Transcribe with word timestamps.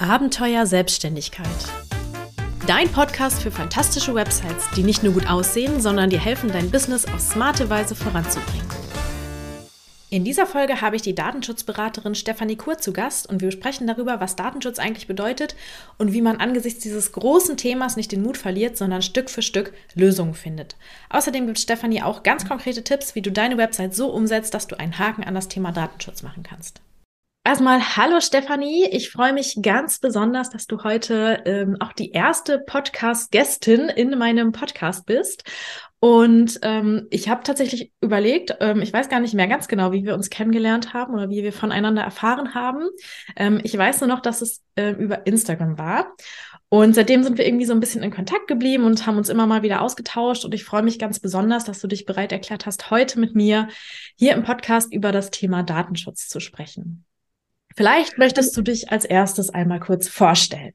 Abenteuer 0.00 0.64
Selbstständigkeit. 0.64 1.46
Dein 2.66 2.88
Podcast 2.88 3.42
für 3.42 3.50
fantastische 3.50 4.14
Websites, 4.14 4.64
die 4.74 4.82
nicht 4.82 5.02
nur 5.02 5.12
gut 5.12 5.28
aussehen, 5.28 5.82
sondern 5.82 6.08
dir 6.08 6.18
helfen, 6.18 6.50
dein 6.50 6.70
Business 6.70 7.04
auf 7.04 7.20
smarte 7.20 7.68
Weise 7.68 7.94
voranzubringen. 7.94 8.66
In 10.08 10.24
dieser 10.24 10.46
Folge 10.46 10.80
habe 10.80 10.96
ich 10.96 11.02
die 11.02 11.14
Datenschutzberaterin 11.14 12.14
Stefanie 12.14 12.56
Kur 12.56 12.78
zu 12.78 12.94
Gast 12.94 13.28
und 13.28 13.42
wir 13.42 13.50
sprechen 13.50 13.86
darüber, 13.86 14.20
was 14.20 14.36
Datenschutz 14.36 14.78
eigentlich 14.78 15.06
bedeutet 15.06 15.54
und 15.98 16.14
wie 16.14 16.22
man 16.22 16.38
angesichts 16.38 16.82
dieses 16.82 17.12
großen 17.12 17.58
Themas 17.58 17.96
nicht 17.96 18.10
den 18.10 18.22
Mut 18.22 18.38
verliert, 18.38 18.78
sondern 18.78 19.02
Stück 19.02 19.28
für 19.28 19.42
Stück 19.42 19.74
Lösungen 19.94 20.32
findet. 20.32 20.76
Außerdem 21.10 21.44
gibt 21.44 21.58
Stefanie 21.58 22.02
auch 22.02 22.22
ganz 22.22 22.48
konkrete 22.48 22.82
Tipps, 22.82 23.14
wie 23.14 23.22
du 23.22 23.30
deine 23.30 23.58
Website 23.58 23.94
so 23.94 24.08
umsetzt, 24.08 24.54
dass 24.54 24.66
du 24.66 24.80
einen 24.80 24.98
Haken 24.98 25.24
an 25.24 25.34
das 25.34 25.48
Thema 25.48 25.72
Datenschutz 25.72 26.22
machen 26.22 26.42
kannst. 26.42 26.80
Erstmal 27.50 27.96
hallo 27.96 28.20
Stefanie, 28.20 28.86
ich 28.92 29.10
freue 29.10 29.32
mich 29.32 29.58
ganz 29.60 29.98
besonders, 29.98 30.50
dass 30.50 30.68
du 30.68 30.84
heute 30.84 31.42
ähm, 31.46 31.76
auch 31.80 31.92
die 31.92 32.12
erste 32.12 32.60
Podcast-Gästin 32.60 33.88
in 33.88 34.16
meinem 34.16 34.52
Podcast 34.52 35.04
bist. 35.04 35.42
Und 35.98 36.60
ähm, 36.62 37.08
ich 37.10 37.28
habe 37.28 37.42
tatsächlich 37.42 37.92
überlegt, 38.00 38.56
ähm, 38.60 38.82
ich 38.82 38.92
weiß 38.92 39.08
gar 39.08 39.18
nicht 39.18 39.34
mehr 39.34 39.48
ganz 39.48 39.66
genau, 39.66 39.90
wie 39.90 40.04
wir 40.04 40.14
uns 40.14 40.30
kennengelernt 40.30 40.94
haben 40.94 41.12
oder 41.14 41.28
wie 41.28 41.42
wir 41.42 41.52
voneinander 41.52 42.02
erfahren 42.02 42.54
haben. 42.54 42.88
Ähm, 43.34 43.60
ich 43.64 43.76
weiß 43.76 44.00
nur 44.02 44.08
noch, 44.08 44.20
dass 44.20 44.42
es 44.42 44.62
äh, 44.76 44.90
über 44.90 45.26
Instagram 45.26 45.76
war. 45.76 46.14
Und 46.68 46.94
seitdem 46.94 47.24
sind 47.24 47.36
wir 47.36 47.48
irgendwie 47.48 47.66
so 47.66 47.72
ein 47.72 47.80
bisschen 47.80 48.04
in 48.04 48.12
Kontakt 48.12 48.46
geblieben 48.46 48.84
und 48.84 49.08
haben 49.08 49.18
uns 49.18 49.28
immer 49.28 49.48
mal 49.48 49.62
wieder 49.62 49.82
ausgetauscht. 49.82 50.44
Und 50.44 50.54
ich 50.54 50.62
freue 50.62 50.84
mich 50.84 51.00
ganz 51.00 51.18
besonders, 51.18 51.64
dass 51.64 51.80
du 51.80 51.88
dich 51.88 52.06
bereit 52.06 52.30
erklärt 52.30 52.64
hast, 52.64 52.92
heute 52.92 53.18
mit 53.18 53.34
mir 53.34 53.66
hier 54.14 54.34
im 54.34 54.44
Podcast 54.44 54.94
über 54.94 55.10
das 55.10 55.32
Thema 55.32 55.64
Datenschutz 55.64 56.28
zu 56.28 56.38
sprechen. 56.38 57.06
Vielleicht 57.80 58.18
möchtest 58.18 58.54
du 58.54 58.60
dich 58.60 58.92
als 58.92 59.06
erstes 59.06 59.48
einmal 59.48 59.80
kurz 59.80 60.06
vorstellen. 60.06 60.74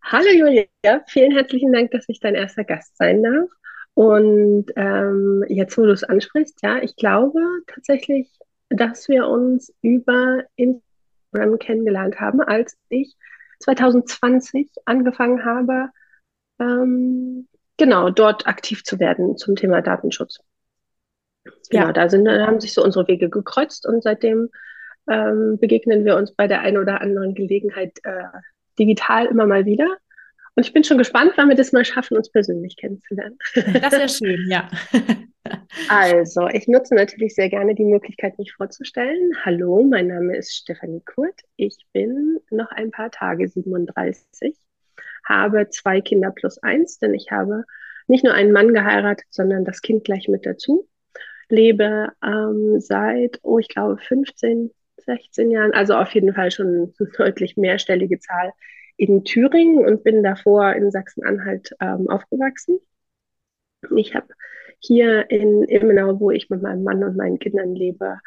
Hallo 0.00 0.28
Julia, 0.28 0.68
vielen 1.08 1.32
herzlichen 1.32 1.72
Dank, 1.72 1.90
dass 1.90 2.04
ich 2.06 2.20
dein 2.20 2.36
erster 2.36 2.62
Gast 2.62 2.96
sein 2.96 3.24
darf. 3.24 3.50
Und 3.94 4.66
ähm, 4.76 5.44
jetzt, 5.48 5.76
wo 5.76 5.82
du 5.82 5.90
es 5.90 6.04
ansprichst, 6.04 6.60
ja, 6.62 6.80
ich 6.80 6.94
glaube 6.94 7.40
tatsächlich, 7.66 8.30
dass 8.68 9.08
wir 9.08 9.26
uns 9.26 9.74
über 9.82 10.44
Instagram 10.54 11.58
kennengelernt 11.58 12.20
haben, 12.20 12.40
als 12.40 12.76
ich 12.88 13.16
2020 13.58 14.70
angefangen 14.84 15.44
habe, 15.44 15.88
ähm, 16.60 17.48
genau 17.78 18.10
dort 18.10 18.46
aktiv 18.46 18.84
zu 18.84 19.00
werden 19.00 19.36
zum 19.36 19.56
Thema 19.56 19.82
Datenschutz. 19.82 20.38
Genau, 21.68 21.86
ja. 21.86 21.92
da 21.92 22.08
sind, 22.08 22.26
da 22.26 22.46
haben 22.46 22.60
sich 22.60 22.74
so 22.74 22.84
unsere 22.84 23.08
Wege 23.08 23.28
gekreuzt 23.28 23.88
und 23.88 24.04
seitdem 24.04 24.50
ähm, 25.08 25.58
begegnen 25.60 26.04
wir 26.04 26.16
uns 26.16 26.34
bei 26.34 26.46
der 26.46 26.60
einen 26.60 26.78
oder 26.78 27.00
anderen 27.00 27.34
Gelegenheit 27.34 27.98
äh, 28.02 28.24
digital 28.78 29.26
immer 29.26 29.46
mal 29.46 29.66
wieder. 29.66 29.96
Und 30.56 30.66
ich 30.66 30.72
bin 30.72 30.84
schon 30.84 30.98
gespannt, 30.98 31.32
wann 31.36 31.48
wir 31.48 31.56
das 31.56 31.72
mal 31.72 31.84
schaffen, 31.84 32.16
uns 32.16 32.30
persönlich 32.30 32.76
kennenzulernen. 32.76 33.38
Das 33.54 33.92
wäre 33.92 34.08
schön, 34.08 34.50
ja. 34.50 34.68
Also, 35.88 36.48
ich 36.48 36.68
nutze 36.68 36.94
natürlich 36.94 37.34
sehr 37.34 37.48
gerne 37.48 37.74
die 37.74 37.84
Möglichkeit, 37.84 38.38
mich 38.38 38.52
vorzustellen. 38.52 39.32
Hallo, 39.44 39.82
mein 39.82 40.08
Name 40.08 40.36
ist 40.36 40.54
Stefanie 40.54 41.02
Kurt. 41.04 41.40
Ich 41.56 41.86
bin 41.92 42.38
noch 42.50 42.70
ein 42.72 42.90
paar 42.90 43.10
Tage 43.10 43.48
37, 43.48 44.56
habe 45.24 45.68
zwei 45.70 46.00
Kinder 46.00 46.30
plus 46.30 46.58
eins, 46.62 46.98
denn 46.98 47.14
ich 47.14 47.30
habe 47.30 47.64
nicht 48.06 48.24
nur 48.24 48.34
einen 48.34 48.52
Mann 48.52 48.74
geheiratet, 48.74 49.26
sondern 49.30 49.64
das 49.64 49.82
Kind 49.82 50.04
gleich 50.04 50.28
mit 50.28 50.44
dazu. 50.44 50.88
Lebe 51.48 52.12
ähm, 52.22 52.80
seit, 52.80 53.38
oh, 53.42 53.58
ich 53.58 53.68
glaube, 53.68 53.98
15 53.98 54.70
16 55.10 55.50
Jahren, 55.50 55.72
also 55.72 55.94
auf 55.94 56.12
jeden 56.14 56.34
Fall 56.34 56.50
schon 56.50 56.66
eine 56.66 57.08
deutlich 57.16 57.56
mehrstellige 57.56 58.18
Zahl 58.18 58.52
in 58.96 59.24
Thüringen 59.24 59.84
und 59.84 60.04
bin 60.04 60.22
davor 60.22 60.72
in 60.74 60.90
Sachsen-Anhalt 60.90 61.74
ähm, 61.80 62.08
aufgewachsen. 62.08 62.78
Ich 63.96 64.14
habe 64.14 64.28
hier 64.78 65.30
in 65.30 65.64
Ilmenau, 65.64 66.20
wo 66.20 66.30
ich 66.30 66.50
mit 66.50 66.62
meinem 66.62 66.84
Mann 66.84 67.02
und 67.02 67.16
meinen 67.16 67.38
Kindern 67.38 67.74
lebe, 67.74 68.18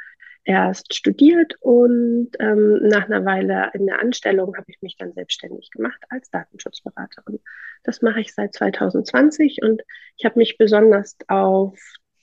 erst 0.45 0.93
studiert 0.93 1.55
und 1.61 2.31
ähm, 2.39 2.79
nach 2.87 3.05
einer 3.05 3.23
Weile 3.23 3.71
in 3.73 3.85
der 3.85 3.99
Anstellung 3.99 4.55
habe 4.57 4.65
ich 4.67 4.81
mich 4.81 4.97
dann 4.97 5.13
selbstständig 5.13 5.69
gemacht 5.71 6.03
als 6.09 6.29
Datenschutzberaterin. 6.31 7.39
Das 7.83 8.01
mache 8.01 8.19
ich 8.19 8.33
seit 8.33 8.53
2020 8.53 9.59
und 9.61 9.83
ich 10.17 10.25
habe 10.25 10.39
mich 10.39 10.57
besonders 10.57 11.17
auf 11.27 11.79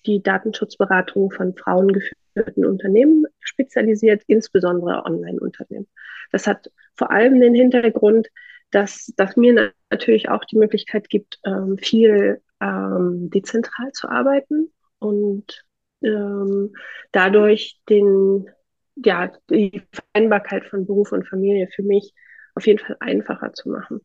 die 0.07 0.23
Datenschutzberatung 0.23 1.31
von 1.31 1.55
Frauen 1.57 1.93
geführten 1.93 2.65
Unternehmen 2.65 3.27
spezialisiert, 3.41 4.23
insbesondere 4.27 5.05
Online-Unternehmen. 5.05 5.89
Das 6.33 6.47
hat 6.47 6.71
vor 6.95 7.11
allem 7.11 7.41
den 7.41 7.55
Hintergrund, 7.55 8.29
dass 8.71 9.13
das 9.17 9.37
mir 9.37 9.73
natürlich 9.91 10.29
auch 10.29 10.45
die 10.45 10.59
Möglichkeit 10.59 11.09
gibt, 11.09 11.39
ähm, 11.45 11.77
viel 11.79 12.41
ähm, 12.61 13.31
dezentral 13.31 13.91
zu 13.93 14.09
arbeiten 14.09 14.73
und 14.99 15.65
ähm, 16.03 16.75
dadurch 17.13 17.81
den, 17.89 18.49
ja, 18.97 19.33
die 19.51 19.83
Vereinbarkeit 19.93 20.67
von 20.67 20.87
Beruf 20.87 21.13
und 21.13 21.29
Familie 21.29 21.69
für 21.75 21.83
mich 21.83 22.15
auf 22.55 22.67
jeden 22.67 22.79
Fall 22.79 22.97
einfacher 23.01 23.53
zu 23.53 23.71
machen. 23.71 24.01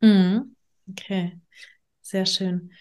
Mhm. 0.00 0.56
Okay, 0.90 1.40
sehr 2.00 2.26
schön. 2.26 2.72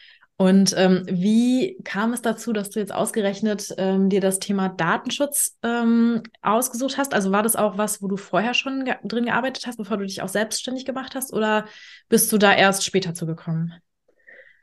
Und 0.42 0.74
ähm, 0.76 1.04
wie 1.08 1.78
kam 1.84 2.14
es 2.14 2.24
dazu, 2.24 2.52
dass 2.52 2.72
du 2.72 2.80
jetzt 2.80 2.92
ausgerechnet 2.92 3.76
ähm, 3.78 4.10
dir 4.10 4.22
das 4.22 4.40
Thema 4.40 4.70
Datenschutz 4.70 5.60
ähm, 5.62 6.24
ausgesucht 6.42 6.98
hast? 6.98 7.14
Also 7.14 7.32
war 7.32 7.44
das 7.44 7.56
auch 7.56 7.78
was, 7.78 8.02
wo 8.02 8.08
du 8.08 8.18
vorher 8.18 8.56
schon 8.56 8.86
ge 8.86 8.96
drin 9.04 9.26
gearbeitet 9.26 9.68
hast, 9.68 9.78
bevor 9.78 9.98
du 9.98 10.04
dich 10.04 10.24
auch 10.24 10.30
selbstständig 10.30 10.86
gemacht 10.86 11.14
hast, 11.14 11.32
oder 11.32 11.66
bist 12.10 12.34
du 12.34 12.40
da 12.40 12.56
erst 12.56 12.84
später 12.84 13.14
zugekommen? 13.14 13.76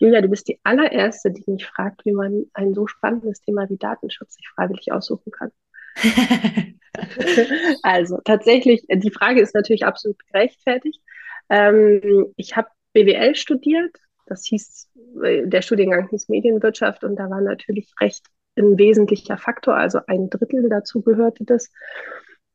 Julia, 0.00 0.20
du 0.20 0.26
bist 0.26 0.48
die 0.48 0.58
allererste, 0.64 1.30
die 1.30 1.48
mich 1.48 1.64
fragt, 1.64 2.04
wie 2.04 2.12
man 2.12 2.46
ein 2.54 2.74
so 2.74 2.88
spannendes 2.88 3.40
Thema 3.42 3.70
wie 3.70 3.76
Datenschutz 3.76 4.34
sich 4.34 4.48
freiwillig 4.48 4.90
aussuchen 4.90 5.30
kann. 5.30 5.52
also 7.84 8.18
tatsächlich, 8.24 8.84
die 8.88 9.12
Frage 9.12 9.40
ist 9.40 9.54
natürlich 9.54 9.84
absolut 9.84 10.18
gerechtfertigt. 10.26 11.00
Ähm, 11.48 12.32
ich 12.34 12.56
habe 12.56 12.66
BWL 12.94 13.36
studiert 13.36 13.96
das 14.28 14.44
hieß, 14.44 14.88
der 15.44 15.62
Studiengang 15.62 16.08
hieß 16.08 16.28
Medienwirtschaft 16.28 17.04
und 17.04 17.16
da 17.16 17.30
war 17.30 17.40
natürlich 17.40 17.92
Recht 18.00 18.26
ein 18.56 18.78
wesentlicher 18.78 19.38
Faktor, 19.38 19.76
also 19.76 20.00
ein 20.06 20.30
Drittel 20.30 20.68
dazu 20.68 21.02
gehörte 21.02 21.44
das. 21.44 21.70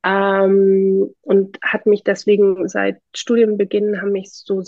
Ähm, 0.04 1.14
und 1.22 1.60
hat 1.62 1.86
mich 1.86 2.04
deswegen 2.04 2.68
seit 2.68 3.00
Studienbeginn, 3.16 4.02
haben 4.02 4.12
mich 4.12 4.32
so, 4.32 4.62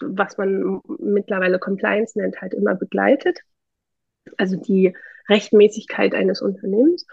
was 0.00 0.38
man 0.38 0.80
mittlerweile 0.98 1.58
Compliance 1.58 2.18
nennt, 2.18 2.40
halt 2.40 2.54
immer 2.54 2.74
begleitet. 2.76 3.40
Also 4.36 4.56
die 4.56 4.96
Rechtmäßigkeit 5.28 6.14
eines 6.14 6.40
Unternehmens. 6.40 7.06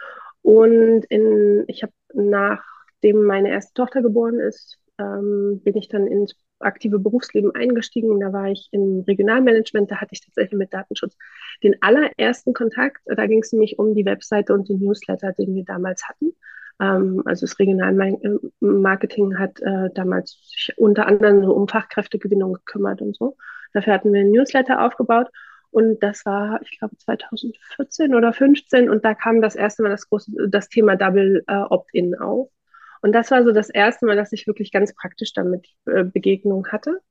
Und 0.44 1.06
in, 1.06 1.64
ich 1.68 1.84
habe 1.84 1.94
nachdem 2.14 3.24
meine 3.24 3.50
erste 3.50 3.74
Tochter 3.74 4.02
geboren 4.02 4.40
ist, 4.40 4.78
ähm, 5.00 5.62
bin 5.64 5.76
ich 5.76 5.88
dann 5.90 6.06
ins 6.06 6.36
aktive 6.64 7.00
Berufsleben 7.00 7.54
eingestiegen. 7.54 8.20
Da 8.20 8.34
war 8.34 8.50
ich 8.50 8.70
im 8.72 9.04
Regionalmanagement, 9.08 9.92
da 9.92 9.98
hatte 9.98 10.14
ich 10.14 10.22
tatsächlich 10.22 10.58
mit 10.58 10.74
Datenschutz 10.74 11.18
den 11.64 11.76
allerersten 11.82 12.54
Kontakt. 12.54 13.02
Da 13.06 13.28
ging 13.28 13.40
es 13.40 13.52
nämlich 13.52 13.80
um 13.80 13.96
die 13.96 14.06
Webseite 14.06 14.54
und 14.54 14.70
den 14.70 14.80
Newsletter, 14.80 15.34
den 15.34 15.56
wir 15.56 15.64
damals 15.66 16.08
hatten. 16.08 16.34
Ähm, 16.80 17.22
also 17.26 17.46
das 17.46 17.60
Regionalmarketing 17.60 19.38
hat 19.38 19.62
äh, 19.62 19.90
damals 19.94 20.32
sich 20.50 20.74
unter 20.78 21.08
anderem 21.08 21.44
um 21.50 21.68
Fachkräftegewinnung 21.68 22.54
gekümmert 22.54 23.02
und 23.02 23.16
so. 23.16 23.38
Dafür 23.74 23.94
hatten 23.94 24.14
wir 24.14 24.22
einen 24.22 24.32
Newsletter 24.32 24.86
aufgebaut. 24.86 25.28
Und 25.72 26.04
das 26.04 26.24
war, 26.26 26.62
ich 26.62 26.78
glaube, 26.78 26.96
2014 26.98 28.14
oder 28.14 28.32
15. 28.32 28.92
Und 28.92 29.04
da 29.04 29.16
kam 29.16 29.42
das 29.42 29.56
erste 29.56 29.82
Mal 29.82 29.90
das 29.90 30.08
große, 30.08 30.32
das 30.50 30.70
Thema 30.70 30.96
Double 30.96 31.44
äh, 31.48 31.56
Opt-in 31.56 32.16
auf. 32.16 32.50
Und 33.04 33.12
das 33.12 33.32
war 33.32 33.44
so 33.44 33.52
das 33.52 33.70
erste 33.70 34.06
Mal, 34.06 34.16
dass 34.16 34.32
ich 34.32 34.48
wirklich 34.48 34.72
ganz 34.72 34.96
praktisch 34.96 35.34
damit 35.34 35.68
äh, 35.86 36.06
Begegnung 36.06 36.68
hatte. 36.68 37.02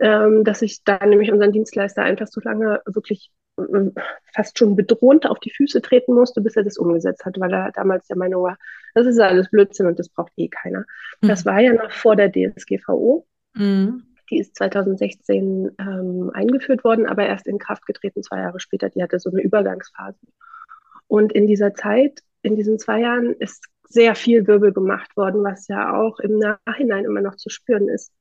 Ähm, 0.00 0.44
dass 0.44 0.62
ich 0.62 0.84
da 0.84 1.04
nämlich 1.04 1.32
unseren 1.32 1.52
Dienstleister 1.52 2.02
einfach 2.02 2.26
so 2.26 2.40
lange 2.42 2.80
wirklich 2.86 3.30
äh, 3.58 3.90
fast 4.34 4.58
schon 4.58 4.76
bedrohend 4.76 5.26
auf 5.26 5.38
die 5.38 5.50
Füße 5.50 5.82
treten 5.82 6.14
musste, 6.14 6.40
bis 6.40 6.56
er 6.56 6.64
das 6.64 6.78
umgesetzt 6.78 7.24
hat, 7.24 7.38
weil 7.40 7.52
er 7.52 7.72
damals 7.72 8.06
der 8.06 8.16
Meinung 8.16 8.42
war, 8.42 8.58
das 8.94 9.06
ist 9.06 9.18
alles 9.20 9.50
Blödsinn 9.50 9.86
und 9.86 9.98
das 9.98 10.08
braucht 10.10 10.32
eh 10.36 10.48
keiner. 10.48 10.84
Mhm. 11.20 11.28
Das 11.28 11.44
war 11.46 11.60
ja 11.60 11.72
noch 11.72 11.92
vor 11.92 12.14
der 12.14 12.30
DSGVO. 12.30 13.26
Mhm. 13.54 14.02
Die 14.30 14.38
ist 14.38 14.56
2016 14.56 15.72
ähm, 15.78 16.30
eingeführt 16.32 16.84
worden, 16.84 17.06
aber 17.06 17.26
erst 17.26 17.46
in 17.46 17.58
Kraft 17.58 17.86
getreten, 17.86 18.22
zwei 18.22 18.38
Jahre 18.38 18.60
später. 18.60 18.88
Die 18.90 19.02
hatte 19.02 19.18
so 19.18 19.30
eine 19.30 19.42
Übergangsphase. 19.42 20.26
Und 21.06 21.32
in 21.32 21.46
dieser 21.46 21.74
Zeit, 21.74 22.20
in 22.42 22.56
diesen 22.56 22.78
zwei 22.78 23.00
Jahren, 23.00 23.32
ist 23.32 23.66
sehr 23.92 24.14
viel 24.14 24.46
Wirbel 24.46 24.72
gemacht 24.72 25.16
worden, 25.16 25.44
was 25.44 25.68
ja 25.68 25.94
auch 25.94 26.18
im 26.20 26.38
Nachhinein 26.38 27.04
immer 27.04 27.20
noch 27.20 27.36
zu 27.36 27.50
spüren 27.50 27.88
ist. 27.88 28.12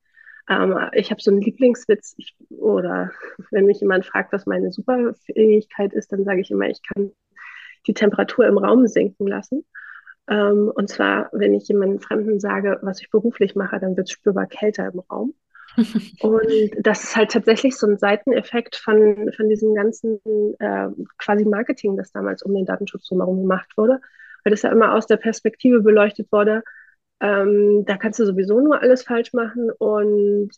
Ähm, 0.50 0.77
ich 0.94 1.12
habe 1.12 1.21
so 1.21 1.31
einen 1.31 1.41
Lieblingswitz, 1.41 2.15
ich, 2.18 2.35
oder 2.50 3.12
wenn 3.51 3.65
mich 3.65 3.79
jemand 3.79 4.06
fragt, 4.06 4.33
was 4.33 4.45
meine 4.45 4.71
Superfähigkeit 4.71 5.94
ist, 5.94 6.12
dann 6.12 6.23
sage 6.23 6.41
ich 6.41 6.51
immer, 6.51 6.68
ich 6.68 6.81
kann 6.83 7.12
die 7.88 7.94
Temperatur 7.94 8.45
im 8.47 8.57
Raum 8.57 8.88
senken 8.88 9.27
lassen. 9.27 9.65
Ähm, 10.27 10.71
und 10.73 10.89
zwar, 10.89 11.29
wenn 11.31 11.53
ich 11.53 11.68
jemandem 11.68 12.00
Fremden 12.00 12.39
sage, 12.39 12.79
was 12.81 13.01
ich 13.01 13.09
beruflich 13.09 13.56
mache, 13.56 13.79
dann 13.79 13.97
wird 13.97 14.07
es 14.07 14.13
spürbar 14.13 14.47
kälter 14.47 14.91
im 14.94 15.00
Raum. 15.00 15.33
und 16.21 16.71
das 16.79 17.03
ist 17.06 17.15
halt 17.15 17.31
tatsächlich 17.31 17.77
so 17.77 17.88
ein 17.88 17.97
Seiteneffekt 17.97 18.75
von, 18.75 19.31
von 19.35 19.50
diesem 19.50 19.74
ganzen 19.74 20.19
äh, 20.59 20.88
quasi 21.17 21.45
Marketing, 21.45 21.95
das 21.95 22.12
damals 22.12 22.44
um 22.44 22.53
den 22.53 22.65
Datenschutz 22.65 23.07
drumherum 23.07 23.41
gemacht 23.41 23.71
wurde, 23.77 24.01
weil 24.43 24.51
das 24.51 24.63
ja 24.63 24.71
immer 24.71 24.93
aus 24.93 25.07
der 25.07 25.17
Perspektive 25.17 25.81
beleuchtet 25.81 26.31
wurde, 26.31 26.63
ähm, 27.19 27.85
da 27.85 27.97
kannst 27.97 28.19
du 28.19 28.25
sowieso 28.25 28.59
nur 28.59 28.81
alles 28.81 29.03
falsch 29.03 29.33
machen 29.33 29.71
und 29.77 30.51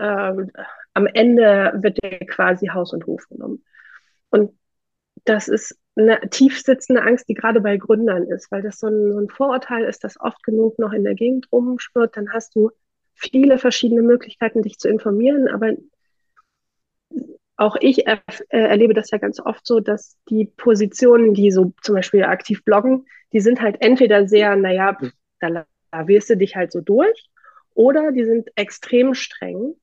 ähm, 0.00 0.50
am 0.94 1.06
Ende 1.06 1.72
wird 1.80 2.02
dir 2.02 2.18
quasi 2.26 2.68
Haus 2.68 2.92
und 2.92 3.06
Hof 3.06 3.26
genommen. 3.28 3.64
Und 4.30 4.52
das 5.24 5.48
ist 5.48 5.78
eine 5.96 6.20
tief 6.30 6.60
sitzende 6.60 7.02
Angst, 7.02 7.28
die 7.28 7.34
gerade 7.34 7.60
bei 7.60 7.76
Gründern 7.76 8.24
ist, 8.24 8.50
weil 8.50 8.62
das 8.62 8.78
so 8.78 8.88
ein, 8.88 9.12
so 9.12 9.18
ein 9.20 9.28
Vorurteil 9.28 9.84
ist, 9.84 10.04
das 10.04 10.20
oft 10.20 10.42
genug 10.42 10.78
noch 10.78 10.92
in 10.92 11.04
der 11.04 11.14
Gegend 11.14 11.48
rumschwirrt. 11.52 12.16
Dann 12.16 12.32
hast 12.32 12.54
du 12.54 12.70
viele 13.14 13.58
verschiedene 13.58 14.02
Möglichkeiten, 14.02 14.62
dich 14.62 14.78
zu 14.78 14.88
informieren, 14.88 15.48
aber 15.48 15.72
auch 17.58 17.76
ich 17.80 18.06
er, 18.06 18.22
äh, 18.48 18.58
erlebe 18.58 18.94
das 18.94 19.10
ja 19.10 19.18
ganz 19.18 19.40
oft 19.40 19.66
so, 19.66 19.80
dass 19.80 20.16
die 20.30 20.46
Positionen, 20.46 21.34
die 21.34 21.50
so 21.50 21.72
zum 21.82 21.96
Beispiel 21.96 22.24
aktiv 22.24 22.64
bloggen, 22.64 23.06
die 23.32 23.40
sind 23.40 23.60
halt 23.60 23.76
entweder 23.80 24.26
sehr, 24.26 24.56
naja, 24.56 24.96
da, 25.40 25.66
da 25.90 26.08
wirst 26.08 26.30
du 26.30 26.36
dich 26.36 26.56
halt 26.56 26.72
so 26.72 26.80
durch, 26.80 27.28
oder 27.74 28.12
die 28.12 28.24
sind 28.24 28.48
extrem 28.54 29.14
streng 29.14 29.74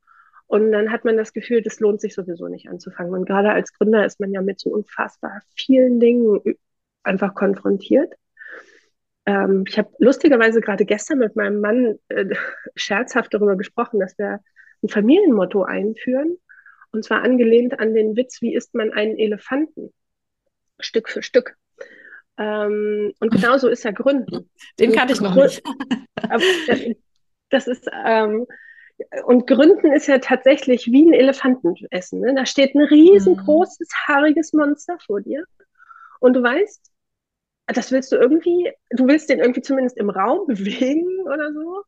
und 0.47 0.71
dann 0.71 0.91
hat 0.91 1.05
man 1.05 1.17
das 1.17 1.33
Gefühl, 1.33 1.61
das 1.61 1.79
lohnt 1.79 2.01
sich 2.01 2.13
sowieso 2.13 2.47
nicht 2.47 2.69
anzufangen. 2.69 3.13
Und 3.13 3.25
gerade 3.25 3.51
als 3.51 3.73
Gründer 3.73 4.05
ist 4.05 4.19
man 4.19 4.31
ja 4.31 4.41
mit 4.41 4.59
so 4.59 4.69
unfassbar 4.69 5.41
vielen 5.55 5.99
Dingen 5.99 6.39
einfach 7.03 7.33
konfrontiert. 7.33 8.13
Ähm, 9.25 9.63
ich 9.67 9.77
habe 9.77 9.89
lustigerweise 9.97 10.61
gerade 10.61 10.85
gestern 10.85 11.19
mit 11.19 11.35
meinem 11.35 11.61
Mann 11.61 11.99
äh, 12.09 12.35
scherzhaft 12.75 13.33
darüber 13.33 13.55
gesprochen, 13.55 13.99
dass 13.99 14.17
wir 14.17 14.39
ein 14.83 14.89
Familienmotto 14.89 15.63
einführen. 15.63 16.37
Und 16.95 17.03
zwar 17.03 17.23
angelehnt 17.23 17.77
an 17.77 17.93
den 17.93 18.15
Witz, 18.15 18.41
wie 18.41 18.55
isst 18.55 18.73
man 18.73 18.93
einen 18.93 19.17
Elefanten? 19.17 19.93
Stück 20.79 21.09
für 21.09 21.21
Stück. 21.21 21.57
Ähm, 22.37 23.13
und 23.19 23.31
genauso 23.31 23.67
ist 23.67 23.83
ja 23.83 23.91
Gründen. 23.91 24.49
Den 24.79 24.93
kannte 24.93 25.13
ich 25.13 25.19
noch 25.19 25.35
nicht. 25.35 25.61
das 27.49 27.67
ist, 27.67 27.85
ähm, 28.05 28.45
und 29.25 29.45
Gründen 29.45 29.91
ist 29.91 30.07
ja 30.07 30.19
tatsächlich 30.19 30.87
wie 30.87 31.05
ein 31.05 31.13
Elefantenessen. 31.13 32.21
Ne? 32.21 32.33
Da 32.33 32.45
steht 32.45 32.75
ein 32.75 32.83
riesengroßes, 32.83 33.89
mhm. 33.89 34.07
haariges 34.07 34.53
Monster 34.53 34.97
vor 35.05 35.19
dir. 35.19 35.43
Und 36.21 36.33
du 36.33 36.43
weißt, 36.43 36.93
das 37.67 37.91
willst 37.91 38.13
du 38.13 38.15
irgendwie, 38.15 38.71
du 38.91 39.05
willst 39.05 39.29
den 39.29 39.39
irgendwie 39.39 39.61
zumindest 39.61 39.97
im 39.97 40.09
Raum 40.09 40.47
bewegen 40.47 41.25
oder 41.25 41.51
so. 41.51 41.83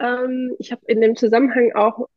Ähm, 0.00 0.54
ich 0.58 0.70
habe 0.70 0.82
in 0.86 1.00
dem 1.00 1.16
Zusammenhang 1.16 1.72
auch 1.74 2.08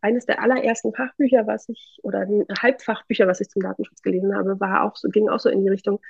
eines 0.00 0.26
der 0.26 0.42
allerersten 0.42 0.92
Fachbücher, 0.92 1.46
was 1.46 1.68
ich, 1.68 1.98
oder 2.02 2.26
Halbfachbücher, 2.60 3.26
was 3.26 3.40
ich 3.40 3.48
zum 3.48 3.62
Datenschutz 3.62 4.02
gelesen 4.02 4.34
habe, 4.34 4.58
war 4.60 4.84
auch 4.84 4.96
so, 4.96 5.08
ging 5.08 5.28
auch 5.28 5.40
so 5.40 5.48
in 5.48 5.62
die 5.62 5.70
Richtung, 5.70 6.00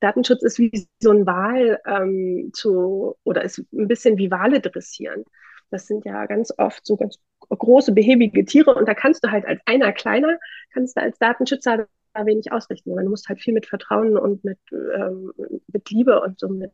Datenschutz 0.00 0.42
ist 0.42 0.58
wie 0.58 0.86
so 1.00 1.10
ein 1.10 1.26
Wal 1.26 1.80
ähm, 1.86 2.50
zu, 2.52 3.16
oder 3.24 3.42
ist 3.42 3.58
ein 3.72 3.88
bisschen 3.88 4.16
wie 4.16 4.30
Wale 4.30 4.60
dressieren. 4.60 5.24
Das 5.70 5.86
sind 5.86 6.04
ja 6.04 6.26
ganz 6.26 6.52
oft 6.56 6.86
so 6.86 6.96
ganz 6.96 7.18
große, 7.50 7.92
behäbige 7.92 8.44
Tiere 8.44 8.74
und 8.74 8.86
da 8.88 8.94
kannst 8.94 9.24
du 9.24 9.30
halt 9.30 9.44
als 9.44 9.60
einer 9.66 9.92
kleiner, 9.92 10.38
kannst 10.72 10.96
du 10.96 11.02
als 11.02 11.18
Datenschützer 11.18 11.88
da 12.14 12.26
wenig 12.26 12.52
ausrichten, 12.52 12.96
du 12.96 13.10
musst 13.10 13.28
halt 13.28 13.40
viel 13.40 13.54
mit 13.54 13.66
Vertrauen 13.66 14.16
und 14.16 14.44
mit, 14.44 14.58
ähm, 14.72 15.32
mit 15.72 15.90
Liebe 15.90 16.20
und 16.20 16.38
so 16.38 16.48
mit 16.48 16.72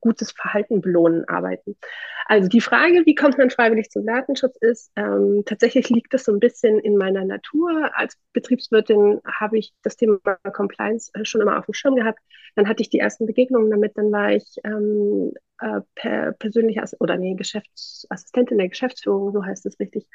gutes 0.00 0.32
Verhalten 0.32 0.80
belohnen 0.80 1.28
arbeiten. 1.28 1.76
Also 2.26 2.48
die 2.48 2.60
Frage, 2.60 3.02
wie 3.04 3.14
kommt 3.14 3.38
man 3.38 3.50
freiwillig 3.50 3.90
zum 3.90 4.06
Datenschutz, 4.06 4.56
ist 4.60 4.90
ähm, 4.96 5.42
tatsächlich 5.46 5.90
liegt 5.90 6.14
das 6.14 6.24
so 6.24 6.32
ein 6.32 6.40
bisschen 6.40 6.78
in 6.78 6.96
meiner 6.96 7.24
Natur. 7.24 7.90
Als 7.94 8.16
Betriebswirtin 8.32 9.20
habe 9.26 9.58
ich 9.58 9.72
das 9.82 9.96
Thema 9.96 10.18
Compliance 10.52 11.10
äh, 11.14 11.24
schon 11.24 11.40
immer 11.40 11.58
auf 11.58 11.66
dem 11.66 11.74
Schirm 11.74 11.96
gehabt. 11.96 12.20
Dann 12.54 12.68
hatte 12.68 12.82
ich 12.82 12.90
die 12.90 12.98
ersten 12.98 13.26
Begegnungen 13.26 13.70
damit. 13.70 13.96
Dann 13.96 14.12
war 14.12 14.32
ich 14.32 14.56
ähm, 14.64 15.32
äh, 15.62 15.80
per, 15.94 16.32
persönliche 16.32 16.82
oder 16.98 17.16
nee, 17.16 17.34
Geschäftsassistentin 17.34 18.58
der 18.58 18.68
Geschäftsführung, 18.68 19.32
so 19.32 19.44
heißt 19.44 19.64
es 19.66 19.78
richtig, 19.78 20.08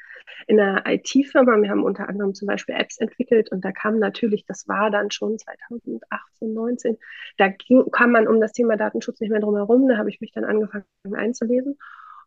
in 0.46 0.60
einer 0.60 0.84
IT-Firma. 0.86 1.56
Wir 1.62 1.70
haben 1.70 1.84
unter 1.84 2.08
anderem 2.08 2.34
zum 2.34 2.46
Beispiel 2.46 2.74
Apps 2.74 2.98
entwickelt 2.98 3.50
und 3.50 3.64
da 3.64 3.72
kam 3.72 3.98
natürlich, 3.98 4.44
das 4.44 4.68
war 4.68 4.90
dann 4.90 5.10
schon 5.10 5.38
2018, 5.38 6.52
19, 6.52 6.98
da 7.38 7.48
ging, 7.48 7.90
kam 7.90 8.12
man 8.12 8.28
um 8.28 8.40
das 8.40 8.52
Thema 8.52 8.76
Datenschutz 8.76 9.20
nicht 9.20 9.30
mehr 9.30 9.40
drum 9.40 9.56
herum. 9.56 9.88
Da 9.88 9.96
habe 9.96 10.10
ich 10.10 10.20
mich 10.20 10.32
dann 10.32 10.44
angefangen 10.44 10.84
einzulesen. 11.14 11.78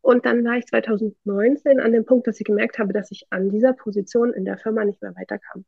Und 0.01 0.25
dann 0.25 0.44
war 0.44 0.57
ich 0.57 0.65
2019 0.65 1.79
an 1.79 1.91
dem 1.91 2.06
Punkt, 2.06 2.25
dass 2.25 2.39
ich 2.39 2.45
gemerkt 2.45 2.79
habe, 2.79 2.91
dass 2.91 3.12
ich 3.12 3.27
an 3.29 3.51
dieser 3.51 3.74
Position 3.74 4.33
in 4.33 4.45
der 4.45 4.57
Firma 4.57 4.83
nicht 4.83 5.01
mehr 5.03 5.15
weiterkam. 5.15 5.63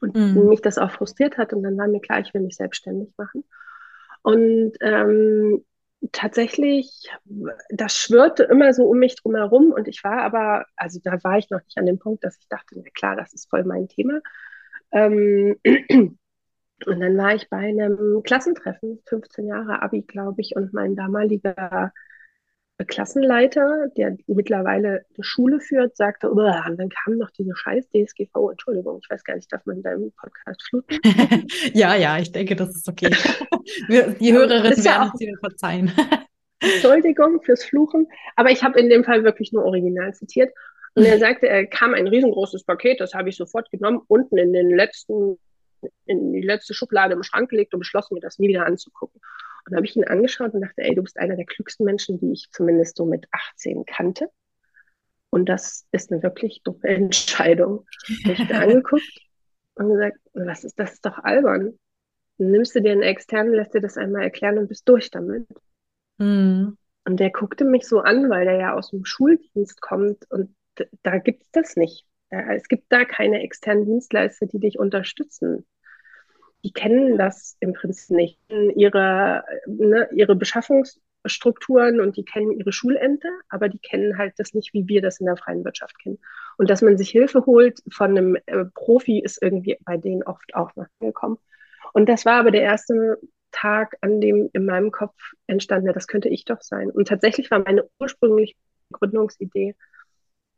Und 0.00 0.16
mhm. 0.16 0.48
mich 0.48 0.60
das 0.60 0.76
auch 0.76 0.90
frustriert 0.90 1.38
hat. 1.38 1.54
Und 1.54 1.62
dann 1.62 1.78
war 1.78 1.88
mir 1.88 2.00
klar, 2.00 2.20
ich 2.20 2.34
will 2.34 2.42
mich 2.42 2.56
selbstständig 2.56 3.14
machen. 3.16 3.44
Und 4.22 4.72
ähm, 4.82 5.64
tatsächlich, 6.12 7.10
das 7.70 7.96
schwirrte 7.96 8.44
immer 8.44 8.72
so 8.72 8.84
um 8.84 8.98
mich 8.98 9.16
drum 9.16 9.34
herum 9.34 9.72
und 9.72 9.88
ich 9.88 10.02
war 10.04 10.22
aber, 10.22 10.66
also 10.76 11.00
da 11.02 11.22
war 11.24 11.38
ich 11.38 11.50
noch 11.50 11.62
nicht 11.64 11.76
an 11.78 11.86
dem 11.86 11.98
Punkt, 11.98 12.24
dass 12.24 12.38
ich 12.38 12.48
dachte, 12.48 12.76
na 12.76 12.90
klar, 12.94 13.16
das 13.16 13.34
ist 13.34 13.48
voll 13.50 13.64
mein 13.64 13.88
Thema. 13.88 14.20
Ähm, 14.92 15.56
und 16.86 17.00
dann 17.00 17.16
war 17.16 17.34
ich 17.34 17.48
bei 17.50 17.58
einem 17.58 18.22
Klassentreffen, 18.22 19.02
15 19.06 19.46
Jahre 19.46 19.82
Abi, 19.82 20.02
glaube 20.02 20.40
ich, 20.40 20.54
und 20.56 20.72
mein 20.72 20.96
damaliger 20.96 21.92
Klassenleiter, 22.84 23.88
der 23.96 24.16
mittlerweile 24.26 25.04
eine 25.14 25.24
Schule 25.24 25.60
führt, 25.60 25.96
sagte, 25.96 26.30
und 26.30 26.38
dann 26.38 26.88
kam 26.88 27.18
noch 27.18 27.30
diese 27.30 27.54
scheiß 27.54 27.88
DSGVO, 27.90 28.50
Entschuldigung, 28.50 29.00
ich 29.02 29.10
weiß 29.10 29.24
gar 29.24 29.34
nicht, 29.34 29.52
darf 29.52 29.66
man 29.66 29.82
deinem 29.82 30.12
Podcast 30.12 30.62
fluten? 30.68 30.98
ja, 31.74 31.96
ja, 31.96 32.18
ich 32.18 32.30
denke, 32.30 32.54
das 32.54 32.76
ist 32.76 32.88
okay. 32.88 33.10
Die 34.20 34.32
Hörerinnen 34.32 34.84
werden 34.84 35.10
es 35.12 35.18
dir 35.18 35.36
verzeihen. 35.40 35.92
Entschuldigung 36.60 37.42
fürs 37.42 37.64
Fluchen, 37.64 38.08
aber 38.36 38.50
ich 38.50 38.62
habe 38.62 38.78
in 38.78 38.88
dem 38.88 39.04
Fall 39.04 39.24
wirklich 39.24 39.52
nur 39.52 39.64
original 39.64 40.14
zitiert. 40.14 40.52
Und 40.94 41.04
er 41.04 41.18
sagte, 41.18 41.48
er 41.48 41.66
kam 41.66 41.94
ein 41.94 42.08
riesengroßes 42.08 42.64
Paket, 42.64 43.00
das 43.00 43.14
habe 43.14 43.28
ich 43.28 43.36
sofort 43.36 43.70
genommen, 43.70 44.00
unten 44.08 44.38
in 44.38 44.52
den 44.52 44.70
letzten, 44.70 45.38
in 46.06 46.32
die 46.32 46.42
letzte 46.42 46.74
Schublade 46.74 47.14
im 47.14 47.22
Schrank 47.22 47.50
gelegt 47.50 47.74
und 47.74 47.80
beschlossen, 47.80 48.14
mir 48.14 48.20
das 48.20 48.38
nie 48.38 48.48
wieder 48.48 48.66
anzugucken. 48.66 49.20
Und 49.68 49.76
habe 49.76 49.86
ich 49.86 49.96
ihn 49.96 50.04
angeschaut 50.04 50.54
und 50.54 50.62
dachte, 50.62 50.82
ey, 50.82 50.94
du 50.94 51.02
bist 51.02 51.18
einer 51.18 51.36
der 51.36 51.44
klügsten 51.44 51.84
Menschen, 51.84 52.18
die 52.18 52.32
ich 52.32 52.48
zumindest 52.52 52.96
so 52.96 53.04
mit 53.04 53.26
18 53.32 53.84
kannte. 53.84 54.30
Und 55.30 55.48
das 55.48 55.86
ist 55.92 56.10
eine 56.10 56.22
wirklich 56.22 56.62
dumme 56.62 56.82
Entscheidung. 56.84 57.86
Ich 58.08 58.24
habe 58.24 58.42
ihn 58.42 58.52
angeguckt 58.52 59.20
und 59.74 59.90
gesagt, 59.90 60.18
was 60.32 60.64
ist 60.64 60.78
das 60.78 60.94
ist 60.94 61.06
doch 61.06 61.18
albern. 61.18 61.78
Dann 62.38 62.50
nimmst 62.50 62.74
du 62.74 62.80
dir 62.80 62.92
einen 62.92 63.02
externen, 63.02 63.52
lässt 63.52 63.74
dir 63.74 63.80
das 63.80 63.98
einmal 63.98 64.22
erklären 64.22 64.58
und 64.58 64.68
bist 64.68 64.88
durch 64.88 65.10
damit. 65.10 65.46
Mhm. 66.18 66.78
Und 67.04 67.20
der 67.20 67.30
guckte 67.30 67.64
mich 67.64 67.86
so 67.86 68.00
an, 68.00 68.30
weil 68.30 68.44
der 68.44 68.56
ja 68.56 68.74
aus 68.74 68.90
dem 68.90 69.04
Schuldienst 69.04 69.80
kommt 69.80 70.30
und 70.30 70.54
da 71.02 71.18
gibt 71.18 71.42
es 71.42 71.50
das 71.50 71.76
nicht. 71.76 72.06
Es 72.30 72.68
gibt 72.68 72.92
da 72.92 73.04
keine 73.04 73.42
externen 73.42 73.86
Dienstleister, 73.86 74.46
die 74.46 74.60
dich 74.60 74.78
unterstützen 74.78 75.66
die 76.64 76.72
kennen 76.72 77.18
das 77.18 77.56
im 77.60 77.72
Prinzip 77.72 78.16
nicht. 78.16 78.38
Ihre, 78.48 79.44
ne, 79.66 80.08
ihre 80.12 80.34
Beschaffungsstrukturen 80.34 82.00
und 82.00 82.16
die 82.16 82.24
kennen 82.24 82.52
ihre 82.52 82.72
Schulämter, 82.72 83.30
aber 83.48 83.68
die 83.68 83.78
kennen 83.78 84.18
halt 84.18 84.34
das 84.38 84.54
nicht, 84.54 84.74
wie 84.74 84.88
wir 84.88 85.00
das 85.00 85.20
in 85.20 85.26
der 85.26 85.36
freien 85.36 85.64
Wirtschaft 85.64 85.98
kennen. 85.98 86.18
Und 86.56 86.68
dass 86.70 86.82
man 86.82 86.98
sich 86.98 87.10
Hilfe 87.10 87.46
holt 87.46 87.80
von 87.90 88.10
einem 88.10 88.36
äh, 88.46 88.64
Profi, 88.74 89.20
ist 89.20 89.40
irgendwie 89.40 89.78
bei 89.84 89.96
denen 89.96 90.24
oft 90.24 90.54
auch 90.54 90.74
noch 90.74 90.86
gekommen. 91.00 91.38
Und 91.92 92.08
das 92.08 92.24
war 92.24 92.40
aber 92.40 92.50
der 92.50 92.62
erste 92.62 93.18
Tag, 93.52 93.96
an 94.00 94.20
dem 94.20 94.50
in 94.52 94.64
meinem 94.64 94.90
Kopf 94.90 95.16
entstand, 95.46 95.86
ja, 95.86 95.92
das 95.92 96.06
könnte 96.06 96.28
ich 96.28 96.44
doch 96.44 96.60
sein. 96.60 96.90
Und 96.90 97.08
tatsächlich 97.08 97.50
war 97.50 97.60
meine 97.60 97.88
ursprüngliche 97.98 98.56
Gründungsidee, 98.92 99.74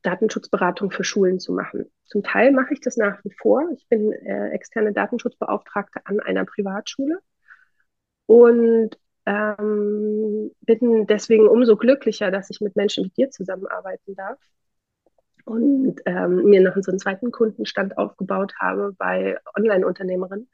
Datenschutzberatung 0.02 0.90
für 0.90 1.04
Schulen 1.04 1.38
zu 1.38 1.52
machen. 1.52 1.90
Zum 2.06 2.22
Teil 2.22 2.52
mache 2.52 2.72
ich 2.72 2.80
das 2.80 2.96
nach 2.96 3.22
wie 3.24 3.30
vor. 3.30 3.68
Ich 3.74 3.86
bin 3.88 4.12
äh, 4.12 4.50
externe 4.50 4.92
Datenschutzbeauftragte 4.92 6.00
an 6.04 6.20
einer 6.20 6.44
Privatschule 6.44 7.18
und 8.26 8.98
ähm, 9.26 10.50
bin 10.62 11.06
deswegen 11.06 11.48
umso 11.48 11.76
glücklicher, 11.76 12.30
dass 12.30 12.50
ich 12.50 12.60
mit 12.60 12.76
Menschen 12.76 13.04
wie 13.04 13.10
dir 13.10 13.30
zusammenarbeiten 13.30 14.14
darf 14.14 14.38
und 15.44 16.00
ähm, 16.06 16.44
mir 16.44 16.60
noch 16.60 16.76
so 16.80 16.90
einen 16.90 16.98
zweiten 16.98 17.30
Kundenstand 17.30 17.98
aufgebaut 17.98 18.54
habe 18.58 18.94
bei 18.96 19.38
Online-Unternehmerinnen, 19.56 20.48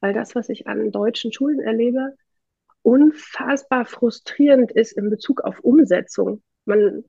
weil 0.00 0.12
das, 0.12 0.34
was 0.34 0.48
ich 0.48 0.66
an 0.66 0.90
deutschen 0.90 1.32
Schulen 1.32 1.60
erlebe, 1.60 2.16
unfassbar 2.82 3.84
frustrierend 3.84 4.72
ist 4.72 4.92
in 4.92 5.10
Bezug 5.10 5.42
auf 5.42 5.60
Umsetzung. 5.60 6.42
Man 6.64 7.04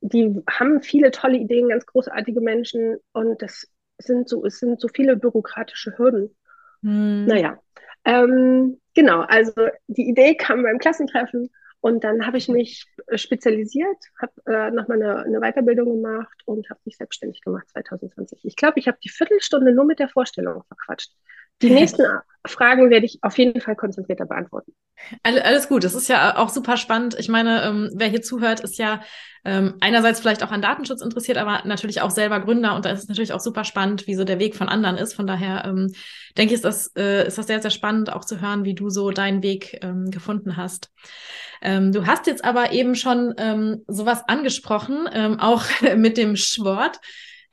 die 0.00 0.42
haben 0.48 0.82
viele 0.82 1.10
tolle 1.10 1.38
Ideen, 1.38 1.68
ganz 1.68 1.86
großartige 1.86 2.40
Menschen 2.40 2.98
und 3.12 3.40
das 3.42 3.66
sind 3.98 4.28
so, 4.28 4.44
es 4.44 4.58
sind 4.58 4.80
so 4.80 4.88
viele 4.88 5.16
bürokratische 5.16 5.96
Hürden. 5.98 6.36
Hm. 6.82 7.26
Naja, 7.26 7.58
ähm, 8.04 8.80
genau, 8.94 9.20
also 9.22 9.52
die 9.88 10.08
Idee 10.08 10.36
kam 10.36 10.62
beim 10.62 10.78
Klassentreffen 10.78 11.50
Und 11.80 12.04
dann 12.04 12.26
habe 12.26 12.38
ich 12.38 12.48
mich 12.48 12.86
äh, 13.06 13.18
spezialisiert, 13.18 13.96
habe 14.20 14.32
äh, 14.46 14.70
nochmal 14.70 15.02
eine, 15.02 15.18
eine 15.24 15.40
Weiterbildung 15.40 16.02
gemacht 16.02 16.42
und 16.44 16.68
habe 16.70 16.80
mich 16.84 16.96
selbstständig 16.96 17.42
gemacht 17.42 17.68
2020. 17.70 18.44
Ich 18.44 18.56
glaube, 18.56 18.78
ich 18.80 18.88
habe 18.88 18.98
die 19.04 19.08
Viertelstunde 19.08 19.72
nur 19.72 19.84
mit 19.84 19.98
der 19.98 20.08
Vorstellung 20.08 20.64
verquatscht. 20.68 21.12
Die 21.62 21.70
nächsten 21.70 22.04
Fragen 22.46 22.90
werde 22.90 23.06
ich 23.06 23.18
auf 23.22 23.36
jeden 23.38 23.60
Fall 23.60 23.76
konzentrierter 23.76 24.26
beantworten. 24.26 24.72
Alles 25.22 25.68
gut. 25.68 25.84
Das 25.84 25.94
ist 25.94 26.08
ja 26.08 26.38
auch 26.38 26.48
super 26.48 26.76
spannend. 26.76 27.16
Ich 27.18 27.28
meine, 27.28 27.62
ähm, 27.64 27.90
wer 27.94 28.08
hier 28.08 28.22
zuhört, 28.22 28.60
ist 28.60 28.78
ja 28.78 29.02
ähm, 29.44 29.74
einerseits 29.80 30.20
vielleicht 30.20 30.42
auch 30.42 30.50
an 30.50 30.62
Datenschutz 30.62 31.02
interessiert, 31.02 31.38
aber 31.38 31.62
natürlich 31.64 32.00
auch 32.00 32.10
selber 32.10 32.40
Gründer. 32.40 32.74
Und 32.74 32.84
da 32.84 32.90
ist 32.90 33.02
es 33.02 33.08
natürlich 33.08 33.32
auch 33.32 33.40
super 33.40 33.64
spannend, 33.64 34.06
wie 34.06 34.14
so 34.14 34.24
der 34.24 34.38
Weg 34.38 34.56
von 34.56 34.68
anderen 34.68 34.96
ist. 34.96 35.14
Von 35.14 35.26
daher 35.26 35.64
ähm, 35.66 35.92
denke 36.36 36.54
ich, 36.54 36.58
ist 36.58 36.64
das, 36.64 36.92
äh, 36.96 37.26
ist 37.26 37.38
das 37.38 37.46
sehr, 37.46 37.60
sehr 37.60 37.70
spannend, 37.70 38.12
auch 38.12 38.24
zu 38.24 38.40
hören, 38.40 38.64
wie 38.64 38.74
du 38.74 38.90
so 38.90 39.10
deinen 39.10 39.42
Weg 39.42 39.78
ähm, 39.82 40.10
gefunden 40.10 40.56
hast. 40.56 40.90
Ähm, 41.62 41.92
du 41.92 42.06
hast 42.06 42.26
jetzt 42.26 42.44
aber 42.44 42.72
eben 42.72 42.94
schon 42.94 43.34
ähm, 43.38 43.82
sowas 43.86 44.22
angesprochen, 44.26 45.08
ähm, 45.12 45.40
auch 45.40 45.64
mit 45.96 46.16
dem 46.16 46.36
Schwort 46.36 47.00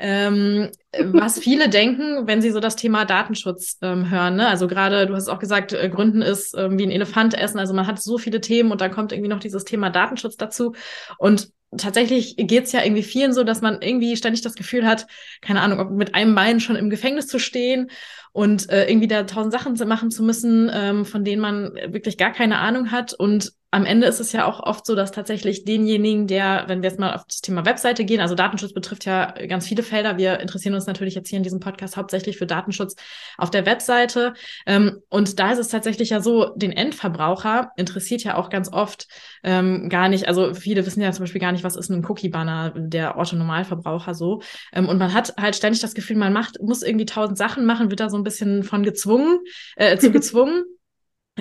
ähm, 0.04 0.70
was 1.00 1.40
viele 1.40 1.70
denken, 1.70 2.28
wenn 2.28 2.42
sie 2.42 2.52
so 2.52 2.60
das 2.60 2.76
Thema 2.76 3.06
Datenschutz 3.06 3.78
ähm, 3.82 4.12
hören. 4.12 4.36
Ne? 4.36 4.50
Also 4.50 4.68
gerade, 4.68 5.08
du 5.08 5.16
hast 5.16 5.30
auch 5.30 5.40
gesagt, 5.40 5.72
äh, 5.72 5.88
Gründen 5.88 6.22
ist 6.22 6.54
ähm, 6.58 6.78
wie 6.78 6.84
ein 6.84 6.92
Elefant 6.92 7.36
essen. 7.36 7.58
Also 7.58 7.74
man 7.74 7.88
hat 7.88 8.02
so 8.02 8.18
viele 8.18 8.42
Themen 8.42 8.74
und 8.74 8.82
dann 8.82 8.92
kommt 8.92 9.14
irgendwie 9.14 9.30
noch 9.30 9.40
dieses 9.40 9.64
Thema 9.64 9.90
Datenschutz 9.90 10.36
dazu. 10.36 10.76
Und 11.18 11.52
tatsächlich 11.78 12.36
geht 12.36 12.66
es 12.66 12.74
ja 12.74 12.84
irgendwie 12.84 13.02
vielen 13.02 13.32
so, 13.32 13.46
dass 13.46 13.62
man 13.62 13.82
irgendwie 13.82 14.18
ständig 14.18 14.42
das 14.42 14.56
Gefühl 14.56 14.86
hat, 14.86 15.08
keine 15.40 15.62
Ahnung, 15.62 15.80
ob 15.80 15.90
mit 15.92 16.16
einem 16.16 16.36
Bein 16.36 16.60
schon 16.60 16.76
im 16.76 16.90
Gefängnis 16.90 17.28
zu 17.28 17.40
stehen 17.40 17.90
und 18.34 18.70
äh, 18.70 18.90
irgendwie 18.90 19.08
da 19.08 19.24
tausend 19.24 19.54
Sachen 19.54 19.76
machen 19.88 20.12
zu 20.12 20.22
müssen, 20.22 20.70
ähm, 20.74 21.06
von 21.06 21.24
denen 21.24 21.42
man 21.42 21.76
wirklich 21.88 22.18
gar 22.18 22.34
keine 22.34 22.60
Ahnung 22.60 22.92
hat 22.92 23.14
und 23.14 23.54
am 23.74 23.88
Ende 23.88 24.06
ist 24.06 24.20
es 24.20 24.32
ja 24.34 24.46
auch 24.46 24.60
oft 24.60 24.86
so, 24.86 24.94
dass 24.94 25.12
tatsächlich 25.12 25.66
denjenigen, 25.66 26.28
der, 26.28 26.66
wenn 26.68 26.84
wir 26.84 26.90
jetzt 26.92 27.00
mal 27.00 27.16
auf 27.16 27.26
das 27.26 27.42
Thema 27.42 27.66
Webseite 27.66 28.06
gehen, 28.06 28.22
also 28.22 28.36
Datenschutz 28.36 28.72
betrifft 28.72 29.06
ja 29.06 29.32
ganz 29.48 29.68
viele 29.68 29.82
Felder. 29.82 30.16
Wir 30.20 30.40
interessieren 30.42 30.76
uns 30.76 30.86
natürlich 30.86 31.16
jetzt 31.16 31.30
hier 31.30 31.38
in 31.38 31.44
diesem 31.44 31.60
Podcast 31.60 31.98
hauptsächlich 31.98 32.38
für 32.38 32.46
Datenschutz 32.46 32.96
auf 33.36 33.50
der 33.50 33.66
Webseite. 33.66 34.36
Ähm, 34.68 35.02
und 35.10 35.40
da 35.40 35.52
ist 35.52 35.58
es 35.58 35.70
tatsächlich 35.70 36.12
ja 36.12 36.22
so, 36.22 36.54
den 36.56 36.72
Endverbraucher 36.72 37.72
interessiert 37.76 38.24
ja 38.24 38.36
auch 38.36 38.52
ganz 38.52 38.72
oft 38.72 39.08
ähm, 39.44 39.90
gar 39.90 40.08
nicht, 40.08 40.28
also 40.28 40.54
viele 40.54 40.86
wissen 40.86 41.02
ja 41.02 41.12
zum 41.12 41.24
Beispiel 41.24 41.42
gar 41.42 41.52
nicht, 41.52 41.64
was 41.64 41.76
ist 41.76 41.90
ein 41.90 42.06
Cookie-Banner, 42.06 42.74
der 42.76 43.18
Orthonormalverbraucher 43.18 44.14
so. 44.14 44.44
Ähm, 44.72 44.88
und 44.88 45.00
man 45.00 45.16
hat 45.16 45.34
halt 45.42 45.56
ständig 45.56 45.82
das 45.82 45.96
Gefühl, 45.96 46.18
man 46.18 46.32
macht, 46.32 46.62
muss 46.62 46.84
irgendwie 46.84 47.08
tausend 47.08 47.40
Sachen 47.40 47.66
machen, 47.66 47.90
wird 47.90 48.02
da 48.02 48.12
so 48.12 48.18
ein 48.18 48.24
bisschen 48.24 48.62
von 48.62 48.84
gezwungen, 48.84 49.40
äh, 49.78 49.98
zu 49.98 50.12
gezwungen. 50.12 50.64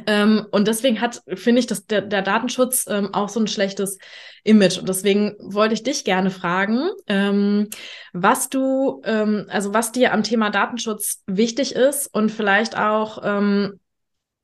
Ähm, 0.06 0.46
und 0.50 0.68
deswegen 0.68 1.00
hat, 1.00 1.22
finde 1.34 1.60
ich, 1.60 1.66
dass 1.66 1.86
der, 1.86 2.00
der 2.00 2.22
Datenschutz 2.22 2.86
ähm, 2.88 3.12
auch 3.12 3.28
so 3.28 3.40
ein 3.40 3.46
schlechtes 3.46 3.98
Image. 4.42 4.78
Und 4.78 4.88
deswegen 4.88 5.34
wollte 5.38 5.74
ich 5.74 5.82
dich 5.82 6.04
gerne 6.04 6.30
fragen, 6.30 6.88
ähm, 7.06 7.68
was 8.12 8.48
du, 8.48 9.02
ähm, 9.04 9.46
also 9.48 9.74
was 9.74 9.92
dir 9.92 10.14
am 10.14 10.22
Thema 10.22 10.50
Datenschutz 10.50 11.22
wichtig 11.26 11.74
ist 11.74 12.06
und 12.06 12.30
vielleicht 12.30 12.76
auch, 12.76 13.20
ähm, 13.22 13.80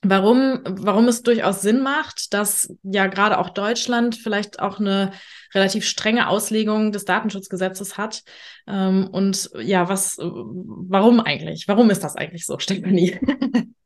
warum, 0.01 0.61
warum 0.65 1.07
es 1.07 1.23
durchaus 1.23 1.61
Sinn 1.61 1.81
macht, 1.81 2.33
dass 2.33 2.73
ja 2.83 3.07
gerade 3.07 3.39
auch 3.39 3.49
Deutschland 3.49 4.15
vielleicht 4.15 4.59
auch 4.59 4.79
eine 4.79 5.11
relativ 5.53 5.85
strenge 5.85 6.29
Auslegung 6.29 6.91
des 6.91 7.05
Datenschutzgesetzes 7.05 7.97
hat. 7.97 8.21
Ähm, 8.67 9.09
und 9.11 9.49
ja, 9.59 9.89
was, 9.89 10.17
warum 10.19 11.19
eigentlich? 11.19 11.67
Warum 11.67 11.89
ist 11.89 12.03
das 12.03 12.15
eigentlich 12.15 12.45
so, 12.45 12.59
Stefanie? 12.59 13.19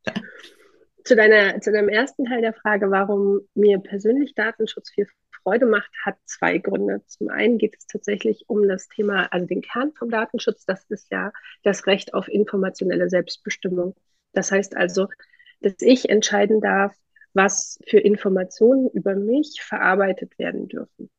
zu, 1.04 1.16
deiner, 1.16 1.60
zu 1.60 1.70
deinem 1.70 1.88
ersten 1.88 2.24
Teil 2.24 2.40
der 2.40 2.54
Frage, 2.54 2.90
warum 2.90 3.42
mir 3.54 3.78
persönlich 3.78 4.34
Datenschutz 4.34 4.90
viel 4.90 5.06
Freude 5.42 5.66
macht, 5.66 5.90
hat 6.02 6.16
zwei 6.24 6.58
Gründe. 6.58 7.02
Zum 7.06 7.28
einen 7.28 7.58
geht 7.58 7.76
es 7.78 7.86
tatsächlich 7.86 8.44
um 8.48 8.66
das 8.66 8.88
Thema, 8.88 9.26
also 9.30 9.46
den 9.46 9.60
Kern 9.60 9.92
vom 9.92 10.10
Datenschutz, 10.10 10.64
das 10.64 10.84
ist 10.88 11.10
ja 11.12 11.32
das 11.62 11.86
Recht 11.86 12.14
auf 12.14 12.28
informationelle 12.28 13.10
Selbstbestimmung. 13.10 13.94
Das 14.32 14.50
heißt 14.50 14.76
also, 14.76 15.08
dass 15.60 15.74
ich 15.80 16.08
entscheiden 16.08 16.60
darf, 16.60 16.94
was 17.34 17.78
für 17.86 17.98
Informationen 17.98 18.88
über 18.90 19.14
mich 19.14 19.60
verarbeitet 19.62 20.38
werden 20.38 20.68
dürfen. 20.68 21.10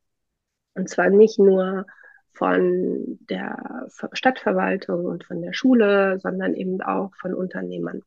Und 0.74 0.90
zwar 0.90 1.10
nicht 1.10 1.38
nur 1.38 1.86
von 2.34 3.20
der 3.30 3.88
Stadtverwaltung 4.14 5.06
und 5.06 5.24
von 5.24 5.42
der 5.42 5.54
Schule, 5.54 6.20
sondern 6.20 6.54
eben 6.54 6.82
auch 6.82 7.12
von 7.16 7.34
Unternehmern. 7.34 8.02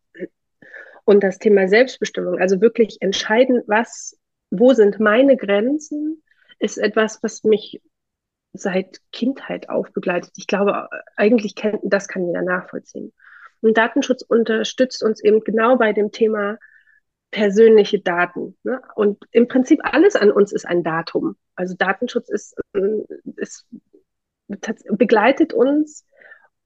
Und 1.09 1.25
das 1.25 1.39
Thema 1.39 1.69
Selbstbestimmung, 1.69 2.39
also 2.39 2.61
wirklich 2.61 2.99
entscheiden, 3.01 3.63
was, 3.67 4.19
wo 4.51 4.75
sind 4.75 5.01
meine 5.01 5.39
Grenzen, 5.39 6.23
ist 6.59 6.77
etwas, 6.77 7.23
was 7.23 7.45
mich 7.45 7.81
seit 8.53 9.01
Kindheit 9.11 9.71
aufbegleitet. 9.71 10.33
Ich 10.37 10.47
glaube, 10.47 10.91
eigentlich 11.17 11.55
kennt, 11.55 11.81
das 11.83 12.09
kann 12.09 12.27
jeder 12.27 12.43
nachvollziehen. 12.43 13.15
Und 13.63 13.79
Datenschutz 13.79 14.21
unterstützt 14.21 15.03
uns 15.03 15.25
eben 15.25 15.41
genau 15.41 15.79
bei 15.79 15.95
dem 15.95 16.13
Thema 16.13 16.59
persönliche 17.31 18.01
Daten. 18.01 18.59
Ne? 18.63 18.83
Und 18.95 19.25
im 19.31 19.49
Prinzip 19.49 19.81
alles 19.85 20.15
an 20.15 20.31
uns 20.31 20.53
ist 20.53 20.67
ein 20.67 20.85
Datum. 20.85 21.37
Also 21.55 21.75
Datenschutz 21.75 22.29
ist, 22.29 22.55
ist 23.37 23.67
begleitet 24.91 25.55
uns 25.55 26.07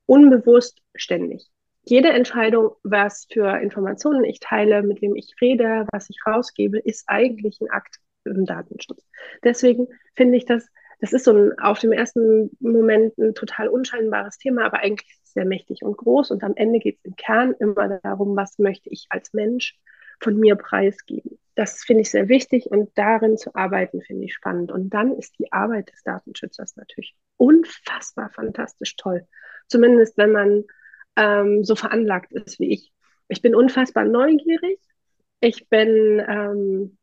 unbewusst 0.06 0.80
ständig 0.96 1.51
jede 1.84 2.10
Entscheidung, 2.10 2.72
was 2.82 3.26
für 3.30 3.58
Informationen 3.60 4.24
ich 4.24 4.40
teile, 4.40 4.82
mit 4.82 5.02
wem 5.02 5.16
ich 5.16 5.34
rede, 5.40 5.86
was 5.92 6.08
ich 6.10 6.18
rausgebe, 6.26 6.78
ist 6.78 7.04
eigentlich 7.08 7.60
ein 7.60 7.70
Akt 7.70 7.96
im 8.24 8.44
Datenschutz. 8.44 9.04
Deswegen 9.42 9.88
finde 10.14 10.36
ich 10.36 10.44
das, 10.44 10.68
das 11.00 11.12
ist 11.12 11.24
so 11.24 11.32
ein 11.32 11.58
auf 11.58 11.80
dem 11.80 11.92
ersten 11.92 12.56
Moment 12.60 13.18
ein 13.18 13.34
total 13.34 13.68
unscheinbares 13.68 14.38
Thema, 14.38 14.64
aber 14.64 14.78
eigentlich 14.78 15.18
sehr 15.24 15.44
mächtig 15.44 15.82
und 15.82 15.96
groß. 15.96 16.30
Und 16.30 16.44
am 16.44 16.54
Ende 16.54 16.78
geht 16.78 16.98
es 16.98 17.04
im 17.04 17.16
Kern 17.16 17.54
immer 17.58 17.98
darum, 18.02 18.36
was 18.36 18.58
möchte 18.58 18.88
ich 18.90 19.06
als 19.10 19.32
Mensch 19.32 19.76
von 20.20 20.38
mir 20.38 20.54
preisgeben. 20.54 21.38
Das 21.56 21.82
finde 21.82 22.02
ich 22.02 22.10
sehr 22.10 22.28
wichtig 22.28 22.66
und 22.70 22.90
darin 22.94 23.36
zu 23.36 23.54
arbeiten 23.56 24.00
finde 24.02 24.24
ich 24.24 24.34
spannend. 24.34 24.70
Und 24.70 24.90
dann 24.90 25.18
ist 25.18 25.36
die 25.38 25.52
Arbeit 25.52 25.90
des 25.92 26.02
Datenschützers 26.04 26.76
natürlich 26.76 27.16
unfassbar 27.36 28.30
fantastisch 28.30 28.96
toll. 28.96 29.26
Zumindest 29.66 30.16
wenn 30.16 30.32
man 30.32 30.64
ähm, 31.16 31.64
so 31.64 31.74
veranlagt 31.74 32.32
ist 32.32 32.58
wie 32.58 32.72
ich. 32.72 32.92
Ich 33.28 33.42
bin 33.42 33.54
unfassbar 33.54 34.04
neugierig. 34.04 34.78
Ich 35.40 35.68
bin, 35.68 36.22
ähm, 36.26 36.98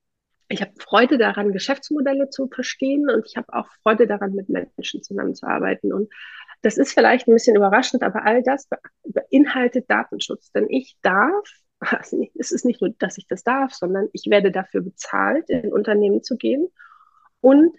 ich 0.48 0.62
habe 0.62 0.72
Freude 0.80 1.18
daran, 1.18 1.52
Geschäftsmodelle 1.52 2.30
zu 2.30 2.48
verstehen 2.48 3.10
und 3.10 3.26
ich 3.26 3.38
habe 3.38 3.54
auch 3.54 3.68
Freude 3.84 4.08
daran, 4.08 4.34
mit 4.34 4.50
Menschen 4.50 5.04
zusammenzuarbeiten. 5.04 5.94
Und 5.94 6.12
das 6.62 6.78
ist 6.78 6.94
vielleicht 6.94 7.28
ein 7.28 7.34
bisschen 7.34 7.56
überraschend, 7.56 8.04
aber 8.04 8.26
all 8.26 8.44
das 8.44 8.68
beinhaltet 9.04 9.90
Datenschutz. 9.90 10.52
Denn 10.52 10.68
ich 10.70 10.98
darf, 11.02 11.50
also 11.80 12.26
es 12.38 12.52
ist 12.52 12.66
nicht 12.66 12.82
nur, 12.82 12.92
dass 12.98 13.18
ich 13.18 13.28
das 13.28 13.44
darf, 13.44 13.74
sondern 13.74 14.10
ich 14.14 14.26
werde 14.30 14.52
dafür 14.52 14.82
bezahlt, 14.82 15.50
in 15.50 15.72
Unternehmen 15.72 16.24
zu 16.24 16.38
gehen 16.38 16.68
und 17.42 17.76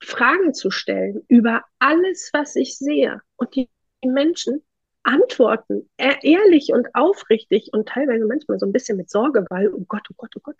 Fragen 0.00 0.54
zu 0.54 0.70
stellen 0.70 1.24
über 1.28 1.64
alles, 1.78 2.30
was 2.32 2.54
ich 2.56 2.78
sehe. 2.78 3.20
Und 3.36 3.54
die 3.56 3.68
Menschen 4.04 4.62
antworten, 5.08 5.88
ehrlich 5.96 6.70
und 6.72 6.94
aufrichtig 6.94 7.70
und 7.72 7.88
teilweise 7.88 8.26
manchmal 8.26 8.58
so 8.58 8.66
ein 8.66 8.72
bisschen 8.72 8.98
mit 8.98 9.08
Sorge, 9.08 9.46
weil, 9.48 9.72
oh 9.72 9.84
Gott, 9.88 10.06
oh 10.10 10.14
Gott, 10.16 10.32
oh 10.36 10.40
Gott, 10.42 10.56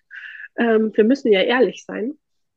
ähm, 0.57 0.91
wir 0.95 1.05
müssen 1.05 1.31
ja 1.31 1.43
ehrlich 1.43 1.85
sein. 1.85 2.15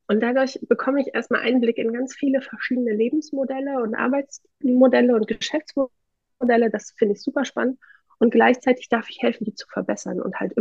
Und 0.08 0.20
dadurch 0.20 0.58
bekomme 0.68 1.02
ich 1.02 1.14
erstmal 1.14 1.42
Einblick 1.42 1.76
in 1.78 1.92
ganz 1.92 2.14
viele 2.14 2.40
verschiedene 2.40 2.92
Lebensmodelle 2.94 3.82
und 3.82 3.94
Arbeitsmodelle 3.94 5.14
und 5.14 5.28
Geschäftsmodelle. 5.28 6.70
Das 6.70 6.92
finde 6.96 7.14
ich 7.14 7.22
super 7.22 7.44
spannend. 7.44 7.78
Und 8.18 8.30
gleichzeitig 8.30 8.88
darf 8.88 9.08
ich 9.10 9.20
helfen, 9.22 9.44
die 9.44 9.54
zu 9.54 9.66
verbessern 9.68 10.20
und 10.20 10.40
halt 10.40 10.54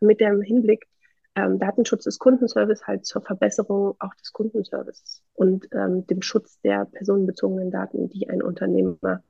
mit 0.00 0.20
dem 0.20 0.40
Hinblick, 0.40 0.86
ähm, 1.34 1.58
Datenschutz 1.58 2.04
des 2.04 2.18
Kundenservice 2.18 2.86
halt 2.86 3.04
zur 3.04 3.22
Verbesserung 3.22 3.96
auch 3.98 4.14
des 4.14 4.32
Kundenservices 4.32 5.22
und 5.34 5.68
ähm, 5.72 6.06
dem 6.06 6.22
Schutz 6.22 6.60
der 6.60 6.86
personenbezogenen 6.86 7.70
Daten, 7.70 8.08
die 8.08 8.28
ein 8.28 8.42
Unternehmer 8.42 9.22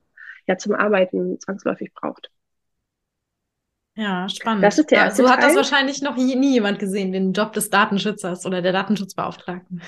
ja 0.47 0.57
zum 0.57 0.73
Arbeiten 0.73 1.39
zwangsläufig 1.39 1.93
braucht. 1.93 2.31
Ja, 3.95 4.29
spannend. 4.29 4.63
Das 4.63 4.77
ist 4.77 4.91
der 4.91 4.99
erste 4.99 5.23
so 5.23 5.29
hat 5.29 5.41
das 5.41 5.55
wahrscheinlich 5.55 6.01
noch 6.03 6.15
nie, 6.15 6.53
jemand 6.53 6.77
gesehen, 6.77 7.11
den 7.11 7.33
Job 7.33 7.53
des 7.53 7.71
Datenschützers 7.71 8.45
oder 8.45 8.61
der 8.61 8.71
Datenschutzbeauftragten. 8.71 9.81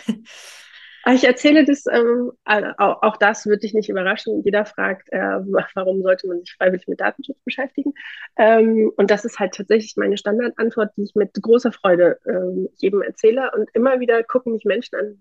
Ah, 1.04 1.14
ich 1.14 1.24
erzähle 1.24 1.64
das, 1.64 1.86
ähm, 1.90 2.32
auch, 2.78 3.16
das 3.16 3.46
wird 3.46 3.64
dich 3.64 3.74
nicht 3.74 3.88
überraschen. 3.88 4.44
Jeder 4.44 4.66
fragt, 4.66 5.08
äh, 5.14 5.40
warum 5.74 6.02
sollte 6.02 6.28
man 6.28 6.42
sich 6.42 6.54
freiwillig 6.54 6.88
mit 6.90 7.00
Datenschutz 7.00 7.40
beschäftigen? 7.46 7.94
Ähm, 8.36 8.92
und 8.98 9.10
das 9.10 9.24
ist 9.24 9.40
halt 9.40 9.54
tatsächlich 9.54 9.96
meine 9.96 10.18
Standardantwort, 10.18 10.92
die 10.98 11.04
ich 11.04 11.16
mit 11.16 11.32
großer 11.42 11.72
Freude 11.72 12.20
ähm, 12.28 12.68
jedem 12.76 13.02
erzähle. 13.02 13.52
Und 13.56 13.70
immer 13.74 14.02
wieder 14.02 14.22
gucken 14.24 14.54
mich 14.54 14.66
Menschen 14.66 14.96
an, 15.00 15.18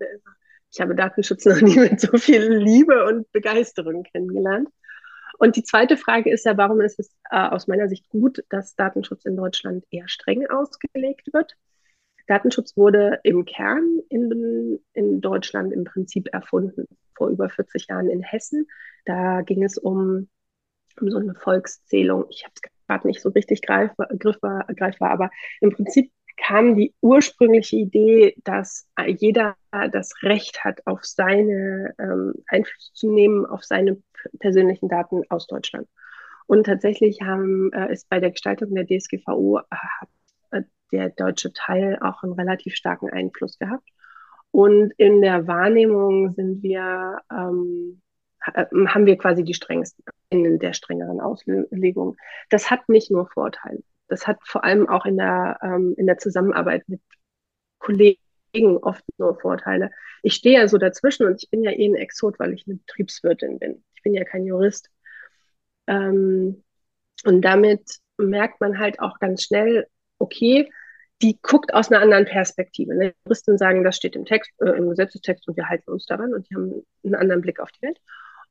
ich 0.70 0.80
habe 0.80 0.94
Datenschutz 0.94 1.44
noch 1.44 1.60
nie 1.60 1.78
mit 1.78 2.00
so 2.00 2.16
viel 2.18 2.42
Liebe 2.42 3.04
und 3.04 3.30
Begeisterung 3.32 4.02
kennengelernt. 4.02 4.68
Und 5.38 5.54
die 5.56 5.62
zweite 5.62 5.96
Frage 5.96 6.30
ist 6.30 6.44
ja, 6.44 6.56
warum 6.56 6.80
ist 6.80 6.98
es 6.98 7.14
äh, 7.30 7.36
aus 7.36 7.68
meiner 7.68 7.88
Sicht 7.88 8.08
gut, 8.10 8.44
dass 8.50 8.74
Datenschutz 8.74 9.24
in 9.24 9.36
Deutschland 9.36 9.84
eher 9.90 10.08
streng 10.08 10.46
ausgelegt 10.48 11.32
wird? 11.32 11.56
Datenschutz 12.26 12.76
wurde 12.76 13.20
im 13.22 13.44
Kern 13.44 14.00
in, 14.10 14.80
in 14.92 15.20
Deutschland 15.20 15.72
im 15.72 15.84
Prinzip 15.84 16.28
erfunden, 16.32 16.86
vor 17.16 17.28
über 17.28 17.48
40 17.48 17.86
Jahren 17.88 18.08
in 18.10 18.22
Hessen. 18.22 18.66
Da 19.06 19.40
ging 19.42 19.62
es 19.62 19.78
um, 19.78 20.28
um 21.00 21.10
so 21.10 21.18
eine 21.18 21.34
Volkszählung. 21.34 22.26
Ich 22.30 22.44
habe 22.44 22.52
es 22.54 22.70
gerade 22.86 23.06
nicht 23.06 23.22
so 23.22 23.30
richtig 23.30 23.62
greifbar, 23.62 24.08
greifbar, 24.18 24.66
greifbar, 24.74 25.10
aber 25.10 25.30
im 25.60 25.70
Prinzip 25.70 26.10
kam 26.38 26.76
die 26.76 26.94
ursprüngliche 27.00 27.76
Idee, 27.76 28.34
dass 28.44 28.88
jeder 29.06 29.56
das 29.92 30.14
Recht 30.22 30.64
hat, 30.64 30.86
auf 30.86 31.04
seine 31.04 31.94
ähm, 31.98 32.34
Einfluss 32.46 32.92
zu 32.94 33.12
nehmen, 33.12 33.44
auf 33.44 33.64
seine 33.64 34.00
persönlichen 34.38 34.88
Daten 34.88 35.22
aus 35.28 35.46
Deutschland. 35.46 35.88
Und 36.46 36.64
tatsächlich 36.64 37.20
haben, 37.20 37.72
äh, 37.72 37.92
ist 37.92 38.08
bei 38.08 38.20
der 38.20 38.30
Gestaltung 38.30 38.74
der 38.74 38.86
DSGVO 38.86 39.58
äh, 40.50 40.62
der 40.92 41.10
deutsche 41.10 41.52
Teil 41.52 41.98
auch 42.00 42.22
einen 42.22 42.32
relativ 42.32 42.74
starken 42.74 43.10
Einfluss 43.10 43.58
gehabt. 43.58 43.86
Und 44.50 44.92
in 44.96 45.20
der 45.20 45.46
Wahrnehmung 45.46 46.32
sind 46.32 46.62
wir, 46.62 47.18
ähm, 47.30 48.00
haben 48.40 49.04
wir 49.04 49.18
quasi 49.18 49.44
die 49.44 49.52
strengsten, 49.52 50.02
in 50.30 50.58
der 50.58 50.72
strengeren 50.72 51.20
Auslegung. 51.20 52.16
Das 52.48 52.70
hat 52.70 52.88
nicht 52.88 53.10
nur 53.10 53.28
Vorteile 53.28 53.82
das 54.08 54.26
hat 54.26 54.38
vor 54.44 54.64
allem 54.64 54.88
auch 54.88 55.04
in 55.06 55.16
der, 55.16 55.58
ähm, 55.62 55.94
in 55.96 56.06
der 56.06 56.18
Zusammenarbeit 56.18 56.88
mit 56.88 57.00
Kollegen 57.78 58.18
oft 58.82 59.04
nur 59.18 59.38
Vorteile. 59.38 59.90
Ich 60.22 60.34
stehe 60.34 60.60
ja 60.60 60.68
so 60.68 60.78
dazwischen 60.78 61.26
und 61.26 61.42
ich 61.42 61.50
bin 61.50 61.62
ja 61.62 61.70
eh 61.70 61.86
ein 61.86 61.94
Exot, 61.94 62.38
weil 62.38 62.52
ich 62.54 62.66
eine 62.66 62.76
Betriebswirtin 62.76 63.58
bin. 63.58 63.84
Ich 63.94 64.02
bin 64.02 64.14
ja 64.14 64.24
kein 64.24 64.44
Jurist. 64.46 64.90
Ähm, 65.86 66.64
und 67.24 67.42
damit 67.42 67.82
merkt 68.16 68.60
man 68.60 68.78
halt 68.78 69.00
auch 69.00 69.18
ganz 69.18 69.44
schnell, 69.44 69.86
okay, 70.18 70.70
die 71.22 71.38
guckt 71.42 71.74
aus 71.74 71.90
einer 71.90 72.00
anderen 72.00 72.26
Perspektive. 72.26 72.94
Ne? 72.94 73.14
Juristen 73.24 73.58
sagen, 73.58 73.84
das 73.84 73.96
steht 73.96 74.16
im 74.16 74.24
Text, 74.24 74.52
äh, 74.60 74.70
im 74.70 74.88
Gesetzestext 74.88 75.48
und 75.48 75.56
wir 75.56 75.68
halten 75.68 75.90
uns 75.90 76.06
daran 76.06 76.32
und 76.32 76.48
die 76.48 76.54
haben 76.54 76.86
einen 77.04 77.14
anderen 77.14 77.42
Blick 77.42 77.60
auf 77.60 77.70
die 77.72 77.82
Welt. 77.82 77.98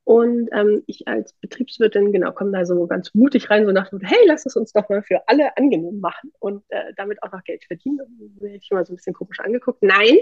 Und 0.08 0.48
ähm, 0.52 0.82
ich 0.86 1.06
als 1.06 1.34
Betriebswirtin, 1.34 2.12
genau, 2.12 2.32
komme 2.32 2.52
da 2.52 2.64
so 2.64 2.86
ganz 2.86 3.12
mutig 3.12 3.50
rein, 3.50 3.66
so 3.66 3.72
nach 3.72 3.90
dem, 3.90 4.00
hey, 4.00 4.16
lass 4.26 4.46
es 4.46 4.56
uns 4.56 4.72
doch 4.72 4.88
mal 4.88 5.02
für 5.02 5.28
alle 5.28 5.54
angenehm 5.58 6.00
machen 6.00 6.32
und 6.38 6.64
äh, 6.70 6.94
damit 6.96 7.22
auch 7.22 7.30
noch 7.30 7.44
Geld 7.44 7.62
verdienen. 7.66 8.00
Und 8.00 8.40
hätte 8.40 8.56
ich 8.56 8.70
mal 8.70 8.86
so 8.86 8.94
ein 8.94 8.96
bisschen 8.96 9.12
komisch 9.12 9.38
angeguckt. 9.38 9.82
Nein, 9.82 10.16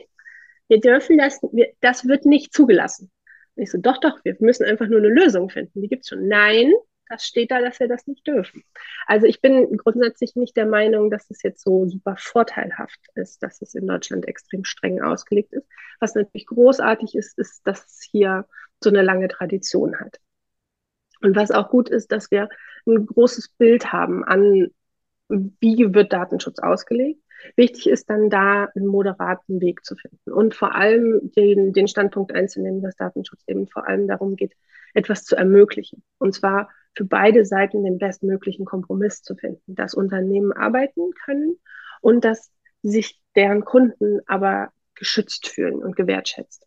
wir 0.66 0.80
dürfen 0.80 1.18
das, 1.18 1.40
wir, 1.52 1.68
das 1.82 2.04
wird 2.08 2.26
nicht 2.26 2.52
zugelassen. 2.52 3.12
Und 3.54 3.62
ich 3.62 3.70
so, 3.70 3.78
doch, 3.78 3.98
doch, 3.98 4.18
wir 4.24 4.36
müssen 4.40 4.64
einfach 4.64 4.88
nur 4.88 4.98
eine 4.98 5.06
Lösung 5.06 5.50
finden. 5.50 5.80
Die 5.80 5.88
gibt 5.88 6.02
es 6.02 6.08
schon. 6.08 6.26
Nein, 6.26 6.72
das 7.08 7.24
steht 7.24 7.52
da, 7.52 7.60
dass 7.60 7.78
wir 7.78 7.86
das 7.86 8.08
nicht 8.08 8.26
dürfen. 8.26 8.64
Also 9.06 9.28
ich 9.28 9.40
bin 9.40 9.76
grundsätzlich 9.76 10.34
nicht 10.34 10.56
der 10.56 10.66
Meinung, 10.66 11.12
dass 11.12 11.30
es 11.30 11.44
jetzt 11.44 11.62
so 11.62 11.86
super 11.86 12.16
vorteilhaft 12.18 12.98
ist, 13.14 13.40
dass 13.40 13.62
es 13.62 13.76
in 13.76 13.86
Deutschland 13.86 14.26
extrem 14.26 14.64
streng 14.64 15.00
ausgelegt 15.00 15.52
ist. 15.52 15.68
Was 16.00 16.16
natürlich 16.16 16.46
großartig 16.46 17.14
ist, 17.14 17.38
ist, 17.38 17.64
dass 17.64 17.86
es 17.86 18.08
hier 18.10 18.46
so 18.82 18.90
eine 18.90 19.02
lange 19.02 19.28
Tradition 19.28 19.98
hat. 19.98 20.18
Und 21.22 21.36
was 21.36 21.50
auch 21.50 21.70
gut 21.70 21.88
ist, 21.88 22.12
dass 22.12 22.30
wir 22.30 22.48
ein 22.86 23.06
großes 23.06 23.48
Bild 23.58 23.92
haben 23.92 24.24
an, 24.24 24.68
wie 25.28 25.94
wird 25.94 26.12
Datenschutz 26.12 26.58
ausgelegt. 26.58 27.20
Wichtig 27.56 27.88
ist 27.88 28.08
dann 28.08 28.30
da 28.30 28.68
einen 28.74 28.86
moderaten 28.86 29.60
Weg 29.60 29.84
zu 29.84 29.94
finden 29.94 30.32
und 30.32 30.54
vor 30.54 30.74
allem 30.74 31.32
den, 31.36 31.72
den 31.72 31.86
Standpunkt 31.86 32.32
einzunehmen, 32.32 32.82
dass 32.82 32.96
Datenschutz 32.96 33.42
eben 33.46 33.68
vor 33.68 33.86
allem 33.86 34.08
darum 34.08 34.36
geht, 34.36 34.54
etwas 34.94 35.24
zu 35.24 35.36
ermöglichen. 35.36 36.02
Und 36.18 36.34
zwar 36.34 36.70
für 36.94 37.04
beide 37.04 37.44
Seiten 37.44 37.84
den 37.84 37.98
bestmöglichen 37.98 38.64
Kompromiss 38.64 39.22
zu 39.22 39.36
finden, 39.36 39.74
dass 39.74 39.94
Unternehmen 39.94 40.52
arbeiten 40.52 41.10
können 41.24 41.58
und 42.00 42.24
dass 42.24 42.50
sich 42.82 43.20
deren 43.34 43.64
Kunden 43.64 44.20
aber 44.26 44.70
geschützt 44.94 45.48
fühlen 45.48 45.82
und 45.82 45.94
gewertschätzt. 45.94 46.65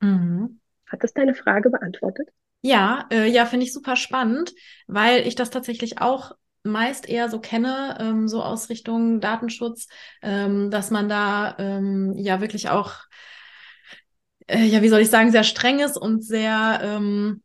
Mhm. 0.00 0.60
Hat 0.86 1.02
das 1.02 1.12
deine 1.12 1.34
Frage 1.34 1.70
beantwortet? 1.70 2.28
Ja, 2.62 3.06
äh, 3.10 3.26
ja, 3.28 3.46
finde 3.46 3.66
ich 3.66 3.72
super 3.72 3.96
spannend, 3.96 4.52
weil 4.86 5.26
ich 5.26 5.34
das 5.34 5.50
tatsächlich 5.50 6.00
auch 6.00 6.32
meist 6.64 7.08
eher 7.08 7.28
so 7.28 7.38
kenne, 7.40 7.96
ähm, 8.00 8.26
so 8.28 8.42
aus 8.42 8.68
Richtung 8.70 9.20
Datenschutz, 9.20 9.86
ähm, 10.22 10.70
dass 10.70 10.90
man 10.90 11.08
da 11.08 11.54
ähm, 11.58 12.14
ja 12.16 12.40
wirklich 12.40 12.68
auch, 12.70 12.94
äh, 14.48 14.64
ja, 14.64 14.82
wie 14.82 14.88
soll 14.88 15.00
ich 15.00 15.10
sagen, 15.10 15.30
sehr 15.30 15.44
streng 15.44 15.80
ist 15.80 15.96
und 15.96 16.22
sehr 16.24 16.80
ähm, 16.82 17.42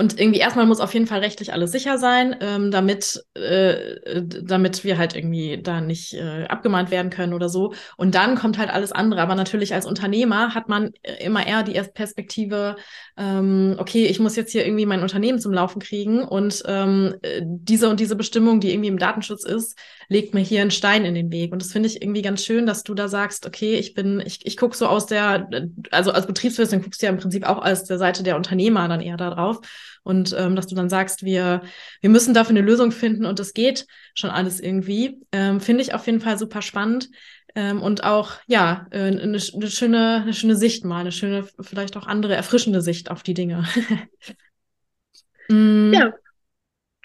und 0.00 0.18
irgendwie 0.18 0.40
erstmal 0.40 0.64
muss 0.64 0.80
auf 0.80 0.94
jeden 0.94 1.06
Fall 1.06 1.18
rechtlich 1.18 1.52
alles 1.52 1.72
sicher 1.72 1.98
sein, 1.98 2.34
ähm, 2.40 2.70
damit, 2.70 3.22
äh, 3.34 4.22
damit 4.22 4.82
wir 4.82 4.96
halt 4.96 5.14
irgendwie 5.14 5.60
da 5.62 5.82
nicht 5.82 6.14
äh, 6.14 6.44
abgemahnt 6.44 6.90
werden 6.90 7.10
können 7.10 7.34
oder 7.34 7.50
so. 7.50 7.74
Und 7.98 8.14
dann 8.14 8.34
kommt 8.34 8.56
halt 8.56 8.70
alles 8.70 8.92
andere. 8.92 9.20
Aber 9.20 9.34
natürlich 9.34 9.74
als 9.74 9.84
Unternehmer 9.84 10.54
hat 10.54 10.70
man 10.70 10.92
immer 11.18 11.46
eher 11.46 11.62
die 11.64 11.78
Perspektive, 11.92 12.76
ähm, 13.18 13.76
okay, 13.76 14.06
ich 14.06 14.18
muss 14.20 14.36
jetzt 14.36 14.52
hier 14.52 14.64
irgendwie 14.64 14.86
mein 14.86 15.02
Unternehmen 15.02 15.38
zum 15.38 15.52
Laufen 15.52 15.80
kriegen 15.80 16.24
und 16.24 16.62
ähm, 16.64 17.16
diese 17.42 17.90
und 17.90 18.00
diese 18.00 18.16
Bestimmung, 18.16 18.60
die 18.60 18.72
irgendwie 18.72 18.88
im 18.88 18.98
Datenschutz 18.98 19.44
ist, 19.44 19.78
legt 20.08 20.32
mir 20.32 20.40
hier 20.40 20.62
einen 20.62 20.70
Stein 20.70 21.04
in 21.04 21.14
den 21.14 21.30
Weg. 21.30 21.52
Und 21.52 21.60
das 21.60 21.72
finde 21.72 21.90
ich 21.90 22.00
irgendwie 22.00 22.22
ganz 22.22 22.42
schön, 22.42 22.64
dass 22.64 22.84
du 22.84 22.94
da 22.94 23.06
sagst, 23.06 23.46
okay, 23.46 23.74
ich 23.74 23.92
bin, 23.92 24.22
ich, 24.24 24.46
ich 24.46 24.56
gucke 24.56 24.76
so 24.76 24.86
aus 24.86 25.04
der, 25.04 25.50
also 25.90 26.10
als 26.10 26.26
Betriebswirtin 26.26 26.80
guckst 26.80 27.02
du 27.02 27.06
ja 27.06 27.12
im 27.12 27.18
Prinzip 27.18 27.46
auch 27.46 27.62
aus 27.62 27.84
der 27.84 27.98
Seite 27.98 28.22
der 28.22 28.36
Unternehmer 28.36 28.88
dann 28.88 29.02
eher 29.02 29.18
da 29.18 29.28
drauf. 29.28 29.60
Und 30.02 30.34
ähm, 30.38 30.56
dass 30.56 30.66
du 30.66 30.74
dann 30.74 30.88
sagst, 30.88 31.24
wir, 31.24 31.62
wir 32.00 32.10
müssen 32.10 32.34
dafür 32.34 32.50
eine 32.50 32.60
Lösung 32.60 32.92
finden 32.92 33.26
und 33.26 33.38
das 33.38 33.54
geht 33.54 33.86
schon 34.14 34.30
alles 34.30 34.60
irgendwie, 34.60 35.20
ähm, 35.32 35.60
finde 35.60 35.82
ich 35.82 35.94
auf 35.94 36.06
jeden 36.06 36.20
Fall 36.20 36.38
super 36.38 36.62
spannend. 36.62 37.10
Ähm, 37.54 37.82
und 37.82 38.04
auch, 38.04 38.32
ja, 38.46 38.86
äh, 38.90 39.00
eine, 39.00 39.22
eine, 39.22 39.40
schöne, 39.40 40.20
eine 40.22 40.34
schöne 40.34 40.56
Sicht 40.56 40.84
mal, 40.84 41.00
eine 41.00 41.12
schöne, 41.12 41.48
vielleicht 41.60 41.96
auch 41.96 42.06
andere, 42.06 42.36
erfrischende 42.36 42.80
Sicht 42.80 43.10
auf 43.10 43.22
die 43.22 43.34
Dinge. 43.34 43.64
mm. 45.48 45.92
Ja, 45.92 46.12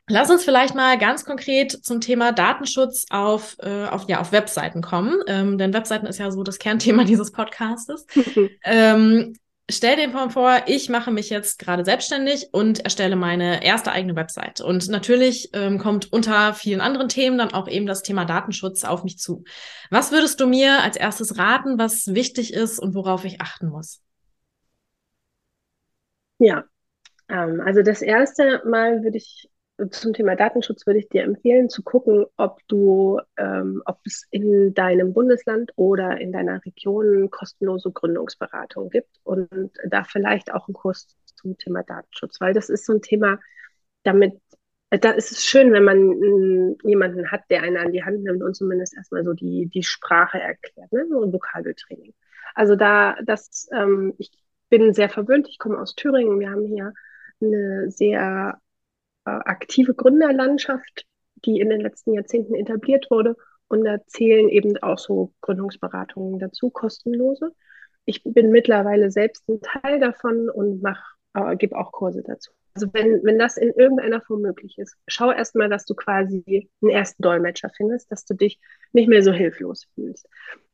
Lass 0.08 0.30
uns 0.30 0.44
vielleicht 0.44 0.76
mal 0.76 1.00
ganz 1.00 1.26
konkret 1.26 1.72
zum 1.72 2.00
Thema 2.00 2.32
Datenschutz 2.32 3.08
auf, 3.10 3.58
äh, 3.60 3.86
auf, 3.86 4.08
ja, 4.08 4.20
auf 4.20 4.32
Webseiten 4.32 4.84
kommen, 4.84 5.16
ähm, 5.26 5.58
denn 5.58 5.74
Webseiten 5.74 6.06
ist 6.06 6.20
ja 6.20 6.30
so 6.30 6.44
das 6.44 6.60
Kernthema 6.60 7.04
dieses 7.06 7.32
Podcastes. 7.32 8.06
ähm, 8.64 9.34
stell 9.70 9.96
dir 9.96 10.30
vor, 10.30 10.64
ich 10.68 10.90
mache 10.90 11.12
mich 11.12 11.30
jetzt 11.30 11.60
gerade 11.60 11.84
selbstständig 11.84 12.50
und 12.52 12.80
erstelle 12.80 13.16
meine 13.16 13.64
erste 13.64 13.92
eigene 13.92 14.16
Website. 14.16 14.62
Und 14.62 14.90
natürlich 14.90 15.50
ähm, 15.54 15.80
kommt 15.80 16.12
unter 16.14 16.54
vielen 16.54 16.82
anderen 16.82 17.10
Themen 17.10 17.38
dann 17.38 17.54
auch 17.54 17.68
eben 17.68 17.86
das 17.86 18.04
Thema 18.04 18.26
Datenschutz 18.26 18.84
auf 18.84 19.04
mich 19.04 19.18
zu. 19.18 19.44
Was 19.90 20.12
würdest 20.12 20.40
du 20.40 20.48
mir 20.48 20.84
als 20.84 20.98
erstes 20.98 21.38
raten, 21.38 21.80
was 21.80 22.14
wichtig 22.14 22.54
ist 22.54 22.80
und 22.80 22.94
worauf 22.96 23.26
ich 23.26 23.42
achten 23.42 23.68
muss? 23.70 24.02
Ja, 26.38 26.66
ähm, 27.30 27.62
also 27.66 27.82
das 27.82 28.02
erste 28.02 28.62
Mal 28.66 29.04
würde 29.04 29.18
ich 29.18 29.50
zum 29.92 30.14
Thema 30.14 30.36
Datenschutz 30.36 30.86
würde 30.88 31.00
ich 31.00 31.10
dir 31.10 31.24
empfehlen, 31.24 31.70
zu 31.70 31.84
gucken, 31.84 32.26
ob 32.38 32.60
du, 32.68 33.20
ähm, 33.38 33.82
ob 33.86 34.00
es 34.06 34.26
in 34.32 34.74
deinem 34.74 35.14
Bundesland 35.14 35.72
oder 35.76 36.18
in 36.20 36.32
deiner 36.32 36.64
Region 36.66 37.30
kostenlose 37.30 37.92
Gründungsberatung 37.92 38.90
gibt 38.90 39.20
und 39.24 39.50
da 39.90 40.04
vielleicht 40.04 40.54
auch 40.54 40.68
einen 40.68 40.76
Kurs 40.76 41.16
zum 41.36 41.58
Thema 41.58 41.84
Datenschutz, 41.84 42.40
weil 42.40 42.54
das 42.54 42.70
ist 42.70 42.86
so 42.86 42.94
ein 42.94 43.02
Thema, 43.02 43.40
damit, 44.04 44.40
da 44.90 45.12
ist 45.12 45.32
es 45.32 45.44
schön, 45.44 45.74
wenn 45.74 45.84
man 45.84 45.98
m, 45.98 46.78
jemanden 46.84 47.30
hat, 47.32 47.42
der 47.50 47.64
einen 47.64 47.78
an 47.78 47.92
die 47.92 48.04
Hand 48.04 48.24
nimmt 48.24 48.44
und 48.44 48.56
zumindest 48.56 48.96
erstmal 48.96 49.26
so 49.26 49.34
die, 49.34 49.68
die 49.68 49.84
Sprache 49.84 50.40
erklärt, 50.40 50.92
ne? 50.94 51.06
so 51.10 51.22
ein 51.22 51.34
Vokabeltraining. 51.34 52.14
Also 52.54 52.76
da, 52.78 53.18
das, 53.26 53.68
ähm, 53.74 54.14
ich 54.18 54.32
bin 54.70 54.94
sehr 54.94 55.10
verwöhnt, 55.10 55.50
ich 55.50 55.60
komme 55.60 55.80
aus 55.80 55.96
Thüringen, 55.96 56.40
wir 56.40 56.50
haben 56.50 56.66
hier 56.66 56.94
eine 57.42 57.92
sehr 57.92 58.58
äh, 58.58 58.65
aktive 59.26 59.94
Gründerlandschaft, 59.94 61.06
die 61.46 61.60
in 61.60 61.70
den 61.70 61.82
letzten 61.82 62.14
Jahrzehnten 62.14 62.56
etabliert 62.56 63.08
wurde. 63.10 63.36
Und 63.68 63.84
da 63.84 63.98
zählen 64.06 64.50
eben 64.50 64.78
auch 64.78 65.00
so 65.00 65.34
Gründungsberatungen 65.42 66.40
dazu, 66.40 66.70
kostenlose. 66.70 67.52
Ich 68.06 68.24
bin 68.24 68.52
mittlerweile 68.52 69.10
selbst 69.10 69.48
ein 69.50 69.60
Teil 69.62 70.00
davon 70.00 70.50
und 70.50 70.84
äh, 71.34 71.56
gebe 71.56 71.76
auch 71.76 71.92
Kurse 71.92 72.22
dazu. 72.24 72.52
Also 72.76 72.94
wenn, 72.94 73.24
wenn 73.24 73.40
das 73.40 73.58
in 73.58 73.72
irgendeiner 73.72 74.22
Form 74.22 74.42
möglich 74.42 74.78
ist, 74.78 74.96
schau 75.08 75.32
erstmal, 75.32 75.70
dass 75.70 75.86
du 75.86 75.96
quasi 75.96 76.70
einen 76.82 76.92
ersten 76.92 77.24
Dolmetscher 77.24 77.70
findest, 77.76 78.12
dass 78.12 78.26
du 78.26 78.34
dich 78.34 78.60
nicht 78.92 79.08
mehr 79.08 79.24
so 79.24 79.32
hilflos 79.32 79.86
fühlst. 79.96 80.28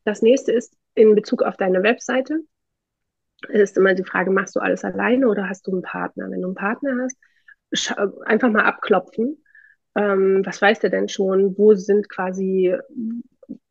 Das 0.03 0.21
nächste 0.21 0.51
ist 0.51 0.75
in 0.95 1.15
Bezug 1.15 1.43
auf 1.43 1.57
deine 1.57 1.83
Webseite, 1.83 2.39
ist 3.49 3.77
immer 3.77 3.93
die 3.93 4.03
Frage, 4.03 4.31
machst 4.31 4.55
du 4.55 4.59
alles 4.59 4.83
alleine 4.83 5.27
oder 5.27 5.47
hast 5.47 5.67
du 5.67 5.71
einen 5.71 5.83
Partner? 5.83 6.29
Wenn 6.29 6.41
du 6.41 6.47
einen 6.47 6.55
Partner 6.55 6.97
hast, 7.03 7.17
einfach 8.25 8.49
mal 8.49 8.65
abklopfen. 8.65 9.43
Ähm, 9.95 10.41
was 10.45 10.61
weiß 10.61 10.79
der 10.79 10.89
denn 10.89 11.09
schon? 11.09 11.57
Wo 11.57 11.73
sind 11.75 12.09
quasi, 12.09 12.75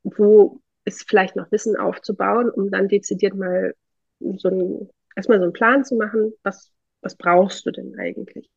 wo 0.02 0.60
ist 0.84 1.08
vielleicht 1.08 1.36
noch 1.36 1.50
Wissen 1.52 1.76
aufzubauen, 1.76 2.50
um 2.50 2.70
dann 2.70 2.88
dezidiert 2.88 3.34
mal 3.34 3.74
so 4.36 4.48
ein, 4.48 4.90
erstmal 5.16 5.38
so 5.38 5.44
einen 5.44 5.52
Plan 5.52 5.84
zu 5.84 5.96
machen, 5.96 6.32
was, 6.42 6.72
was 7.02 7.16
brauchst 7.16 7.64
du 7.66 7.70
denn 7.70 7.98
eigentlich? 7.98 8.50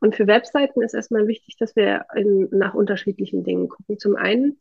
Und 0.00 0.16
für 0.16 0.26
Webseiten 0.26 0.82
ist 0.82 0.94
erstmal 0.94 1.28
wichtig, 1.28 1.56
dass 1.58 1.76
wir 1.76 2.06
in, 2.16 2.48
nach 2.50 2.74
unterschiedlichen 2.74 3.44
Dingen 3.44 3.68
gucken. 3.68 3.98
Zum 3.98 4.16
einen 4.16 4.58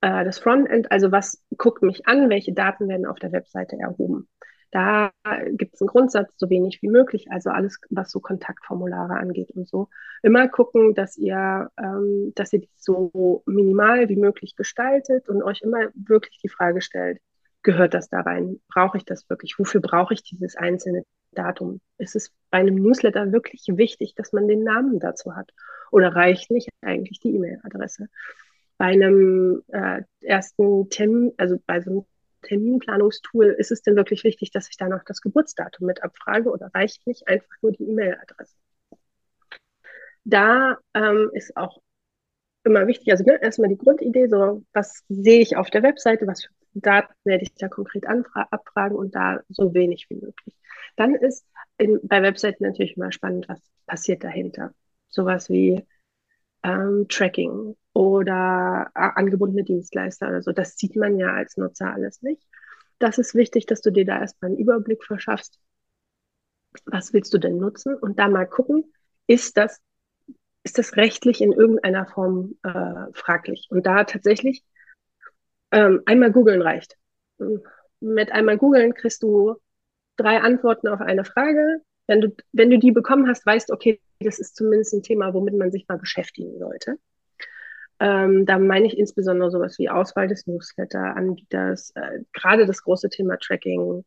äh, 0.00 0.24
das 0.24 0.38
Frontend, 0.38 0.90
also 0.92 1.10
was 1.10 1.42
guckt 1.56 1.82
mich 1.82 2.06
an, 2.06 2.30
welche 2.30 2.52
Daten 2.52 2.88
werden 2.88 3.06
auf 3.06 3.18
der 3.18 3.32
Webseite 3.32 3.76
erhoben. 3.78 4.28
Da 4.70 5.12
gibt 5.52 5.74
es 5.74 5.80
einen 5.80 5.88
Grundsatz, 5.88 6.34
so 6.36 6.50
wenig 6.50 6.82
wie 6.82 6.88
möglich, 6.88 7.26
also 7.30 7.50
alles, 7.50 7.78
was 7.90 8.10
so 8.10 8.20
Kontaktformulare 8.20 9.14
angeht 9.14 9.50
und 9.52 9.68
so. 9.68 9.88
Immer 10.22 10.48
gucken, 10.48 10.94
dass 10.94 11.16
ihr, 11.16 11.70
ähm, 11.78 12.32
dass 12.34 12.52
ihr 12.52 12.60
die 12.60 12.70
so 12.76 13.42
minimal 13.46 14.08
wie 14.08 14.16
möglich 14.16 14.56
gestaltet 14.56 15.28
und 15.28 15.42
euch 15.42 15.62
immer 15.62 15.88
wirklich 15.94 16.38
die 16.42 16.48
Frage 16.48 16.80
stellt, 16.80 17.18
gehört 17.62 17.94
das 17.94 18.08
da 18.08 18.20
rein? 18.20 18.60
Brauche 18.68 18.96
ich 18.96 19.04
das 19.04 19.28
wirklich? 19.28 19.58
Wofür 19.58 19.80
brauche 19.80 20.14
ich 20.14 20.22
dieses 20.22 20.56
einzelne 20.56 21.04
Datum? 21.32 21.80
Ist 21.98 22.16
es 22.16 22.32
bei 22.50 22.58
einem 22.58 22.76
Newsletter 22.76 23.32
wirklich 23.32 23.64
wichtig, 23.68 24.14
dass 24.14 24.32
man 24.32 24.48
den 24.48 24.62
Namen 24.64 25.00
dazu 25.00 25.36
hat? 25.36 25.50
Oder 25.90 26.14
reicht 26.14 26.50
nicht 26.50 26.68
eigentlich 26.80 27.20
die 27.20 27.34
E-Mail-Adresse? 27.34 28.08
Bei 28.78 28.86
einem 28.86 29.62
äh, 29.68 30.02
ersten 30.20 30.90
Termin, 30.90 31.32
also 31.36 31.56
bei 31.66 31.80
so 31.80 31.90
einem 31.90 32.04
Terminplanungstool, 32.42 33.46
ist 33.58 33.72
es 33.72 33.82
denn 33.82 33.96
wirklich 33.96 34.24
wichtig, 34.24 34.50
dass 34.50 34.68
ich 34.68 34.76
da 34.76 34.88
noch 34.88 35.04
das 35.04 35.20
Geburtsdatum 35.20 35.86
mit 35.86 36.02
abfrage 36.02 36.50
oder 36.50 36.70
reicht 36.74 37.06
nicht 37.06 37.28
einfach 37.28 37.54
nur 37.62 37.72
die 37.72 37.84
E-Mail-Adresse? 37.84 38.56
Da 40.24 40.78
ähm, 40.94 41.30
ist 41.32 41.56
auch 41.56 41.80
immer 42.64 42.86
wichtig, 42.86 43.12
also 43.12 43.24
ne, 43.24 43.40
erstmal 43.40 43.68
die 43.68 43.78
Grundidee, 43.78 44.26
so 44.26 44.64
was 44.72 45.04
sehe 45.08 45.40
ich 45.40 45.56
auf 45.56 45.70
der 45.70 45.82
Webseite, 45.82 46.26
was 46.26 46.44
für 46.44 46.50
Daten 46.74 47.14
werde 47.24 47.44
ich 47.44 47.54
da 47.54 47.68
konkret 47.68 48.04
abfragen 48.06 48.96
und 48.96 49.14
da 49.14 49.40
so 49.48 49.72
wenig 49.72 50.06
wie 50.10 50.16
möglich. 50.16 50.54
Dann 50.96 51.14
ist 51.14 51.46
in, 51.78 52.00
bei 52.02 52.22
Webseiten 52.22 52.64
natürlich 52.64 52.96
immer 52.96 53.12
spannend, 53.12 53.48
was 53.48 53.60
passiert 53.86 54.24
dahinter. 54.24 54.74
Sowas 55.08 55.48
wie 55.48 55.86
ähm, 56.62 57.06
Tracking 57.08 57.76
oder 57.96 58.90
äh, 58.94 59.08
angebundene 59.14 59.64
Dienstleister 59.64 60.28
oder 60.28 60.42
so. 60.42 60.52
Das 60.52 60.76
sieht 60.76 60.96
man 60.96 61.18
ja 61.18 61.32
als 61.32 61.56
Nutzer 61.56 61.94
alles 61.94 62.20
nicht. 62.20 62.46
Das 62.98 63.16
ist 63.16 63.34
wichtig, 63.34 63.64
dass 63.64 63.80
du 63.80 63.90
dir 63.90 64.04
da 64.04 64.20
erstmal 64.20 64.50
einen 64.50 64.58
Überblick 64.58 65.02
verschaffst. 65.02 65.58
Was 66.84 67.14
willst 67.14 67.32
du 67.32 67.38
denn 67.38 67.56
nutzen? 67.56 67.94
Und 67.94 68.18
da 68.18 68.28
mal 68.28 68.46
gucken, 68.46 68.84
ist 69.26 69.56
das, 69.56 69.80
ist 70.62 70.76
das 70.76 70.96
rechtlich 70.96 71.40
in 71.40 71.52
irgendeiner 71.52 72.06
Form 72.06 72.58
äh, 72.62 73.06
fraglich? 73.14 73.68
Und 73.70 73.86
da 73.86 74.04
tatsächlich 74.04 74.62
ähm, 75.70 76.02
einmal 76.04 76.32
googeln 76.32 76.60
reicht. 76.60 76.98
Mit 78.00 78.30
einmal 78.30 78.58
googeln 78.58 78.92
kriegst 78.92 79.22
du 79.22 79.54
drei 80.16 80.42
Antworten 80.42 80.88
auf 80.88 81.00
eine 81.00 81.24
Frage. 81.24 81.80
Wenn 82.06 82.20
du, 82.20 82.36
wenn 82.52 82.68
du 82.68 82.78
die 82.78 82.92
bekommen 82.92 83.26
hast, 83.26 83.46
weißt, 83.46 83.70
okay, 83.70 84.02
das 84.20 84.38
ist 84.38 84.54
zumindest 84.54 84.92
ein 84.92 85.02
Thema, 85.02 85.32
womit 85.32 85.54
man 85.54 85.70
sich 85.70 85.88
mal 85.88 85.96
beschäftigen 85.96 86.58
sollte. 86.58 86.98
Ähm, 87.98 88.44
da 88.44 88.58
meine 88.58 88.86
ich 88.86 88.98
insbesondere 88.98 89.50
sowas 89.50 89.78
wie 89.78 89.88
Auswahl 89.88 90.28
des 90.28 90.46
Newsletter-Anbieters, 90.46 91.92
äh, 91.94 92.20
gerade 92.32 92.66
das 92.66 92.82
große 92.82 93.08
Thema 93.08 93.38
Tracking, 93.38 94.04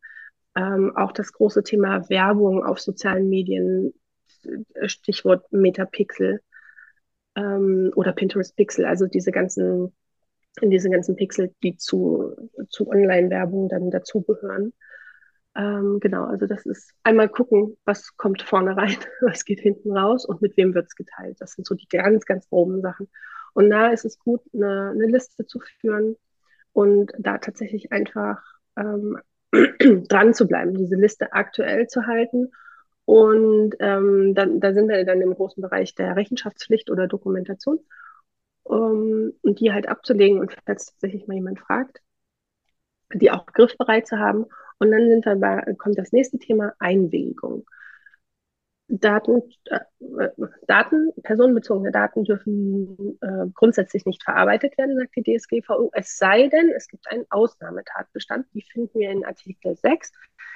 ähm, 0.56 0.96
auch 0.96 1.12
das 1.12 1.32
große 1.32 1.62
Thema 1.62 2.08
Werbung 2.08 2.64
auf 2.64 2.80
sozialen 2.80 3.28
Medien, 3.28 3.92
äh, 4.74 4.88
Stichwort 4.88 5.50
Metapixel 5.52 6.40
ähm, 7.36 7.92
oder 7.94 8.12
Pinterest 8.12 8.56
Pixel, 8.56 8.84
also 8.84 9.06
diese 9.06 9.32
ganzen, 9.32 9.94
diese 10.62 10.90
ganzen 10.90 11.16
Pixel, 11.16 11.54
die 11.62 11.76
zu, 11.76 12.34
zu 12.68 12.88
Online-Werbung 12.88 13.68
dann 13.68 13.90
dazugehören. 13.90 14.72
Ähm, 15.56 15.98
genau, 16.00 16.24
also 16.24 16.46
das 16.46 16.64
ist 16.64 16.94
einmal 17.02 17.28
gucken, 17.28 17.76
was 17.84 18.16
kommt 18.16 18.42
vorne 18.42 18.76
rein, 18.76 18.96
was 19.20 19.44
geht 19.44 19.60
hinten 19.60 19.96
raus 19.96 20.24
und 20.24 20.42
mit 20.42 20.56
wem 20.56 20.74
wird 20.74 20.86
es 20.86 20.94
geteilt. 20.94 21.36
Das 21.40 21.52
sind 21.52 21.66
so 21.66 21.74
die 21.74 21.88
ganz, 21.88 22.24
ganz 22.24 22.48
groben 22.48 22.82
Sachen. 22.82 23.08
Und 23.54 23.70
da 23.70 23.88
ist 23.88 24.04
es 24.04 24.18
gut, 24.18 24.40
eine, 24.54 24.90
eine 24.90 25.06
Liste 25.06 25.46
zu 25.46 25.60
führen 25.60 26.16
und 26.72 27.12
da 27.18 27.38
tatsächlich 27.38 27.92
einfach 27.92 28.42
ähm, 28.76 29.18
dran 30.08 30.34
zu 30.34 30.46
bleiben, 30.46 30.74
diese 30.74 30.96
Liste 30.96 31.32
aktuell 31.32 31.88
zu 31.88 32.06
halten. 32.06 32.52
Und 33.04 33.74
ähm, 33.80 34.34
dann, 34.34 34.60
da 34.60 34.72
sind 34.72 34.88
wir 34.88 35.04
dann 35.04 35.20
im 35.20 35.34
großen 35.34 35.60
Bereich 35.60 35.94
der 35.94 36.16
Rechenschaftspflicht 36.16 36.90
oder 36.90 37.08
Dokumentation. 37.08 37.80
Um, 38.62 39.32
und 39.42 39.58
die 39.58 39.72
halt 39.72 39.88
abzulegen 39.88 40.38
und 40.38 40.54
falls 40.64 40.86
tatsächlich 40.86 41.26
mal 41.26 41.34
jemand 41.34 41.58
fragt, 41.58 42.00
die 43.12 43.30
auch 43.30 43.46
griffbereit 43.46 44.06
zu 44.06 44.18
haben 44.18 44.46
und 44.78 44.90
dann 44.90 45.08
sind 45.08 45.26
wir 45.26 45.36
bei, 45.36 45.74
kommt 45.76 45.98
das 45.98 46.12
nächste 46.12 46.38
Thema 46.38 46.74
Einwilligung. 46.78 47.66
Daten, 48.90 49.42
äh, 49.66 49.80
Daten, 50.66 51.12
personenbezogene 51.22 51.92
Daten 51.92 52.24
dürfen 52.24 53.18
äh, 53.20 53.46
grundsätzlich 53.54 54.04
nicht 54.04 54.24
verarbeitet 54.24 54.76
werden, 54.78 54.96
sagt 54.96 55.14
die 55.14 55.22
DSGVO, 55.22 55.90
es 55.94 56.18
sei 56.18 56.48
denn, 56.48 56.70
es 56.76 56.88
gibt 56.88 57.10
einen 57.10 57.24
Ausnahmetatbestand, 57.30 58.46
die 58.52 58.62
finden 58.62 58.98
wir 58.98 59.10
in 59.10 59.24
Artikel 59.24 59.76
6. 59.76 60.12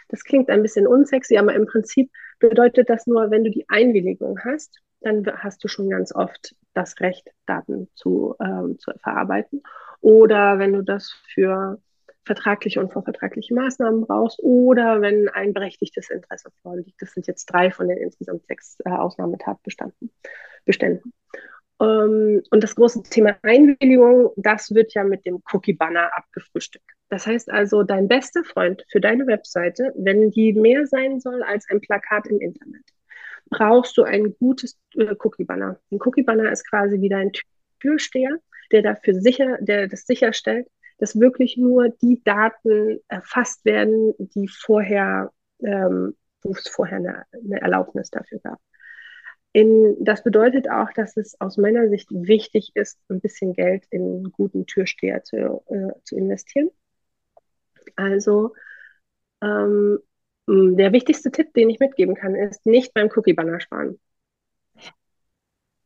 Das 0.09 0.25
klingt 0.25 0.51
ein 0.51 0.63
bisschen 0.63 0.87
unsexy, 0.89 1.39
aber 1.39 1.55
im 1.55 1.67
Prinzip 1.67 2.11
bedeutet 2.41 2.91
das 2.91 3.07
nur, 3.07 3.31
wenn 3.31 3.45
du 3.45 3.51
die 3.51 3.67
Einwilligung 3.69 4.39
hast, 4.45 4.81
dann 5.01 5.25
hast 5.37 5.63
du 5.63 5.69
schon 5.69 5.89
ganz 5.91 6.13
oft 6.13 6.57
das 6.73 6.99
Recht, 7.01 7.31
Daten 7.47 7.89
zu, 7.95 8.35
äh, 8.41 8.77
zu 8.79 8.91
verarbeiten. 9.01 9.63
Oder 10.01 10.59
wenn 10.59 10.73
du 10.73 10.83
das 10.83 11.13
für 11.33 11.79
vertragliche 12.25 12.81
und 12.81 12.93
vorvertragliche 12.93 13.55
Maßnahmen 13.55 14.07
brauchst 14.07 14.39
oder 14.43 15.01
wenn 15.01 15.29
ein 15.29 15.53
berechtigtes 15.53 16.11
Interesse 16.11 16.51
vorliegt. 16.63 17.01
Das 17.01 17.13
sind 17.13 17.27
jetzt 17.27 17.47
drei 17.47 17.71
von 17.71 17.89
den 17.89 17.99
insgesamt 17.99 18.47
sechs 18.47 18.79
äh, 18.85 18.91
Ausnahmetatbeständen. 18.91 20.11
Ähm, 21.81 22.43
und 22.51 22.63
das 22.63 22.75
große 22.75 23.03
Thema 23.03 23.37
Einwilligung, 23.43 24.31
das 24.37 24.75
wird 24.75 24.95
ja 24.95 25.05
mit 25.05 25.27
dem 25.27 25.43
Cookie-Banner 25.53 26.17
abgefrühstückt. 26.17 26.91
Das 27.09 27.27
heißt 27.27 27.51
also, 27.51 27.83
dein 27.83 28.09
bester 28.09 28.45
Freund 28.45 28.85
für 28.91 29.01
deine 29.01 29.27
Webseite, 29.27 29.93
wenn 29.97 30.31
die 30.31 30.53
mehr 30.53 30.87
sein 30.87 31.21
soll 31.21 31.43
als 31.43 31.69
ein 31.71 31.81
Plakat 31.81 32.27
im 32.29 32.41
Internet, 32.41 32.85
brauchst 33.51 33.97
du 33.97 34.05
ein 34.05 34.35
gutes 34.39 34.79
äh, 34.97 35.15
Cookie-Banner. 35.19 35.79
Ein 35.91 35.99
Cookie-Banner 36.01 36.51
ist 36.51 36.69
quasi 36.69 37.01
wie 37.01 37.09
dein 37.09 37.33
Türsteher, 37.81 38.39
der 38.73 38.83
dafür 38.83 39.15
sicher, 39.15 39.59
der 39.61 39.89
das 39.89 40.07
sicherstellt, 40.07 40.67
dass 40.99 41.19
wirklich 41.19 41.57
nur 41.57 41.89
die 41.89 42.23
Daten 42.25 43.01
erfasst 43.09 43.65
werden, 43.65 44.15
die 44.19 44.49
vorher, 44.49 45.33
ähm, 45.61 46.17
wo 46.43 46.53
es 46.53 46.69
vorher 46.69 46.99
eine, 46.99 47.25
eine 47.33 47.61
Erlaubnis 47.61 48.11
dafür 48.11 48.39
gab. 48.41 48.61
In, 49.53 49.97
das 50.01 50.25
bedeutet 50.25 50.69
auch, 50.69 50.93
dass 50.93 51.17
es 51.17 51.41
aus 51.41 51.59
meiner 51.59 51.89
Sicht 51.89 52.09
wichtig 52.11 52.73
ist, 52.75 52.99
ein 53.09 53.21
bisschen 53.21 53.53
Geld 53.53 53.85
in 53.91 54.03
einen 54.03 54.33
guten 54.33 54.67
Türsteher 54.67 55.23
zu, 55.23 55.63
äh, 55.67 55.93
zu 56.03 56.17
investieren. 56.17 56.71
Also 57.95 58.55
ähm, 59.41 60.01
der 60.49 60.93
wichtigste 60.93 61.31
Tipp, 61.31 61.55
den 61.55 61.71
ich 61.71 61.79
mitgeben 61.79 62.15
kann, 62.15 62.35
ist 62.35 62.67
nicht 62.67 62.93
beim 62.95 63.09
Cookie-Banner 63.15 63.61
sparen. 63.61 63.99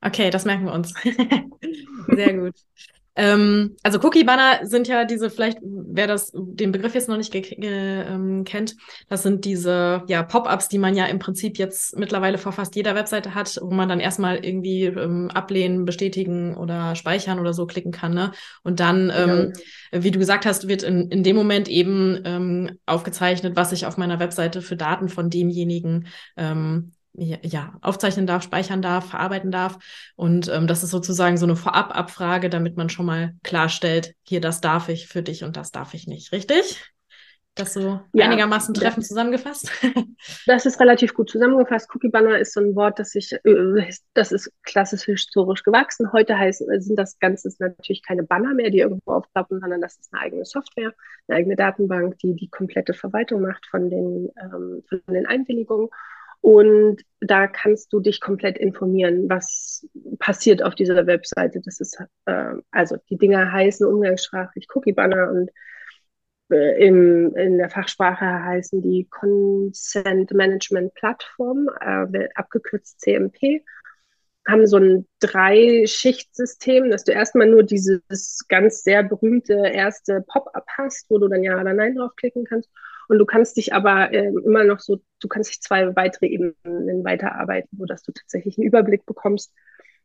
Okay, 0.01 0.31
das 0.31 0.44
merken 0.44 0.64
wir 0.64 0.73
uns. 0.73 0.94
Sehr 2.09 2.35
gut. 2.35 2.55
Ähm, 3.18 3.76
also 3.83 3.98
Cookie-Banner 3.98 4.61
sind 4.62 4.87
ja 4.87 5.04
diese, 5.04 5.28
vielleicht, 5.28 5.59
wer 5.61 6.07
das, 6.07 6.31
den 6.33 6.70
Begriff 6.70 6.94
jetzt 6.94 7.09
noch 7.09 7.16
nicht 7.16 7.35
ähm, 7.35 8.44
kennt, 8.44 8.76
das 9.09 9.24
sind 9.24 9.44
diese 9.44 10.04
ja, 10.07 10.22
Pop-ups, 10.22 10.68
die 10.68 10.78
man 10.78 10.94
ja 10.94 11.04
im 11.07 11.18
Prinzip 11.18 11.59
jetzt 11.59 11.98
mittlerweile 11.98 12.38
vor 12.38 12.52
fast 12.52 12.76
jeder 12.76 12.94
Webseite 12.94 13.35
hat, 13.35 13.59
wo 13.61 13.74
man 13.74 13.88
dann 13.88 13.98
erstmal 13.98 14.44
irgendwie 14.44 14.85
ähm, 14.85 15.31
ablehnen, 15.35 15.85
bestätigen 15.85 16.57
oder 16.57 16.94
speichern 16.94 17.40
oder 17.40 17.52
so 17.52 17.66
klicken 17.66 17.90
kann. 17.90 18.14
Ne? 18.14 18.31
Und 18.62 18.78
dann, 18.78 19.12
ähm, 19.12 19.52
ja. 19.90 20.04
wie 20.04 20.12
du 20.12 20.20
gesagt 20.20 20.46
hast, 20.46 20.68
wird 20.68 20.85
in, 20.85 21.11
in 21.11 21.24
dem 21.24 21.35
Moment 21.35 21.68
eben 21.68 22.20
ähm, 22.24 22.78
aufgezeichnet, 22.87 23.57
was 23.57 23.72
ich 23.72 23.85
auf 23.85 23.96
meiner 23.96 24.20
Webseite 24.20 24.62
für 24.62 24.76
Daten 24.76 25.09
von 25.09 25.28
demjenigen 25.28 26.07
ähm, 26.37 26.92
ja, 27.14 27.75
aufzeichnen 27.81 28.27
darf, 28.27 28.42
speichern 28.42 28.83
darf, 28.83 29.11
verarbeiten 29.11 29.51
darf. 29.51 29.79
Und 30.16 30.49
ähm, 30.49 30.66
das 30.66 30.83
ist 30.83 30.90
sozusagen 30.90 31.37
so 31.37 31.47
eine 31.47 31.57
Vorab-Abfrage, 31.57 32.51
damit 32.51 32.77
man 32.77 32.90
schon 32.90 33.07
mal 33.07 33.35
klarstellt, 33.42 34.14
hier, 34.23 34.40
das 34.40 34.61
darf 34.61 34.88
ich 34.88 35.09
für 35.09 35.23
dich 35.23 35.44
und 35.44 35.57
das 35.57 35.73
darf 35.73 35.94
ich 35.94 36.07
nicht. 36.07 36.33
Richtig? 36.33 36.83
Das 37.59 37.75
so 37.75 38.01
ja, 38.12 38.27
einigermaßen 38.27 38.73
treffend 38.73 39.05
ja. 39.05 39.09
zusammengefasst? 39.09 39.71
Das 40.47 40.66
ist 40.66 40.81
relativ 40.81 41.14
gut 41.14 41.31
zusammengefasst. 41.31 41.88
Cookie 41.94 42.09
Banner 42.09 42.38
ist 42.38 42.53
so 42.53 42.61
ein 42.61 42.75
Wort, 42.75 42.99
das 42.99 43.11
sich, 43.11 43.33
äh, 43.33 43.92
das 44.14 44.33
ist 44.33 44.51
klassisch 44.64 45.05
historisch 45.05 45.62
gewachsen. 45.62 46.12
Heute 46.12 46.37
heißt, 46.37 46.64
sind 46.79 46.97
das 46.97 47.18
Ganze 47.21 47.49
natürlich 47.61 48.03
keine 48.03 48.25
Banner 48.25 48.53
mehr, 48.53 48.71
die 48.71 48.79
irgendwo 48.79 49.12
aufklappen, 49.12 49.61
sondern 49.61 49.81
das 49.81 49.97
ist 49.97 50.12
eine 50.12 50.23
eigene 50.23 50.44
Software, 50.44 50.92
eine 51.29 51.38
eigene 51.38 51.55
Datenbank, 51.55 52.18
die 52.18 52.35
die 52.35 52.49
komplette 52.49 52.94
Verwaltung 52.94 53.42
macht 53.42 53.66
von 53.66 53.90
den, 53.90 54.29
ähm, 54.40 54.83
von 54.88 55.14
den 55.14 55.27
Einwilligungen. 55.27 55.88
Und 56.40 57.03
da 57.20 57.46
kannst 57.48 57.92
du 57.92 58.01
dich 58.01 58.20
komplett 58.20 58.59
informieren, 58.59 59.29
was 59.29 59.87
passiert 60.18 60.62
auf 60.62 60.74
dieser 60.74 61.07
Webseite. 61.07 61.61
Das 61.64 61.81
ist, 61.81 61.98
äh, 62.27 62.55
also 62.70 62.96
die 63.11 63.18
Dinger 63.18 63.53
heißen 63.53 63.87
umgangssprachlich 63.87 64.66
Cookie 64.74 64.92
Banner 64.92 65.31
und 65.31 65.51
äh, 66.51 66.87
im, 66.87 67.35
in 67.37 67.59
der 67.59 67.70
Fachsprache 67.70 68.24
heißen 68.24 68.83
die 68.83 69.09
Consent 69.11 70.33
Management 70.33 70.94
Plattform, 70.94 71.68
äh, 71.81 72.29
abgekürzt 72.35 73.01
CMP. 73.01 73.64
haben 74.46 74.66
so 74.66 74.79
ein 74.79 75.07
Drei-Schicht-System, 75.20 76.90
dass 76.90 77.05
du 77.05 77.12
erstmal 77.12 77.48
nur 77.48 77.64
dieses 77.64 78.46
ganz 78.48 78.83
sehr 78.83 79.03
berühmte 79.03 79.55
erste 79.55 80.24
Pop-up 80.27 80.66
hast, 80.79 81.11
wo 81.11 81.18
du 81.18 81.29
dann 81.29 81.42
Ja 81.42 81.61
oder 81.61 81.74
Nein 81.74 81.96
draufklicken 81.96 82.44
kannst. 82.44 82.70
Und 83.09 83.18
du 83.18 83.27
kannst 83.27 83.57
dich 83.57 83.73
aber 83.73 84.12
äh, 84.12 84.29
immer 84.29 84.64
noch 84.64 84.81
so, 84.81 85.01
du 85.21 85.29
kannst 85.29 85.51
dich 85.51 85.61
zwei 85.61 85.97
weitere 85.97 86.27
Ebenen 86.27 87.05
weiterarbeiten, 87.05 87.77
sodass 87.79 88.03
du 88.03 88.12
tatsächlich 88.12 88.59
einen 88.59 88.66
Überblick 88.66 89.07
bekommst, 89.07 89.53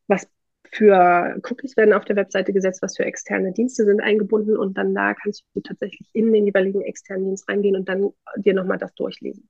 was 0.06 0.26
für 0.70 1.40
Cookies 1.48 1.76
werden 1.76 1.94
auf 1.94 2.04
der 2.04 2.16
Webseite 2.16 2.52
gesetzt, 2.52 2.82
was 2.82 2.96
für 2.96 3.04
externe 3.04 3.52
Dienste 3.52 3.84
sind 3.84 4.00
eingebunden 4.00 4.56
und 4.56 4.76
dann 4.76 4.94
da 4.94 5.14
kannst 5.14 5.44
du 5.54 5.60
tatsächlich 5.60 6.08
in 6.12 6.32
den 6.32 6.46
jeweiligen 6.46 6.82
externen 6.82 7.26
Dienst 7.26 7.48
reingehen 7.48 7.76
und 7.76 7.88
dann 7.88 8.10
dir 8.36 8.54
nochmal 8.54 8.78
das 8.78 8.94
durchlesen. 8.94 9.48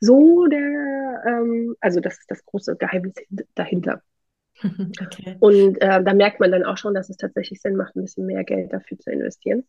So 0.00 0.46
der, 0.46 1.22
ähm, 1.26 1.76
also 1.80 2.00
das 2.00 2.18
ist 2.18 2.30
das 2.30 2.44
große 2.44 2.76
Geheimnis 2.76 3.14
dahinter. 3.54 4.02
Okay. 5.02 5.36
Und 5.40 5.76
äh, 5.82 6.02
da 6.02 6.14
merkt 6.14 6.40
man 6.40 6.50
dann 6.50 6.64
auch 6.64 6.78
schon, 6.78 6.94
dass 6.94 7.10
es 7.10 7.18
tatsächlich 7.18 7.60
Sinn 7.60 7.76
macht, 7.76 7.94
ein 7.94 8.00
bisschen 8.00 8.24
mehr 8.24 8.42
Geld 8.42 8.72
dafür 8.72 8.98
zu 8.98 9.10
investieren. 9.10 9.64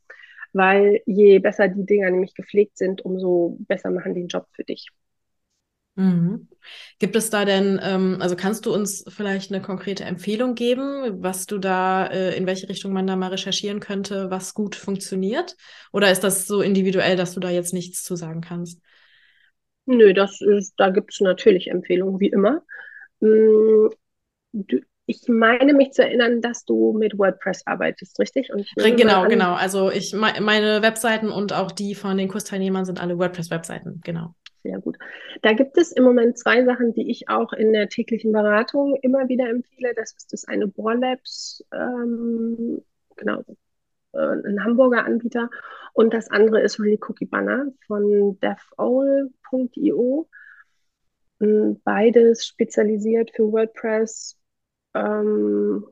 Weil 0.53 1.01
je 1.05 1.39
besser 1.39 1.67
die 1.67 1.85
Dinger 1.85 2.09
nämlich 2.11 2.33
gepflegt 2.35 2.77
sind, 2.77 3.03
umso 3.03 3.57
besser 3.61 3.91
machen 3.91 4.13
die 4.13 4.21
den 4.21 4.27
Job 4.27 4.47
für 4.53 4.63
dich. 4.63 4.89
Mhm. 5.95 6.47
Gibt 6.99 7.15
es 7.15 7.31
da 7.31 7.43
denn, 7.43 7.79
ähm, 7.81 8.17
also 8.21 8.35
kannst 8.35 8.67
du 8.67 8.73
uns 8.73 9.03
vielleicht 9.07 9.51
eine 9.51 9.63
konkrete 9.63 10.03
Empfehlung 10.03 10.53
geben, 10.53 11.23
was 11.23 11.47
du 11.47 11.57
da, 11.57 12.05
äh, 12.07 12.37
in 12.37 12.45
welche 12.45 12.69
Richtung 12.69 12.93
man 12.93 13.07
da 13.07 13.15
mal 13.15 13.29
recherchieren 13.31 13.79
könnte, 13.79 14.29
was 14.29 14.53
gut 14.53 14.75
funktioniert? 14.75 15.55
Oder 15.91 16.11
ist 16.11 16.23
das 16.23 16.45
so 16.45 16.61
individuell, 16.61 17.15
dass 17.15 17.33
du 17.33 17.39
da 17.39 17.49
jetzt 17.49 17.73
nichts 17.73 18.03
zu 18.03 18.15
sagen 18.15 18.41
kannst? 18.41 18.79
Nö, 19.85 20.13
das 20.13 20.41
ist, 20.41 20.73
da 20.77 20.89
gibt 20.89 21.13
es 21.13 21.21
natürlich 21.21 21.69
Empfehlungen, 21.69 22.19
wie 22.19 22.27
immer. 22.29 22.61
Mm, 23.21 23.89
ich 25.07 25.27
meine 25.27 25.73
mich 25.73 25.93
zu 25.93 26.03
erinnern, 26.03 26.41
dass 26.41 26.65
du 26.65 26.93
mit 26.93 27.17
WordPress 27.17 27.65
arbeitest, 27.65 28.19
richtig? 28.19 28.53
Und 28.53 28.67
genau, 28.75 29.27
genau. 29.27 29.53
Also 29.53 29.89
ich 29.89 30.13
meine 30.13 30.81
Webseiten 30.83 31.29
und 31.29 31.53
auch 31.53 31.71
die 31.71 31.95
von 31.95 32.17
den 32.17 32.27
Kursteilnehmern 32.27 32.85
sind 32.85 33.01
alle 33.01 33.17
WordPress-Webseiten, 33.17 34.01
genau 34.03 34.35
sehr 34.67 34.79
gut. 34.79 34.97
Da 35.41 35.53
gibt 35.53 35.77
es 35.77 35.91
im 35.91 36.03
Moment 36.03 36.37
zwei 36.37 36.63
Sachen, 36.65 36.93
die 36.93 37.09
ich 37.09 37.29
auch 37.29 37.53
in 37.53 37.73
der 37.73 37.89
täglichen 37.89 38.31
Beratung 38.31 38.97
immer 39.01 39.27
wieder 39.29 39.49
empfehle. 39.49 39.93
Das 39.95 40.13
ist 40.13 40.33
das 40.33 40.45
eine 40.45 40.67
Borlabs, 40.67 41.63
ähm, 41.73 42.81
genau, 43.15 43.43
äh, 44.13 44.19
ein 44.19 44.63
Hamburger 44.63 45.05
Anbieter. 45.05 45.49
Und 45.93 46.13
das 46.13 46.29
andere 46.29 46.61
ist 46.61 46.79
Really 46.79 46.99
Cookie 47.07 47.25
Banner 47.25 47.67
von 47.87 48.37
defowl.io. 48.41 50.29
Ähm, 51.39 51.81
beides 51.83 52.45
spezialisiert 52.45 53.31
für 53.35 53.51
WordPress. 53.51 54.37
Ähm, 54.97 55.85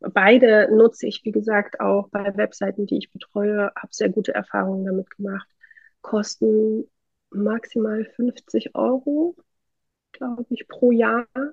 beide 0.00 0.68
nutze 0.74 1.06
ich, 1.06 1.24
wie 1.24 1.32
gesagt, 1.32 1.80
auch 1.80 2.08
bei 2.10 2.36
Webseiten, 2.36 2.86
die 2.86 2.98
ich 2.98 3.12
betreue, 3.12 3.72
habe 3.76 3.88
sehr 3.90 4.08
gute 4.08 4.34
Erfahrungen 4.34 4.84
damit 4.84 5.10
gemacht. 5.10 5.48
Kosten 6.00 6.88
maximal 7.30 8.04
50 8.04 8.74
Euro, 8.74 9.36
glaube 10.12 10.46
ich, 10.50 10.66
pro 10.68 10.92
Jahr. 10.92 11.26
Mhm. 11.34 11.48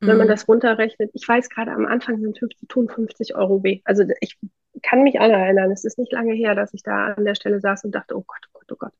Wenn 0.00 0.16
man 0.18 0.26
mhm. 0.26 0.30
das 0.30 0.48
runterrechnet, 0.48 1.10
ich 1.14 1.26
weiß 1.26 1.48
gerade 1.48 1.72
am 1.72 1.86
Anfang 1.86 2.20
sind 2.20 2.38
50, 2.38 2.68
tun 2.68 2.88
50 2.88 3.34
Euro 3.34 3.62
weh. 3.62 3.80
Also 3.84 4.04
ich 4.20 4.38
kann 4.82 5.02
mich 5.02 5.20
alle 5.20 5.34
erinnern, 5.34 5.70
es 5.70 5.84
ist 5.84 5.98
nicht 5.98 6.12
lange 6.12 6.34
her, 6.34 6.54
dass 6.54 6.74
ich 6.74 6.82
da 6.82 7.14
an 7.14 7.24
der 7.24 7.34
Stelle 7.34 7.60
saß 7.60 7.84
und 7.84 7.94
dachte, 7.94 8.16
oh 8.16 8.24
Gott, 8.26 8.46
oh 8.48 8.58
Gott, 8.58 8.72
oh 8.72 8.76
Gott. 8.78 8.92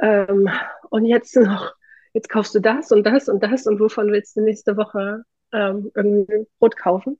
Ähm, 0.00 0.48
und 0.90 1.06
jetzt 1.06 1.36
noch, 1.36 1.74
jetzt 2.12 2.28
kaufst 2.28 2.54
du 2.54 2.60
das 2.60 2.92
und 2.92 3.04
das 3.04 3.28
und 3.28 3.42
das 3.42 3.66
und 3.66 3.80
wovon 3.80 4.12
willst 4.12 4.36
du 4.36 4.42
nächste 4.42 4.76
Woche 4.76 5.24
ähm, 5.52 5.90
irgendwie 5.94 6.46
Brot 6.58 6.76
kaufen? 6.76 7.18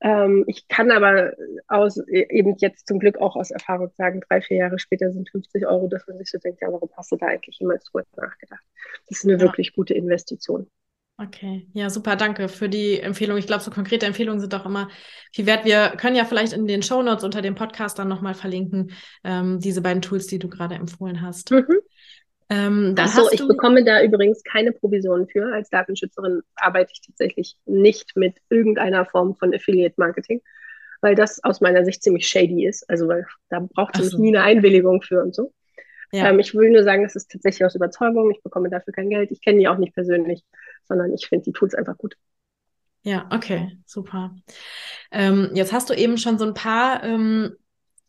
Ähm, 0.00 0.44
ich 0.46 0.68
kann 0.68 0.90
aber 0.90 1.32
aus, 1.68 1.96
e, 2.08 2.26
eben 2.30 2.54
jetzt 2.58 2.86
zum 2.86 2.98
Glück 2.98 3.18
auch 3.18 3.34
aus 3.34 3.50
Erfahrung 3.50 3.90
sagen, 3.96 4.20
drei, 4.28 4.42
vier 4.42 4.58
Jahre 4.58 4.78
später 4.78 5.10
sind 5.10 5.30
50 5.30 5.66
Euro, 5.66 5.88
dass 5.88 6.06
man 6.06 6.18
sich 6.18 6.30
so 6.30 6.38
denkt, 6.38 6.60
ja, 6.60 6.70
warum 6.70 6.90
hast 6.96 7.12
du 7.12 7.16
da 7.16 7.26
eigentlich 7.26 7.58
jemals 7.58 7.84
drüber 7.84 8.04
nachgedacht? 8.16 8.64
Das 9.08 9.18
ist 9.18 9.24
eine 9.24 9.34
ja. 9.34 9.40
wirklich 9.40 9.74
gute 9.74 9.94
Investition. 9.94 10.70
Okay, 11.18 11.66
ja, 11.72 11.88
super, 11.88 12.14
danke 12.14 12.46
für 12.48 12.68
die 12.68 13.00
Empfehlung. 13.00 13.38
Ich 13.38 13.46
glaube, 13.46 13.62
so 13.62 13.70
konkrete 13.70 14.04
Empfehlungen 14.04 14.38
sind 14.38 14.54
auch 14.54 14.66
immer 14.66 14.90
viel 15.32 15.46
wert. 15.46 15.64
Wir 15.64 15.94
können 15.96 16.14
ja 16.14 16.26
vielleicht 16.26 16.52
in 16.52 16.66
den 16.66 16.82
Show 16.82 17.02
Notes 17.02 17.24
unter 17.24 17.40
dem 17.40 17.54
Podcast 17.54 17.98
dann 17.98 18.08
nochmal 18.08 18.34
verlinken, 18.34 18.92
ähm, 19.24 19.58
diese 19.58 19.80
beiden 19.80 20.02
Tools, 20.02 20.26
die 20.26 20.38
du 20.38 20.50
gerade 20.50 20.74
empfohlen 20.74 21.22
hast. 21.22 21.52
Mhm. 21.52 21.78
Ähm, 22.48 22.94
Achso, 22.96 23.28
ich 23.32 23.46
bekomme 23.46 23.84
da 23.84 24.02
übrigens 24.02 24.42
keine 24.44 24.72
Provision 24.72 25.26
für. 25.26 25.52
Als 25.52 25.68
Datenschützerin 25.70 26.42
arbeite 26.54 26.92
ich 26.92 27.00
tatsächlich 27.00 27.56
nicht 27.64 28.16
mit 28.16 28.36
irgendeiner 28.48 29.04
Form 29.04 29.34
von 29.36 29.52
Affiliate-Marketing, 29.52 30.40
weil 31.00 31.14
das 31.14 31.42
aus 31.42 31.60
meiner 31.60 31.84
Sicht 31.84 32.02
ziemlich 32.02 32.28
shady 32.28 32.66
ist. 32.66 32.88
Also 32.88 33.08
weil 33.08 33.26
da 33.48 33.60
braucht 33.60 33.98
es 33.98 34.10
so. 34.10 34.18
nie 34.18 34.36
eine 34.36 34.44
Einwilligung 34.44 35.02
für 35.02 35.22
und 35.22 35.34
so. 35.34 35.52
Ja. 36.12 36.28
Ähm, 36.28 36.38
ich 36.38 36.54
will 36.54 36.70
nur 36.70 36.84
sagen, 36.84 37.02
das 37.02 37.16
ist 37.16 37.30
tatsächlich 37.30 37.64
aus 37.64 37.74
Überzeugung. 37.74 38.30
Ich 38.30 38.42
bekomme 38.42 38.70
dafür 38.70 38.92
kein 38.92 39.10
Geld. 39.10 39.32
Ich 39.32 39.40
kenne 39.40 39.58
die 39.58 39.68
auch 39.68 39.78
nicht 39.78 39.94
persönlich, 39.94 40.44
sondern 40.84 41.12
ich 41.12 41.26
finde 41.26 41.44
die 41.44 41.52
Tools 41.52 41.74
einfach 41.74 41.98
gut. 41.98 42.16
Ja, 43.02 43.28
okay, 43.32 43.78
super. 43.86 44.34
Ähm, 45.12 45.50
jetzt 45.54 45.72
hast 45.72 45.90
du 45.90 45.94
eben 45.94 46.18
schon 46.18 46.38
so 46.38 46.44
ein 46.44 46.54
paar 46.54 47.04
ähm, 47.04 47.56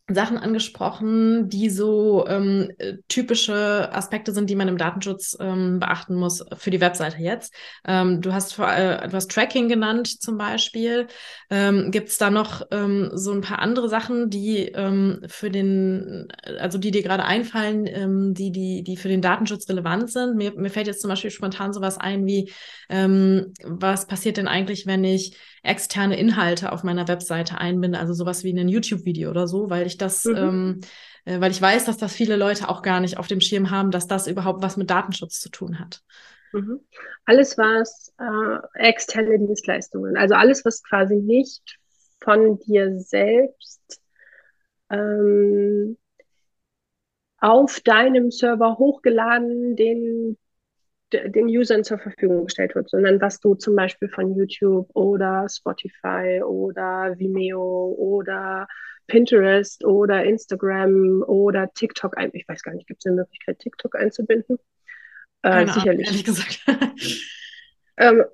Sachen 0.10 0.38
angesprochen, 0.38 1.50
die 1.50 1.70
so 1.70 2.26
ähm, 2.28 2.72
äh, 2.78 2.94
typische 3.10 3.90
Aspekte 3.92 4.32
sind, 4.32 4.50
die 4.50 4.56
man 4.56 4.70
im 4.70 4.78
Datenschutz 4.78 5.36
ähm, 5.40 5.80
beachten 5.80 6.16
muss 6.16 6.46
für 6.58 6.72
die 6.72 6.80
Webseite 6.80 7.18
jetzt. 7.18 7.54
Ähm, 7.86 8.22
du 8.22 8.32
hast 8.32 8.58
äh, 8.58 8.96
etwas 9.04 9.28
Tracking 9.28 9.68
genannt 9.68 10.22
zum 10.22 10.38
Beispiel. 10.38 11.08
Ähm, 11.50 11.92
Gibt 11.92 12.08
es 12.08 12.18
da 12.18 12.30
noch 12.30 12.62
ähm, 12.72 13.10
so 13.14 13.34
ein 13.34 13.42
paar 13.42 13.60
andere 13.60 13.90
Sachen, 13.90 14.30
die 14.30 14.68
ähm, 14.70 15.24
für 15.28 15.50
den, 15.50 16.30
also 16.60 16.78
die 16.78 16.92
dir 16.92 17.04
gerade 17.04 17.26
einfallen, 17.26 17.86
ähm, 17.86 18.34
die, 18.34 18.52
die, 18.52 18.84
die 18.84 18.96
für 18.96 19.10
den 19.10 19.22
Datenschutz 19.22 19.68
relevant 19.68 20.10
sind? 20.10 20.38
Mir, 20.38 20.54
mir 20.54 20.70
fällt 20.70 20.88
jetzt 20.88 21.02
zum 21.02 21.10
Beispiel 21.10 21.32
spontan 21.32 21.74
sowas 21.74 21.98
ein 21.98 22.26
wie, 22.26 22.50
ähm, 22.90 23.54
was 23.62 24.08
passiert 24.08 24.38
denn 24.38 24.48
eigentlich, 24.48 24.88
wenn 24.88 25.04
ich 25.04 25.36
externe 25.68 26.18
Inhalte 26.18 26.72
auf 26.72 26.84
meiner 26.84 27.08
Webseite 27.08 27.58
einbinde, 27.58 28.00
also 28.00 28.14
sowas 28.14 28.44
wie 28.44 28.58
ein 28.58 28.68
YouTube-Video 28.68 29.30
oder 29.30 29.48
so, 29.48 29.70
weil 29.70 29.86
ich 29.86 29.98
das, 29.98 30.26
mhm. 30.26 30.36
ähm, 30.36 30.80
äh, 31.26 31.40
weil 31.40 31.52
ich 31.52 31.62
weiß, 31.62 31.86
dass 31.86 31.98
das 31.98 32.14
viele 32.14 32.36
Leute 32.36 32.70
auch 32.70 32.82
gar 32.82 33.00
nicht 33.00 33.18
auf 33.18 33.28
dem 33.28 33.42
Schirm 33.42 33.70
haben, 33.70 33.92
dass 33.92 34.08
das 34.08 34.28
überhaupt 34.28 34.64
was 34.64 34.78
mit 34.78 34.90
Datenschutz 34.90 35.40
zu 35.40 35.50
tun 35.50 35.80
hat. 35.80 36.02
Mhm. 36.54 36.80
Alles, 37.26 37.58
was 37.58 38.14
äh, 38.20 38.88
externe 38.88 39.38
Dienstleistungen, 39.38 40.18
also 40.18 40.36
alles, 40.36 40.66
was 40.66 40.82
quasi 40.84 41.16
nicht 41.16 41.78
von 42.22 42.60
dir 42.60 43.00
selbst 43.00 44.02
ähm, 44.90 45.98
auf 47.40 47.80
deinem 47.82 48.32
Server 48.32 48.78
hochgeladen, 48.78 49.76
den 49.76 50.38
den 51.14 51.48
Usern 51.48 51.84
zur 51.84 52.00
Verfügung 52.00 52.46
gestellt 52.46 52.76
wird, 52.76 52.90
sondern 52.90 53.22
was 53.22 53.40
du 53.40 53.56
zum 53.56 53.76
Beispiel 53.76 54.10
von 54.10 54.36
YouTube 54.36 54.90
oder 54.94 55.48
Spotify 55.50 56.42
oder 56.44 57.16
Vimeo 57.18 57.96
oder 57.98 58.68
Pinterest 59.08 59.86
oder 59.86 60.24
Instagram 60.26 61.24
oder 61.26 61.72
TikTok 61.74 62.18
ein. 62.18 62.32
Ich 62.34 62.48
weiß 62.48 62.62
gar 62.62 62.74
nicht, 62.74 62.88
gibt 62.88 63.00
es 63.00 63.06
eine 63.06 63.16
Möglichkeit, 63.16 63.60
TikTok 63.60 63.96
einzubinden? 63.96 64.58
Äh, 65.44 65.68
sicherlich. 65.68 65.86
Ahnung, 65.88 66.00
ehrlich 66.00 66.24
gesagt. 66.26 66.66
ähm, 67.98 68.26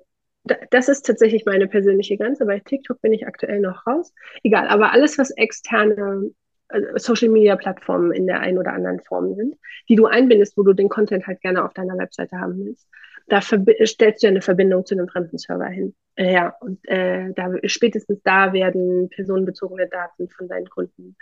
das 0.70 0.88
ist 0.88 1.06
tatsächlich 1.06 1.46
meine 1.46 1.68
persönliche 1.68 2.18
Grenze. 2.18 2.44
Bei 2.44 2.58
TikTok 2.58 3.00
bin 3.00 3.12
ich 3.12 3.26
aktuell 3.26 3.60
noch 3.60 3.86
raus. 3.86 4.12
Egal, 4.42 4.68
aber 4.68 4.92
alles, 4.92 5.16
was 5.16 5.30
externe 5.30 6.30
äh, 6.74 6.98
Social 6.98 7.28
Media 7.28 7.56
Plattformen 7.56 8.12
in 8.12 8.26
der 8.26 8.40
einen 8.40 8.58
oder 8.58 8.72
anderen 8.72 9.00
Form 9.00 9.34
sind, 9.34 9.56
die 9.88 9.96
du 9.96 10.06
einbindest, 10.06 10.56
wo 10.56 10.62
du 10.62 10.72
den 10.72 10.88
Content 10.88 11.26
halt 11.26 11.40
gerne 11.40 11.64
auf 11.64 11.74
deiner 11.74 11.96
Webseite 11.98 12.38
haben 12.38 12.64
willst. 12.64 12.88
Da 13.28 13.40
stellst 13.40 14.22
du 14.22 14.26
eine 14.26 14.42
Verbindung 14.42 14.84
zu 14.84 14.94
einem 14.94 15.08
fremden 15.08 15.38
Server 15.38 15.66
hin. 15.66 15.94
Äh, 16.16 16.32
ja, 16.32 16.54
und 16.60 16.86
äh, 16.88 17.32
da, 17.34 17.52
spätestens 17.64 18.20
da 18.22 18.52
werden 18.52 19.08
personenbezogene 19.08 19.88
Daten 19.88 20.28
von 20.28 20.48
deinen 20.48 20.68
Kunden 20.68 21.16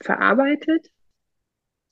verarbeitet. 0.00 0.88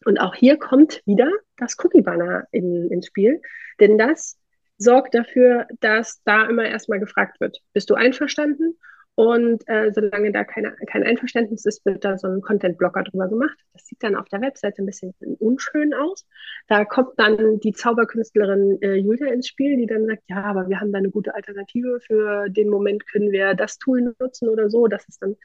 Und 0.05 0.19
auch 0.19 0.35
hier 0.35 0.59
kommt 0.59 1.01
wieder 1.07 1.31
das 1.57 1.77
Cookie-Banner 1.79 2.49
in, 2.51 2.91
ins 2.91 3.07
Spiel, 3.07 3.41
denn 3.79 3.99
das 3.99 4.37
sorgt 4.79 5.15
dafür, 5.15 5.67
dass 5.81 6.23
da 6.25 6.47
immer 6.47 6.65
erstmal 6.65 6.99
gefragt 6.99 7.41
wird, 7.41 7.59
bist 7.73 7.89
du 7.89 7.95
einverstanden? 7.95 8.77
Und 9.15 9.63
äh, 9.69 9.93
solange 9.93 10.33
da 10.33 10.43
keine, 10.43 10.75
kein 10.87 11.03
Einverständnis 11.03 11.67
ist, 11.67 11.85
wird 11.85 12.03
da 12.03 12.17
so 12.17 12.29
ein 12.29 12.41
Content-Blocker 12.41 13.03
drüber 13.03 13.29
gemacht. 13.29 13.59
Das 13.75 13.85
sieht 13.85 14.03
dann 14.03 14.17
auf 14.17 14.27
der 14.31 14.41
Webseite 14.41 14.83
ein 14.83 14.87
bisschen 14.87 15.13
unschön 15.39 15.93
aus. 15.93 16.27
Da 16.67 16.87
kommt 16.87 17.19
dann 17.19 17.61
die 17.61 17.73
Zauberkünstlerin 17.73 18.81
äh, 18.81 18.95
Julia 18.95 19.31
ins 19.31 19.49
Spiel, 19.49 19.77
die 19.77 19.87
dann 19.87 20.07
sagt, 20.07 20.23
ja, 20.29 20.43
aber 20.43 20.69
wir 20.69 20.81
haben 20.81 20.93
da 20.93 20.99
eine 20.99 21.11
gute 21.11 21.35
Alternative. 21.35 22.01
Für 22.01 22.49
den 22.49 22.71
Moment 22.71 23.07
können 23.07 23.31
wir 23.33 23.55
das 23.55 23.79
Tool 23.79 24.15
nutzen 24.19 24.49
oder 24.49 24.71
so. 24.71 24.87
Das 24.87 25.07
ist 25.07 25.21
dann, 25.21 25.37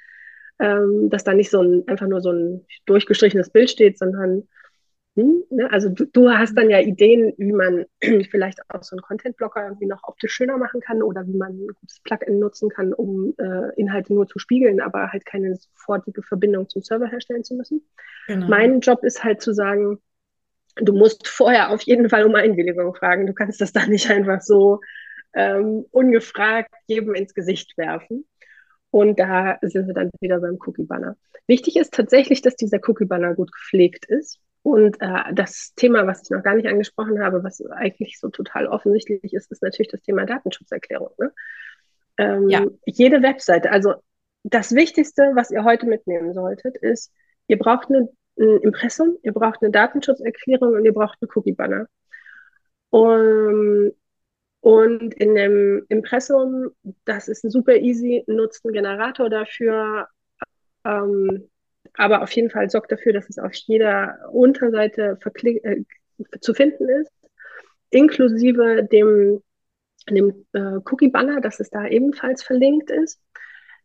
ähm, 0.59 1.09
dass 1.09 1.25
da 1.25 1.33
nicht 1.33 1.49
so 1.49 1.61
ein, 1.61 1.83
einfach 1.87 2.07
nur 2.07 2.21
so 2.21 2.31
ein 2.31 2.65
durchgestrichenes 2.85 3.49
Bild 3.49 3.69
steht, 3.69 3.97
sondern 3.97 4.47
ne? 5.17 5.71
Also 5.71 5.89
du, 5.89 6.05
du, 6.05 6.29
hast 6.29 6.55
dann 6.57 6.69
ja 6.69 6.79
Ideen, 6.79 7.33
wie 7.37 7.51
man 7.51 7.85
vielleicht 8.29 8.59
auch 8.69 8.83
so 8.83 8.95
einen 8.95 9.01
Content-Blocker 9.01 9.63
irgendwie 9.63 9.87
noch 9.87 10.03
optisch 10.03 10.33
schöner 10.33 10.57
machen 10.57 10.81
kann 10.81 11.01
oder 11.01 11.25
wie 11.27 11.35
man 11.35 11.53
ein 11.53 11.67
gutes 11.79 11.99
Plugin 12.03 12.39
nutzen 12.39 12.69
kann, 12.69 12.93
um 12.93 13.33
äh, 13.37 13.73
Inhalte 13.75 14.13
nur 14.13 14.27
zu 14.27 14.39
spiegeln, 14.39 14.79
aber 14.79 15.11
halt 15.11 15.25
keine 15.25 15.55
sofortige 15.55 16.21
Verbindung 16.23 16.69
zum 16.69 16.81
Server 16.81 17.07
herstellen 17.07 17.43
zu 17.43 17.55
müssen. 17.55 17.85
Genau. 18.27 18.47
Mein 18.47 18.79
Job 18.79 19.03
ist 19.03 19.23
halt 19.23 19.41
zu 19.41 19.53
sagen, 19.53 19.99
du 20.75 20.93
musst 20.93 21.27
vorher 21.27 21.71
auf 21.71 21.81
jeden 21.81 22.09
Fall 22.09 22.23
um 22.23 22.35
Einwilligung 22.35 22.93
fragen. 22.95 23.27
Du 23.27 23.33
kannst 23.33 23.59
das 23.61 23.73
da 23.73 23.85
nicht 23.87 24.09
einfach 24.09 24.41
so 24.41 24.81
ähm, 25.33 25.85
ungefragt 25.91 26.73
jedem 26.85 27.15
ins 27.15 27.33
Gesicht 27.33 27.77
werfen. 27.77 28.25
Und 28.89 29.19
da 29.19 29.57
sind 29.61 29.87
wir 29.87 29.93
dann 29.93 30.09
wieder 30.21 30.39
beim 30.39 30.57
Cookie-Banner. 30.65 31.17
Wichtig 31.45 31.75
ist 31.77 31.93
tatsächlich, 31.93 32.41
dass 32.41 32.55
dieser 32.55 32.79
Cookie-Banner 32.87 33.35
gut 33.35 33.51
gepflegt 33.51 34.05
ist. 34.05 34.39
Und 34.67 34.97
äh, 34.99 35.33
das 35.33 35.71
Thema, 35.77 36.07
was 36.07 36.23
ich 36.23 36.29
noch 36.29 36.43
gar 36.43 36.53
nicht 36.53 36.67
angesprochen 36.67 37.23
habe, 37.23 37.41
was 37.41 37.65
eigentlich 37.71 38.19
so 38.19 38.27
total 38.27 38.67
offensichtlich 38.67 39.33
ist, 39.33 39.49
ist 39.49 39.63
natürlich 39.63 39.87
das 39.87 40.01
Thema 40.01 40.25
Datenschutzerklärung. 40.25 41.11
Ne? 41.17 41.31
Ähm, 42.17 42.49
ja. 42.49 42.65
Jede 42.85 43.23
Webseite, 43.23 43.71
also 43.71 43.93
das 44.43 44.75
Wichtigste, 44.75 45.31
was 45.35 45.51
ihr 45.51 45.63
heute 45.63 45.85
mitnehmen 45.85 46.33
solltet, 46.33 46.75
ist, 46.79 47.13
ihr 47.47 47.57
braucht 47.57 47.87
eine, 47.87 48.09
ein 48.37 48.57
Impressum, 48.57 49.17
ihr 49.23 49.31
braucht 49.31 49.61
eine 49.61 49.71
Datenschutzerklärung 49.71 50.73
und 50.73 50.83
ihr 50.83 50.93
braucht 50.93 51.17
einen 51.21 51.31
Cookie-Banner. 51.33 51.87
Um, 52.89 53.93
und 54.59 55.13
in 55.13 55.35
dem 55.35 55.85
Impressum, 55.87 56.71
das 57.05 57.29
ist 57.29 57.45
ein 57.45 57.51
super 57.51 57.77
easy, 57.77 58.25
nutzt 58.27 58.65
einen 58.65 58.73
Generator 58.73 59.29
dafür. 59.29 60.09
Ähm, 60.83 61.47
aber 61.95 62.21
auf 62.21 62.31
jeden 62.31 62.49
Fall 62.49 62.69
sorgt 62.69 62.91
dafür, 62.91 63.13
dass 63.13 63.29
es 63.29 63.39
auf 63.39 63.53
jeder 63.53 64.17
Unterseite 64.31 65.17
äh, 65.43 65.83
zu 66.39 66.53
finden 66.53 66.89
ist, 66.89 67.11
inklusive 67.89 68.87
dem, 68.91 69.41
dem 70.09 70.45
äh, 70.53 70.79
Cookie-Banner, 70.85 71.41
dass 71.41 71.59
es 71.59 71.69
da 71.69 71.85
ebenfalls 71.87 72.43
verlinkt 72.43 72.89
ist. 72.91 73.21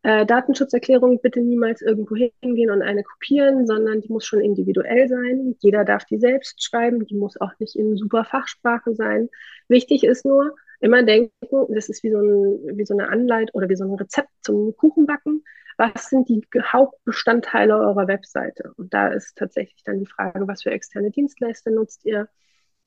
Äh, 0.03 0.27
Datenschutzerklärung 0.27 1.21
bitte 1.21 1.41
niemals 1.41 1.81
irgendwo 1.81 2.17
hingehen 2.17 2.71
und 2.71 2.83
eine 2.83 3.05
kopieren, 3.05 3.67
sondern 3.67 4.01
die 4.01 4.09
muss 4.09 4.27
schon 4.27 4.41
individuell 4.41 5.09
sein. 5.09 5.55
Jeder 5.61 5.85
darf 5.85 6.05
die 6.05 6.19
selbst 6.19 6.63
schreiben, 6.65 7.07
die 7.07 7.15
muss 7.15 7.41
auch 7.41 7.53
nicht 7.61 7.77
in 7.77 7.97
super 7.97 8.25
Fachsprache 8.25 8.95
sein. 8.95 9.29
Wichtig 9.69 10.03
ist 10.03 10.25
nur, 10.25 10.57
immer 10.83 11.05
denken, 11.05 11.31
das 11.69 11.89
ist 11.89 12.03
wie 12.03 12.11
so, 12.11 12.19
ein, 12.19 12.77
wie 12.77 12.85
so 12.85 12.95
eine 12.95 13.09
Anleitung 13.09 13.55
oder 13.55 13.69
wie 13.69 13.77
so 13.77 13.85
ein 13.85 13.95
Rezept 13.95 14.31
zum 14.43 14.77
Kuchenbacken 14.77 15.45
was 15.83 16.11
sind 16.11 16.29
die 16.29 16.47
Hauptbestandteile 16.63 17.77
eurer 17.77 18.07
Webseite? 18.07 18.73
Und 18.77 18.95
da 18.95 19.09
ist 19.09 19.37
tatsächlich 19.37 19.83
dann 19.83 19.99
die 19.99 20.07
Frage, 20.07 20.47
was 20.47 20.63
für 20.63 20.71
externe 20.71 21.11
Dienstleister 21.11 21.73
nutzt 21.73 22.05
ihr? 22.05 22.29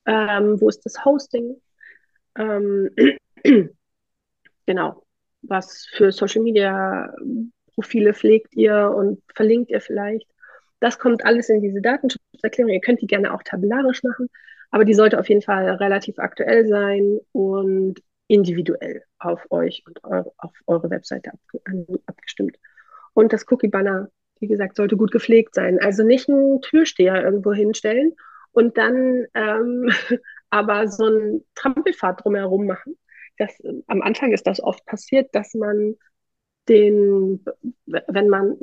Ähm, 0.06 0.58
wo 0.60 0.68
ist 0.70 0.80
das 0.86 1.04
Hosting? 1.04 1.60
Ähm, 2.38 2.90
genau. 4.66 5.04
Was 5.42 5.86
für 5.92 6.10
Social 6.10 6.42
Media 6.42 7.14
Profile 7.74 8.14
pflegt 8.14 8.56
ihr 8.56 8.90
und 8.96 9.22
verlinkt 9.34 9.70
ihr 9.70 9.82
vielleicht? 9.82 10.26
Das 10.80 10.98
kommt 10.98 11.22
alles 11.22 11.50
in 11.50 11.60
diese 11.60 11.82
Datenschutzerklärung. 11.82 12.72
Ihr 12.72 12.80
könnt 12.80 13.02
die 13.02 13.06
gerne 13.06 13.34
auch 13.34 13.42
tabellarisch 13.42 14.02
machen, 14.04 14.30
aber 14.70 14.86
die 14.86 14.94
sollte 14.94 15.20
auf 15.20 15.28
jeden 15.28 15.42
Fall 15.42 15.68
relativ 15.68 16.18
aktuell 16.18 16.66
sein 16.66 17.20
und 17.32 18.00
individuell 18.26 19.04
auf 19.18 19.46
euch 19.50 19.84
und 19.86 20.02
eure, 20.02 20.32
auf 20.38 20.52
eure 20.66 20.88
Webseite 20.88 21.32
abgestimmt. 22.06 22.56
Und 23.16 23.32
das 23.32 23.50
Cookie-Banner, 23.50 24.10
wie 24.40 24.46
gesagt, 24.46 24.76
sollte 24.76 24.98
gut 24.98 25.10
gepflegt 25.10 25.54
sein. 25.54 25.78
Also 25.80 26.02
nicht 26.04 26.28
einen 26.28 26.60
Türsteher 26.60 27.24
irgendwo 27.24 27.54
hinstellen 27.54 28.14
und 28.52 28.76
dann 28.76 29.24
ähm, 29.32 29.90
aber 30.50 30.88
so 30.88 31.06
einen 31.06 31.44
Trampelfahrt 31.54 32.22
drumherum 32.22 32.66
machen. 32.66 32.98
Das, 33.38 33.56
am 33.86 34.02
Anfang 34.02 34.32
ist 34.32 34.46
das 34.46 34.62
oft 34.62 34.84
passiert, 34.84 35.34
dass 35.34 35.54
man 35.54 35.94
den, 36.68 37.42
wenn 37.86 38.28
man 38.28 38.58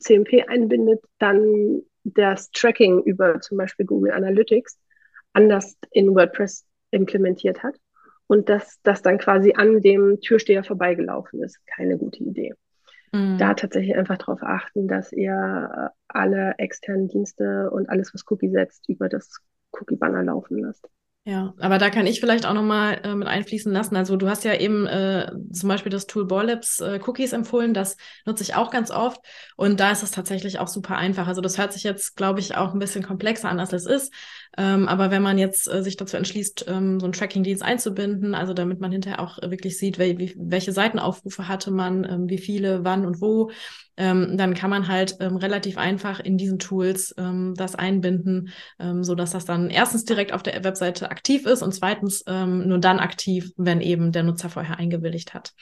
CMP 0.00 0.48
einbindet, 0.48 1.04
dann 1.18 1.82
das 2.04 2.50
Tracking 2.52 3.02
über 3.02 3.42
zum 3.42 3.58
Beispiel 3.58 3.84
Google 3.84 4.12
Analytics 4.12 4.78
anders 5.34 5.76
in 5.90 6.14
WordPress 6.14 6.64
implementiert 6.92 7.62
hat 7.62 7.76
und 8.26 8.48
dass 8.48 8.80
das 8.84 9.02
dann 9.02 9.18
quasi 9.18 9.52
an 9.54 9.82
dem 9.82 10.18
Türsteher 10.22 10.64
vorbeigelaufen 10.64 11.42
ist. 11.42 11.58
Keine 11.66 11.98
gute 11.98 12.24
Idee 12.24 12.54
mhm. 13.12 13.38
da 13.38 13.54
tatsächlich 13.54 13.96
einfach 13.96 14.18
darauf 14.18 14.42
achten, 14.42 14.88
dass 14.88 15.12
ihr 15.12 15.92
alle 16.08 16.54
externen 16.58 17.08
Dienste 17.08 17.70
und 17.70 17.88
alles, 17.88 18.14
was 18.14 18.24
Cookie 18.30 18.50
setzt, 18.50 18.88
über 18.88 19.08
das 19.08 19.40
Cookie-Banner 19.72 20.24
laufen 20.24 20.58
lasst. 20.58 20.88
Ja, 21.28 21.52
aber 21.58 21.76
da 21.76 21.90
kann 21.90 22.06
ich 22.06 22.20
vielleicht 22.20 22.46
auch 22.46 22.54
nochmal 22.54 23.02
äh, 23.04 23.14
mit 23.14 23.28
einfließen 23.28 23.70
lassen. 23.70 23.96
Also 23.96 24.16
du 24.16 24.30
hast 24.30 24.44
ja 24.44 24.54
eben 24.54 24.86
äh, 24.86 25.30
zum 25.52 25.68
Beispiel 25.68 25.92
das 25.92 26.06
Tool 26.06 26.24
Borlabs 26.24 26.80
äh, 26.80 26.98
Cookies 27.06 27.34
empfohlen, 27.34 27.74
das 27.74 27.98
nutze 28.24 28.42
ich 28.44 28.54
auch 28.54 28.70
ganz 28.70 28.90
oft 28.90 29.20
und 29.54 29.78
da 29.78 29.90
ist 29.90 30.02
es 30.02 30.10
tatsächlich 30.10 30.58
auch 30.58 30.68
super 30.68 30.96
einfach. 30.96 31.26
Also 31.26 31.42
das 31.42 31.58
hört 31.58 31.74
sich 31.74 31.82
jetzt, 31.82 32.16
glaube 32.16 32.40
ich, 32.40 32.56
auch 32.56 32.72
ein 32.72 32.78
bisschen 32.78 33.04
komplexer 33.04 33.50
an, 33.50 33.60
als 33.60 33.74
es 33.74 33.84
ist. 33.84 34.10
Ähm, 34.56 34.88
aber 34.88 35.10
wenn 35.10 35.20
man 35.20 35.36
jetzt 35.36 35.68
äh, 35.70 35.82
sich 35.82 35.98
dazu 35.98 36.16
entschließt, 36.16 36.64
ähm, 36.66 36.98
so 36.98 37.04
einen 37.04 37.12
Tracking-Dienst 37.12 37.62
einzubinden, 37.62 38.34
also 38.34 38.54
damit 38.54 38.80
man 38.80 38.90
hinterher 38.90 39.20
auch 39.20 39.36
wirklich 39.42 39.76
sieht, 39.76 39.98
wel 39.98 40.16
welche 40.36 40.72
Seitenaufrufe 40.72 41.46
hatte 41.46 41.70
man, 41.70 42.04
ähm, 42.04 42.30
wie 42.30 42.38
viele, 42.38 42.84
wann 42.84 43.04
und 43.04 43.20
wo, 43.20 43.50
ähm, 43.98 44.36
dann 44.38 44.54
kann 44.54 44.70
man 44.70 44.88
halt 44.88 45.16
ähm, 45.20 45.36
relativ 45.36 45.76
einfach 45.76 46.20
in 46.20 46.38
diesen 46.38 46.58
Tools 46.58 47.14
ähm, 47.18 47.54
das 47.56 47.74
einbinden, 47.74 48.50
ähm, 48.78 49.04
so 49.04 49.14
dass 49.14 49.32
das 49.32 49.44
dann 49.44 49.68
erstens 49.68 50.04
direkt 50.04 50.32
auf 50.32 50.42
der 50.42 50.64
Webseite 50.64 51.10
aktiv 51.10 51.44
ist 51.44 51.62
und 51.62 51.74
zweitens 51.74 52.24
ähm, 52.26 52.66
nur 52.68 52.78
dann 52.78 53.00
aktiv, 53.00 53.52
wenn 53.56 53.80
eben 53.80 54.12
der 54.12 54.22
Nutzer 54.22 54.48
vorher 54.48 54.78
eingewilligt 54.78 55.34
hat. 55.34 55.52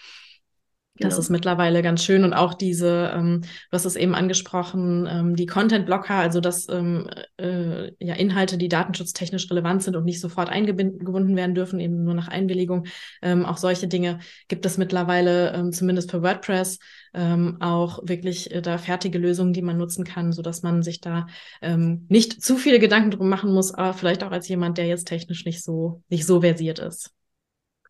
Das 0.99 1.11
genau. 1.11 1.21
ist 1.21 1.31
mittlerweile 1.31 1.83
ganz 1.83 2.03
schön 2.03 2.25
und 2.25 2.33
auch 2.33 2.55
diese, 2.55 3.13
ähm, 3.15 3.43
du 3.43 3.73
hast 3.73 3.85
es 3.85 3.97
eben 3.97 4.15
angesprochen, 4.15 5.07
ähm, 5.11 5.37
die 5.37 5.45
Content-Blocker, 5.45 6.15
also 6.15 6.41
dass 6.41 6.69
ähm, 6.71 7.09
äh, 7.37 7.93
ja 7.99 8.15
Inhalte, 8.15 8.57
die 8.57 8.69
datenschutztechnisch 8.69 9.51
relevant 9.51 9.83
sind 9.83 9.95
und 9.95 10.05
nicht 10.05 10.21
sofort 10.21 10.49
eingebunden 10.49 11.37
werden 11.37 11.55
dürfen, 11.55 11.81
eben 11.81 12.03
nur 12.03 12.15
nach 12.15 12.29
Einwilligung. 12.29 12.87
Ähm, 13.21 13.45
auch 13.45 13.59
solche 13.59 13.89
Dinge 13.89 14.21
gibt 14.49 14.65
es 14.65 14.79
mittlerweile, 14.79 15.53
ähm, 15.53 15.73
zumindest 15.73 16.11
für 16.11 16.23
WordPress, 16.23 16.79
ähm, 17.13 17.59
auch 17.61 18.01
wirklich 18.05 18.51
äh, 18.55 18.63
da 18.63 18.79
fertige 18.79 19.19
Lösungen, 19.19 19.53
die 19.53 19.63
man 19.63 19.77
nutzen 19.77 20.05
kann, 20.05 20.33
so 20.33 20.41
dass 20.41 20.63
man 20.63 20.83
sich 20.83 21.03
da 21.03 21.27
ähm, 21.61 22.07
nicht 22.09 22.43
zu 22.43 22.57
viele 22.57 22.79
Gedanken 22.79 23.11
drum 23.11 23.29
machen 23.29 23.53
muss, 23.53 23.75
aber 23.75 23.93
vielleicht 23.93 24.25
auch 24.25 24.33
als 24.33 24.49
jemand, 24.49 24.79
der 24.79 24.87
jetzt 24.87 25.09
technisch 25.09 25.45
nicht 25.45 25.63
so 25.63 26.03
nicht 26.09 26.25
so 26.25 26.41
versiert 26.41 26.79
ist. 26.79 27.13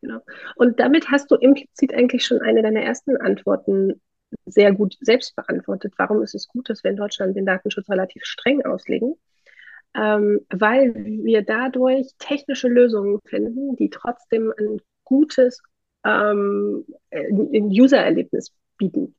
Genau. 0.06 0.20
Und 0.54 0.78
damit 0.78 1.10
hast 1.10 1.30
du 1.32 1.34
implizit 1.34 1.92
eigentlich 1.92 2.24
schon 2.24 2.40
eine 2.40 2.62
deiner 2.62 2.82
ersten 2.82 3.16
Antworten 3.16 4.00
sehr 4.44 4.72
gut 4.72 4.96
selbst 5.00 5.34
beantwortet. 5.34 5.94
Warum 5.96 6.22
ist 6.22 6.34
es 6.34 6.46
gut, 6.46 6.70
dass 6.70 6.84
wir 6.84 6.92
in 6.92 6.96
Deutschland 6.96 7.36
den 7.36 7.44
Datenschutz 7.46 7.88
relativ 7.88 8.24
streng 8.24 8.64
auslegen? 8.64 9.16
Ähm, 9.96 10.46
weil 10.50 10.94
wir 10.94 11.42
dadurch 11.42 12.06
technische 12.20 12.68
Lösungen 12.68 13.18
finden, 13.24 13.74
die 13.76 13.90
trotzdem 13.90 14.52
ein 14.56 14.80
gutes 15.02 15.60
ähm, 16.04 16.84
User-Erlebnis 17.12 18.52
bieten. 18.78 19.16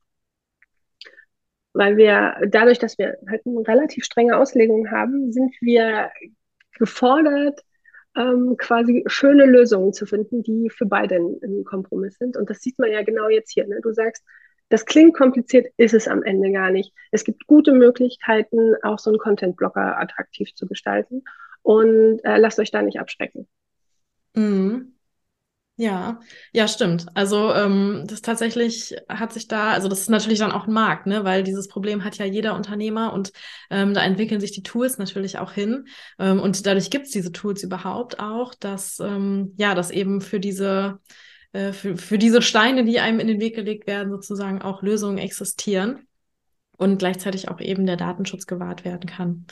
Weil 1.74 1.98
wir 1.98 2.36
dadurch, 2.48 2.78
dass 2.78 2.96
wir 2.96 3.18
halt 3.28 3.42
eine 3.44 3.68
relativ 3.68 4.04
strenge 4.04 4.38
Auslegung 4.38 4.90
haben, 4.90 5.32
sind 5.32 5.52
wir 5.60 6.10
gefordert, 6.78 7.60
ähm, 8.18 8.56
quasi 8.58 9.04
schöne 9.06 9.46
Lösungen 9.46 9.92
zu 9.92 10.04
finden, 10.04 10.42
die 10.42 10.70
für 10.70 10.86
beide 10.86 11.16
ein, 11.16 11.64
Kompromiss 11.64 12.18
sind. 12.18 12.36
Und 12.36 12.50
das 12.50 12.60
sieht 12.60 12.78
man 12.78 12.90
ja 12.90 13.02
genau 13.02 13.28
jetzt 13.28 13.52
hier. 13.52 13.66
Ne? 13.66 13.80
Du 13.82 13.92
sagst, 13.92 14.24
das 14.68 14.84
klingt 14.84 15.14
kompliziert, 15.14 15.68
ist 15.76 15.94
es 15.94 16.08
am 16.08 16.22
Ende 16.22 16.52
gar 16.52 16.70
nicht. 16.70 16.92
Es 17.12 17.24
gibt 17.24 17.46
gute 17.46 17.72
Möglichkeiten, 17.72 18.74
auch 18.82 18.98
so 18.98 19.10
einen 19.10 19.18
Content-Blocker 19.18 19.98
attraktiv 19.98 20.52
zu 20.54 20.66
gestalten. 20.66 21.22
Und 21.62 22.20
äh, 22.24 22.38
lasst 22.38 22.58
euch 22.58 22.70
da 22.70 22.82
nicht 22.82 23.00
abschrecken. 23.00 23.48
Mhm. 24.34 24.97
Ja, 25.80 26.18
ja, 26.52 26.66
stimmt. 26.66 27.06
Also 27.14 27.54
ähm, 27.54 28.02
das 28.08 28.20
tatsächlich 28.20 28.96
hat 29.08 29.32
sich 29.32 29.46
da, 29.46 29.70
also 29.70 29.86
das 29.86 30.00
ist 30.00 30.10
natürlich 30.10 30.40
dann 30.40 30.50
auch 30.50 30.66
ein 30.66 30.72
Markt, 30.72 31.06
ne, 31.06 31.22
weil 31.22 31.44
dieses 31.44 31.68
Problem 31.68 32.02
hat 32.02 32.18
ja 32.18 32.24
jeder 32.24 32.56
Unternehmer 32.56 33.12
und 33.12 33.30
ähm, 33.70 33.94
da 33.94 34.02
entwickeln 34.02 34.40
sich 34.40 34.50
die 34.50 34.64
Tools 34.64 34.98
natürlich 34.98 35.38
auch 35.38 35.52
hin 35.52 35.86
ähm, 36.18 36.40
und 36.40 36.66
dadurch 36.66 36.90
gibt 36.90 37.06
es 37.06 37.12
diese 37.12 37.30
Tools 37.30 37.62
überhaupt 37.62 38.18
auch, 38.18 38.54
dass 38.54 38.98
ähm, 38.98 39.54
ja, 39.56 39.76
dass 39.76 39.92
eben 39.92 40.20
für 40.20 40.40
diese 40.40 40.98
äh, 41.52 41.72
für, 41.72 41.96
für 41.96 42.18
diese 42.18 42.42
Steine, 42.42 42.84
die 42.84 42.98
einem 42.98 43.20
in 43.20 43.28
den 43.28 43.38
Weg 43.40 43.54
gelegt 43.54 43.86
werden, 43.86 44.10
sozusagen 44.10 44.60
auch 44.60 44.82
Lösungen 44.82 45.18
existieren 45.18 46.08
und 46.76 46.98
gleichzeitig 46.98 47.50
auch 47.50 47.60
eben 47.60 47.86
der 47.86 47.96
Datenschutz 47.96 48.46
gewahrt 48.48 48.84
werden 48.84 49.08
kann. 49.08 49.46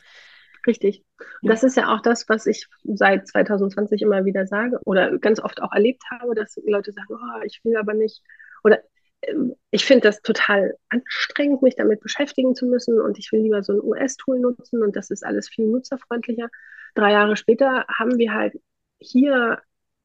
Richtig. 0.66 1.04
Und 1.42 1.48
das 1.50 1.62
ist 1.62 1.76
ja 1.76 1.94
auch 1.94 2.00
das, 2.00 2.28
was 2.28 2.46
ich 2.46 2.66
seit 2.84 3.28
2020 3.28 4.02
immer 4.02 4.24
wieder 4.24 4.46
sage 4.46 4.80
oder 4.84 5.18
ganz 5.18 5.40
oft 5.40 5.62
auch 5.62 5.72
erlebt 5.72 6.02
habe, 6.10 6.34
dass 6.34 6.58
Leute 6.66 6.92
sagen, 6.92 7.14
oh, 7.14 7.42
ich 7.44 7.60
will 7.64 7.76
aber 7.76 7.94
nicht. 7.94 8.22
Oder 8.64 8.80
ähm, 9.22 9.54
ich 9.70 9.84
finde 9.84 10.08
das 10.08 10.22
total 10.22 10.76
anstrengend, 10.88 11.62
mich 11.62 11.76
damit 11.76 12.00
beschäftigen 12.00 12.54
zu 12.54 12.66
müssen 12.66 13.00
und 13.00 13.18
ich 13.18 13.30
will 13.32 13.40
lieber 13.40 13.62
so 13.62 13.74
ein 13.74 13.80
US-Tool 13.80 14.40
nutzen 14.40 14.82
und 14.82 14.96
das 14.96 15.10
ist 15.10 15.24
alles 15.24 15.48
viel 15.48 15.66
nutzerfreundlicher. 15.66 16.48
drei 16.94 17.12
Jahre 17.12 17.36
später 17.36 17.84
haben 17.88 18.18
wir 18.18 18.32
halt 18.32 18.54
hier 18.98 19.60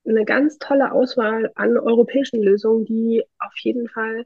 eine 0.06 0.26
ganz 0.26 0.58
tolle 0.58 0.92
Auswahl 0.92 1.52
an 1.56 1.78
europäischen 1.78 2.42
Lösungen, 2.42 2.86
die 2.86 3.24
auf 3.40 3.54
jeden 3.58 3.88
Fall 3.88 4.26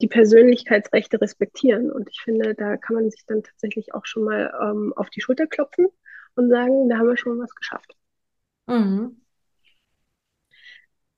die 0.00 0.08
Persönlichkeitsrechte 0.08 1.20
respektieren. 1.20 1.90
Und 1.90 2.08
ich 2.10 2.20
finde, 2.20 2.54
da 2.54 2.76
kann 2.76 2.96
man 2.96 3.10
sich 3.10 3.24
dann 3.26 3.42
tatsächlich 3.42 3.94
auch 3.94 4.06
schon 4.06 4.24
mal 4.24 4.52
ähm, 4.62 4.92
auf 4.96 5.10
die 5.10 5.20
Schulter 5.20 5.46
klopfen 5.46 5.86
und 6.34 6.50
sagen, 6.50 6.88
da 6.88 6.98
haben 6.98 7.08
wir 7.08 7.16
schon 7.16 7.38
was 7.38 7.54
geschafft. 7.54 7.94
Mhm. 8.66 9.20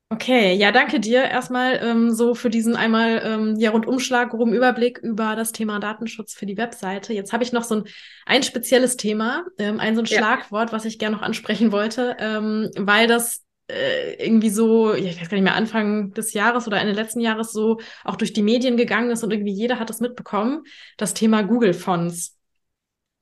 Okay, 0.09 0.53
ja, 0.53 0.71
danke 0.71 0.99
dir 0.99 1.23
erstmal 1.23 1.79
ähm, 1.81 2.11
so 2.11 2.35
für 2.35 2.51
diesen 2.51 2.75
einmal 2.75 3.21
ähm, 3.25 3.55
ja, 3.57 3.71
Rundumschlag, 3.71 4.29
groben 4.29 4.53
Überblick 4.53 4.99
über 4.99 5.35
das 5.35 5.53
Thema 5.53 5.79
Datenschutz 5.79 6.35
für 6.35 6.45
die 6.45 6.57
Webseite. 6.57 7.13
Jetzt 7.13 7.33
habe 7.33 7.43
ich 7.43 7.51
noch 7.51 7.63
so 7.63 7.77
ein, 7.77 7.83
ein 8.27 8.43
spezielles 8.43 8.95
Thema, 8.95 9.43
ähm, 9.57 9.79
ein 9.79 9.95
so 9.95 10.01
ein 10.03 10.05
ja. 10.05 10.19
Schlagwort, 10.19 10.71
was 10.71 10.85
ich 10.85 10.99
gerne 10.99 11.15
noch 11.15 11.23
ansprechen 11.23 11.71
wollte, 11.71 12.15
ähm, 12.19 12.69
weil 12.77 13.07
das 13.07 13.42
äh, 13.73 14.25
irgendwie 14.25 14.49
so, 14.49 14.93
ja, 14.93 15.09
ich 15.09 15.19
weiß 15.19 15.29
gar 15.29 15.35
nicht 15.35 15.43
mehr, 15.43 15.55
Anfang 15.55 16.11
des 16.13 16.33
Jahres 16.33 16.67
oder 16.67 16.79
Ende 16.79 16.93
letzten 16.93 17.19
Jahres 17.19 17.51
so 17.51 17.79
auch 18.03 18.15
durch 18.15 18.33
die 18.33 18.43
Medien 18.43 18.77
gegangen 18.77 19.11
ist 19.11 19.23
und 19.23 19.31
irgendwie 19.31 19.53
jeder 19.53 19.79
hat 19.79 19.89
es 19.89 19.99
mitbekommen, 19.99 20.63
das 20.97 21.13
Thema 21.13 21.41
Google-Fonts. 21.41 22.37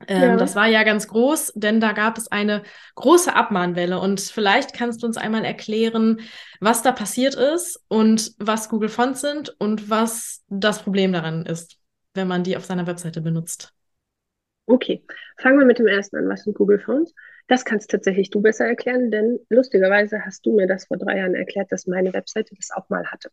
Ähm, 0.07 0.21
ja. 0.21 0.37
Das 0.37 0.55
war 0.55 0.67
ja 0.67 0.83
ganz 0.83 1.07
groß, 1.07 1.53
denn 1.55 1.79
da 1.79 1.91
gab 1.93 2.17
es 2.17 2.31
eine 2.31 2.63
große 2.95 3.35
Abmahnwelle. 3.35 3.99
Und 3.99 4.19
vielleicht 4.19 4.73
kannst 4.73 5.03
du 5.03 5.07
uns 5.07 5.17
einmal 5.17 5.45
erklären, 5.45 6.21
was 6.59 6.81
da 6.81 6.91
passiert 6.91 7.35
ist 7.35 7.83
und 7.87 8.31
was 8.39 8.69
Google 8.69 8.89
Fonts 8.89 9.21
sind 9.21 9.55
und 9.59 9.89
was 9.89 10.43
das 10.47 10.81
Problem 10.81 11.13
daran 11.13 11.45
ist, 11.45 11.77
wenn 12.13 12.27
man 12.27 12.43
die 12.43 12.57
auf 12.57 12.65
seiner 12.65 12.87
Webseite 12.87 13.21
benutzt. 13.21 13.73
Okay, 14.65 15.03
fangen 15.37 15.59
wir 15.59 15.65
mit 15.65 15.79
dem 15.79 15.87
ersten 15.87 16.17
an. 16.17 16.29
Was 16.29 16.43
sind 16.43 16.55
Google 16.57 16.79
Fonts? 16.79 17.13
Das 17.51 17.65
kannst 17.65 17.91
tatsächlich 17.91 18.29
du 18.29 18.39
besser 18.39 18.65
erklären, 18.65 19.11
denn 19.11 19.37
lustigerweise 19.49 20.23
hast 20.25 20.45
du 20.45 20.55
mir 20.55 20.67
das 20.67 20.85
vor 20.85 20.95
drei 20.95 21.17
Jahren 21.17 21.35
erklärt, 21.35 21.69
dass 21.69 21.85
meine 21.85 22.13
Webseite 22.13 22.55
das 22.55 22.71
auch 22.71 22.87
mal 22.87 23.05
hatte. 23.07 23.29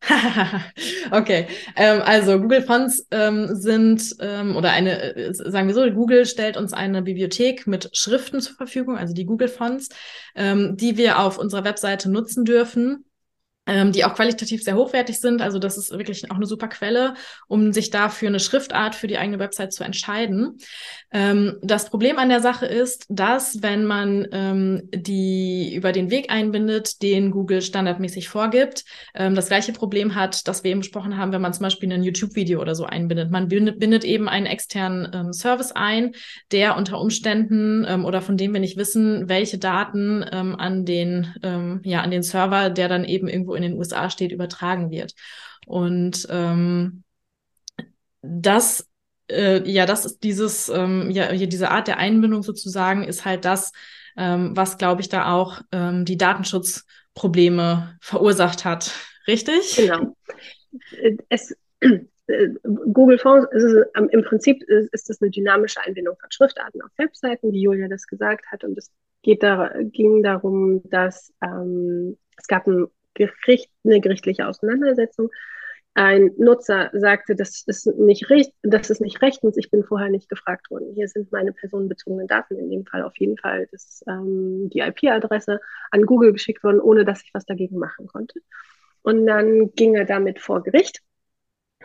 okay, 1.12 1.46
ähm, 1.76 2.02
also 2.04 2.40
Google 2.40 2.62
Fonts 2.62 3.06
ähm, 3.12 3.54
sind 3.54 4.16
ähm, 4.18 4.56
oder 4.56 4.72
eine, 4.72 5.14
äh, 5.14 5.32
sagen 5.32 5.68
wir 5.68 5.74
so, 5.76 5.88
Google 5.92 6.26
stellt 6.26 6.56
uns 6.56 6.72
eine 6.72 7.02
Bibliothek 7.02 7.68
mit 7.68 7.88
Schriften 7.92 8.40
zur 8.40 8.56
Verfügung, 8.56 8.98
also 8.98 9.14
die 9.14 9.26
Google 9.26 9.46
Fonts, 9.46 9.90
ähm, 10.34 10.76
die 10.76 10.96
wir 10.96 11.20
auf 11.20 11.38
unserer 11.38 11.62
Webseite 11.62 12.10
nutzen 12.10 12.44
dürfen 12.44 13.04
ähm, 13.66 13.92
die 13.92 14.04
auch 14.04 14.14
qualitativ 14.14 14.62
sehr 14.62 14.76
hochwertig 14.76 15.20
sind. 15.20 15.40
Also 15.40 15.58
das 15.58 15.78
ist 15.78 15.90
wirklich 15.90 16.30
auch 16.30 16.36
eine 16.36 16.46
super 16.46 16.68
Quelle, 16.68 17.14
um 17.48 17.72
sich 17.72 17.90
da 17.90 18.08
für 18.08 18.26
eine 18.26 18.40
Schriftart 18.40 18.94
für 18.94 19.06
die 19.06 19.18
eigene 19.18 19.38
Website 19.38 19.72
zu 19.72 19.84
entscheiden. 19.84 20.58
Ähm, 21.12 21.58
das 21.62 21.88
Problem 21.90 22.18
an 22.18 22.28
der 22.28 22.40
Sache 22.40 22.66
ist, 22.66 23.06
dass 23.08 23.62
wenn 23.62 23.84
man 23.84 24.26
ähm, 24.32 24.88
die 24.94 25.74
über 25.74 25.92
den 25.92 26.10
Weg 26.10 26.30
einbindet, 26.30 27.02
den 27.02 27.30
Google 27.30 27.62
standardmäßig 27.62 28.28
vorgibt, 28.28 28.84
ähm, 29.14 29.34
das 29.34 29.48
gleiche 29.48 29.72
Problem 29.72 30.14
hat, 30.14 30.46
das 30.46 30.64
wir 30.64 30.70
eben 30.70 30.80
besprochen 30.80 31.16
haben, 31.16 31.32
wenn 31.32 31.42
man 31.42 31.52
zum 31.52 31.62
Beispiel 31.62 31.92
ein 31.92 32.02
YouTube-Video 32.02 32.60
oder 32.60 32.74
so 32.74 32.84
einbindet. 32.84 33.30
Man 33.30 33.48
bindet, 33.48 33.78
bindet 33.78 34.04
eben 34.04 34.28
einen 34.28 34.46
externen 34.46 35.08
ähm, 35.14 35.32
Service 35.32 35.72
ein, 35.72 36.12
der 36.52 36.76
unter 36.76 37.00
Umständen 37.00 37.86
ähm, 37.88 38.04
oder 38.04 38.20
von 38.20 38.36
dem 38.36 38.52
wir 38.52 38.60
nicht 38.60 38.76
wissen, 38.76 39.28
welche 39.28 39.58
Daten 39.58 40.22
an 40.24 40.84
den 40.84 41.80
ja 41.84 42.00
an 42.00 42.10
den 42.10 42.22
Server, 42.22 42.70
der 42.70 42.88
dann 42.88 43.04
eben 43.04 43.28
irgendwo 43.28 43.53
in 43.54 43.62
den 43.62 43.78
USA 43.78 44.10
steht, 44.10 44.32
übertragen 44.32 44.90
wird. 44.90 45.14
Und 45.66 46.26
ähm, 46.30 47.04
das, 48.22 48.88
äh, 49.30 49.68
ja, 49.70 49.86
das 49.86 50.04
ist 50.04 50.22
dieses, 50.22 50.68
ähm, 50.68 51.10
ja, 51.10 51.32
diese 51.32 51.70
Art 51.70 51.88
der 51.88 51.98
Einbindung 51.98 52.42
sozusagen, 52.42 53.04
ist 53.04 53.24
halt 53.24 53.44
das, 53.44 53.72
ähm, 54.16 54.56
was, 54.56 54.78
glaube 54.78 55.00
ich, 55.00 55.08
da 55.08 55.32
auch 55.32 55.60
ähm, 55.72 56.04
die 56.04 56.16
Datenschutzprobleme 56.16 57.96
verursacht 58.00 58.64
hat. 58.64 58.92
Richtig? 59.26 59.76
Genau. 59.76 60.16
Es, 61.28 61.56
äh, 62.26 62.48
Google 62.92 63.18
Fonts, 63.18 63.48
ist, 63.52 63.86
im 63.94 64.22
Prinzip 64.24 64.62
ist, 64.64 64.92
ist 64.92 65.10
das 65.10 65.20
eine 65.20 65.30
dynamische 65.30 65.80
Einbindung 65.80 66.16
von 66.18 66.30
Schriftarten 66.30 66.82
auf 66.82 66.90
Webseiten, 66.96 67.52
wie 67.52 67.62
Julia 67.62 67.88
das 67.88 68.06
gesagt 68.06 68.46
hat. 68.50 68.64
Und 68.64 68.78
es 68.78 68.90
geht 69.22 69.42
da, 69.42 69.72
ging 69.80 70.22
darum, 70.22 70.82
dass 70.88 71.32
ähm, 71.42 72.16
es 72.36 72.46
gab 72.46 72.66
ein 72.66 72.86
Gericht, 73.14 73.70
eine 73.84 74.00
gerichtliche 74.00 74.46
Auseinandersetzung. 74.46 75.30
Ein 75.96 76.32
Nutzer 76.38 76.90
sagte, 76.92 77.36
das 77.36 77.62
ist 77.66 77.86
nicht, 77.86 78.26
das 78.62 78.90
ist 78.90 79.00
nicht 79.00 79.22
rechtens, 79.22 79.56
ich 79.56 79.70
bin 79.70 79.84
vorher 79.84 80.10
nicht 80.10 80.28
gefragt 80.28 80.68
worden. 80.70 80.92
Hier 80.92 81.06
sind 81.06 81.30
meine 81.30 81.52
personenbezogenen 81.52 82.26
Daten, 82.26 82.58
in 82.58 82.68
dem 82.68 82.84
Fall 82.84 83.04
auf 83.04 83.16
jeden 83.16 83.38
Fall 83.38 83.68
das, 83.70 84.02
ähm, 84.08 84.70
die 84.70 84.80
IP-Adresse 84.80 85.60
an 85.92 86.02
Google 86.02 86.32
geschickt 86.32 86.64
worden, 86.64 86.80
ohne 86.80 87.04
dass 87.04 87.22
ich 87.22 87.32
was 87.32 87.46
dagegen 87.46 87.78
machen 87.78 88.08
konnte. 88.08 88.40
Und 89.02 89.24
dann 89.26 89.72
ging 89.74 89.94
er 89.94 90.04
damit 90.04 90.40
vor 90.40 90.64
Gericht. 90.64 91.00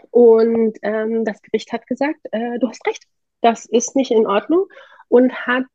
Und 0.10 0.80
ähm, 0.82 1.24
das 1.24 1.42
Gericht 1.44 1.72
hat 1.72 1.86
gesagt, 1.86 2.20
äh, 2.32 2.58
du 2.58 2.68
hast 2.68 2.86
recht, 2.88 3.04
das 3.42 3.66
ist 3.66 3.96
nicht 3.96 4.10
in 4.10 4.26
Ordnung 4.26 4.66
und 5.08 5.32
hat 5.46 5.68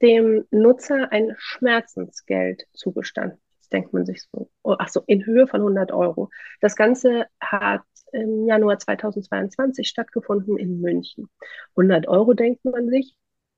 dem 0.00 0.46
Nutzer 0.50 1.12
ein 1.12 1.34
Schmerzensgeld 1.36 2.64
zugestanden 2.72 3.40
denkt 3.68 3.92
man 3.92 4.06
sich 4.06 4.22
so, 4.22 4.50
oh, 4.62 4.76
ach 4.78 4.88
so, 4.88 5.02
in 5.06 5.24
Höhe 5.24 5.46
von 5.46 5.60
100 5.60 5.92
Euro. 5.92 6.30
Das 6.60 6.76
Ganze 6.76 7.26
hat 7.40 7.82
im 8.12 8.46
Januar 8.46 8.78
2022 8.78 9.88
stattgefunden 9.88 10.56
in 10.56 10.80
München. 10.80 11.28
100 11.76 12.08
Euro 12.08 12.34
denkt 12.34 12.64
man 12.64 12.88
sich, 12.88 13.14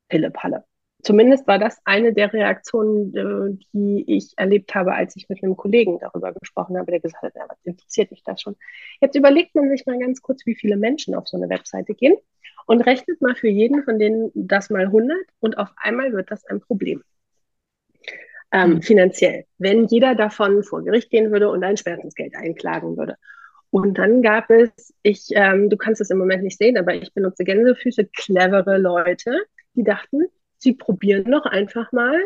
Pille-Palle. 0.09 0.65
Zumindest 1.03 1.47
war 1.47 1.59
das 1.59 1.81
eine 1.85 2.13
der 2.13 2.33
Reaktionen, 2.33 3.15
äh, 3.17 3.65
die 3.73 4.05
ich 4.07 4.35
erlebt 4.37 4.75
habe, 4.75 4.93
als 4.95 5.17
ich 5.17 5.29
mit 5.29 5.43
einem 5.43 5.57
Kollegen 5.57 5.99
darüber 5.99 6.33
gesprochen 6.33 6.77
habe, 6.77 6.91
der 6.91 7.01
gesagt 7.01 7.23
hat, 7.23 7.35
ja, 7.35 7.47
was 7.49 7.59
interessiert 7.65 8.11
mich 8.11 8.23
das 8.23 8.43
schon. 8.43 8.57
Jetzt 9.01 9.17
überlegt 9.17 9.55
man 9.55 9.71
sich 9.71 9.87
mal 9.87 9.99
ganz 9.99 10.21
kurz, 10.21 10.45
wie 10.45 10.55
viele 10.55 10.77
Menschen 10.77 11.15
auf 11.15 11.27
so 11.27 11.39
eine 11.39 11.49
Webseite 11.49 11.95
gehen 11.95 12.17
und 12.67 12.83
rechnet 12.83 13.21
mal 13.23 13.35
für 13.35 13.49
jeden 13.49 13.83
von 13.83 13.99
denen 13.99 14.31
das 14.35 14.69
mal 14.69 14.87
100 14.87 15.17
und 15.41 15.57
auf 15.57 15.71
einmal 15.77 16.13
wird 16.13 16.31
das 16.31 16.45
ein 16.45 16.61
Problem 16.61 17.03
ähm, 18.53 18.83
finanziell, 18.83 19.45
wenn 19.59 19.87
jeder 19.87 20.15
davon 20.15 20.63
vor 20.63 20.83
Gericht 20.85 21.11
gehen 21.11 21.31
würde 21.31 21.49
und 21.49 21.63
ein 21.65 21.77
Schmerzensgeld 21.77 22.35
einklagen 22.35 22.97
würde. 22.97 23.17
Und 23.71 23.99
dann 23.99 24.21
gab 24.23 24.51
es, 24.51 24.93
ich, 25.03 25.29
ähm, 25.31 25.71
du 25.71 25.77
kannst 25.77 26.01
es 26.01 26.11
im 26.11 26.19
Moment 26.19 26.43
nicht 26.43 26.59
sehen, 26.59 26.77
aber 26.77 26.95
ich 26.95 27.15
benutze 27.15 27.45
Gänsefüße, 27.45 28.07
clevere 28.07 28.79
Leute, 28.79 29.33
die 29.75 29.85
dachten, 29.85 30.23
sie 30.59 30.73
probieren 30.73 31.31
noch 31.31 31.47
einfach 31.47 31.93
mal, 31.93 32.21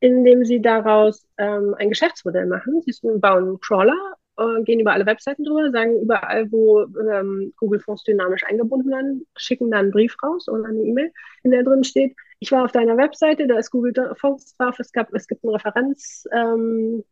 indem 0.00 0.44
sie 0.44 0.60
daraus 0.60 1.26
ähm, 1.38 1.74
ein 1.78 1.88
Geschäftsmodell 1.88 2.46
machen. 2.46 2.82
Sie 2.84 2.92
bauen 3.18 3.44
einen 3.44 3.60
Crawler, 3.60 4.14
äh, 4.36 4.62
gehen 4.64 4.80
über 4.80 4.92
alle 4.92 5.06
Webseiten 5.06 5.44
drüber, 5.44 5.70
sagen 5.70 6.00
überall, 6.02 6.50
wo 6.52 6.82
ähm, 6.82 7.54
Google 7.56 7.80
Fonds 7.80 8.02
dynamisch 8.04 8.44
eingebunden 8.44 8.90
werden, 8.90 9.26
schicken 9.36 9.70
dann 9.70 9.80
einen 9.80 9.90
Brief 9.92 10.16
raus 10.22 10.48
oder 10.48 10.66
eine 10.66 10.82
E-Mail, 10.82 11.10
in 11.42 11.52
der 11.52 11.62
drin 11.62 11.84
steht, 11.84 12.14
ich 12.42 12.50
war 12.50 12.64
auf 12.64 12.72
deiner 12.72 12.96
Webseite, 12.96 13.46
da 13.46 13.56
ist 13.56 13.70
Google 13.70 13.94
Fonds 14.16 14.56
drauf, 14.56 14.80
es, 14.80 14.90
gab, 14.90 15.14
es 15.14 15.28
gibt 15.28 15.44
ein 15.44 15.50
Referenzurteil, 15.50 17.04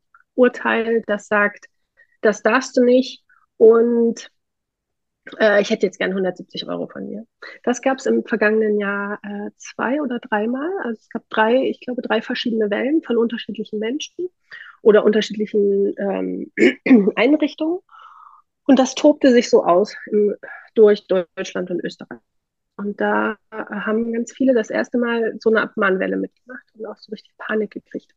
ähm, 0.97 1.05
das 1.07 1.28
sagt, 1.28 1.66
das 2.20 2.43
darfst 2.43 2.76
du 2.76 2.83
nicht 2.83 3.22
und 3.57 4.28
äh, 5.39 5.62
ich 5.62 5.70
hätte 5.70 5.87
jetzt 5.87 5.99
gern 5.99 6.11
170 6.11 6.66
Euro 6.66 6.89
von 6.89 7.07
dir. 7.07 7.26
Das 7.62 7.81
gab 7.81 7.99
es 7.99 8.07
im 8.07 8.24
vergangenen 8.24 8.81
Jahr 8.81 9.20
äh, 9.22 9.51
zwei 9.57 10.03
oder 10.03 10.18
dreimal. 10.18 10.68
Also 10.83 10.99
es 10.99 11.09
gab 11.09 11.22
drei, 11.31 11.62
ich 11.62 11.78
glaube, 11.78 12.03
drei 12.03 12.22
verschiedene 12.22 12.68
Wellen 12.68 13.01
von 13.03 13.16
unterschiedlichen 13.16 13.78
Menschen 13.78 14.31
oder 14.83 15.05
unterschiedlichen 15.05 15.95
ähm, 15.97 16.51
Einrichtungen. 17.14 17.78
Und 18.66 18.81
das 18.81 18.97
tobte 18.97 19.31
sich 19.31 19.49
so 19.49 19.64
aus 19.64 19.95
im, 20.07 20.35
durch 20.74 21.07
Deutschland 21.07 21.70
und 21.70 21.85
Österreich. 21.85 22.18
Und 22.81 22.99
da 22.99 23.37
haben 23.51 24.11
ganz 24.11 24.33
viele 24.33 24.55
das 24.55 24.70
erste 24.70 24.97
Mal 24.97 25.35
so 25.39 25.51
eine 25.51 25.61
Abmahnwelle 25.61 26.16
mitgemacht 26.16 26.64
und 26.74 26.87
auch 26.87 26.97
so 26.97 27.11
richtig 27.12 27.37
Panik 27.37 27.72
gekriegt. 27.72 28.14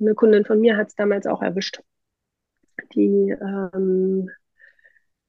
Eine 0.00 0.14
Kundin 0.14 0.44
von 0.44 0.60
mir 0.60 0.76
hat 0.76 0.88
es 0.88 0.96
damals 0.96 1.28
auch 1.28 1.40
erwischt. 1.40 1.80
Die, 2.94 3.30
ähm, 3.40 4.28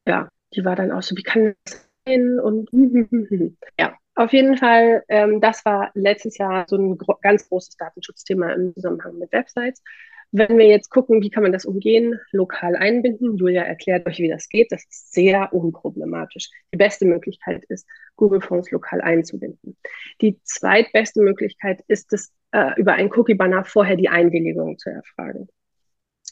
ja, 0.07 0.29
die 0.55 0.65
war 0.65 0.75
dann 0.75 0.91
auch 0.91 1.03
so, 1.03 1.15
wie 1.15 1.21
kann 1.23 1.53
das 1.65 1.87
sein? 2.07 2.39
Und 2.39 2.69
ja, 3.79 3.95
auf 4.15 4.33
jeden 4.33 4.57
Fall, 4.57 5.03
ähm, 5.07 5.39
das 5.39 5.63
war 5.63 5.91
letztes 5.93 6.39
Jahr 6.39 6.65
so 6.67 6.77
ein 6.77 6.97
gro 6.97 7.15
ganz 7.21 7.47
großes 7.47 7.77
Datenschutzthema 7.77 8.53
im 8.53 8.73
Zusammenhang 8.73 9.19
mit 9.19 9.31
Websites. 9.33 9.83
Wenn 10.31 10.57
wir 10.57 10.67
jetzt 10.67 10.89
gucken, 10.89 11.21
wie 11.21 11.29
kann 11.29 11.43
man 11.43 11.53
das 11.53 11.65
umgehen, 11.65 12.19
lokal 12.31 12.75
einbinden, 12.75 13.37
Julia 13.37 13.63
erklärt 13.63 14.05
euch, 14.07 14.19
wie 14.19 14.27
das 14.27 14.49
geht, 14.49 14.71
das 14.71 14.83
ist 14.83 15.13
sehr 15.13 15.53
unproblematisch. 15.53 16.49
Die 16.73 16.77
beste 16.77 17.05
Möglichkeit 17.05 17.63
ist, 17.69 17.87
Google 18.17 18.41
Fonts 18.41 18.69
lokal 18.71 19.01
einzubinden. 19.01 19.77
Die 20.21 20.39
zweitbeste 20.43 21.21
Möglichkeit 21.21 21.81
ist 21.87 22.11
es, 22.13 22.33
äh, 22.51 22.79
über 22.79 22.93
einen 22.93 23.11
Cookie-Banner 23.13 23.63
vorher 23.63 23.95
die 23.95 24.09
Einwilligung 24.09 24.77
zu 24.77 24.89
erfragen. 24.89 25.47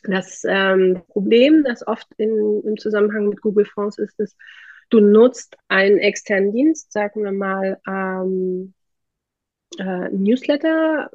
Das 0.04 0.44
ähm, 0.48 1.02
Problem, 1.08 1.64
das 1.64 1.88
oft 1.88 2.08
in, 2.18 2.64
im 2.66 2.78
Zusammenhang 2.78 3.30
mit 3.30 3.42
Google 3.42 3.66
Fonts 3.66 3.98
ist, 3.98 4.20
ist, 4.20 4.36
du 4.90 5.00
nutzt 5.00 5.58
einen 5.68 5.98
externen 5.98 6.52
Dienst, 6.52 6.92
sagen 6.92 7.24
wir 7.24 7.32
mal, 7.32 7.80
ähm, 7.88 8.74
äh, 9.80 10.10
Newsletter, 10.10 11.10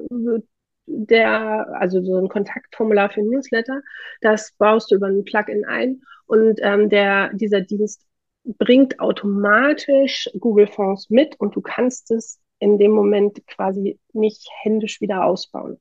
der, 0.85 1.67
also 1.79 2.01
so 2.01 2.17
ein 2.17 2.29
Kontaktformular 2.29 3.09
für 3.09 3.21
Newsletter. 3.21 3.81
Das 4.21 4.53
baust 4.57 4.91
du 4.91 4.95
über 4.95 5.07
ein 5.07 5.23
Plugin 5.23 5.65
ein 5.65 6.01
und 6.25 6.59
ähm, 6.61 6.89
der, 6.89 7.33
dieser 7.33 7.61
Dienst 7.61 8.05
bringt 8.43 8.99
automatisch 8.99 10.29
Google 10.39 10.67
Fonds 10.67 11.09
mit 11.09 11.39
und 11.39 11.55
du 11.55 11.61
kannst 11.61 12.11
es 12.11 12.39
in 12.59 12.77
dem 12.77 12.91
Moment 12.91 13.45
quasi 13.47 13.99
nicht 14.13 14.47
händisch 14.61 15.01
wieder 15.01 15.25
ausbauen. 15.25 15.79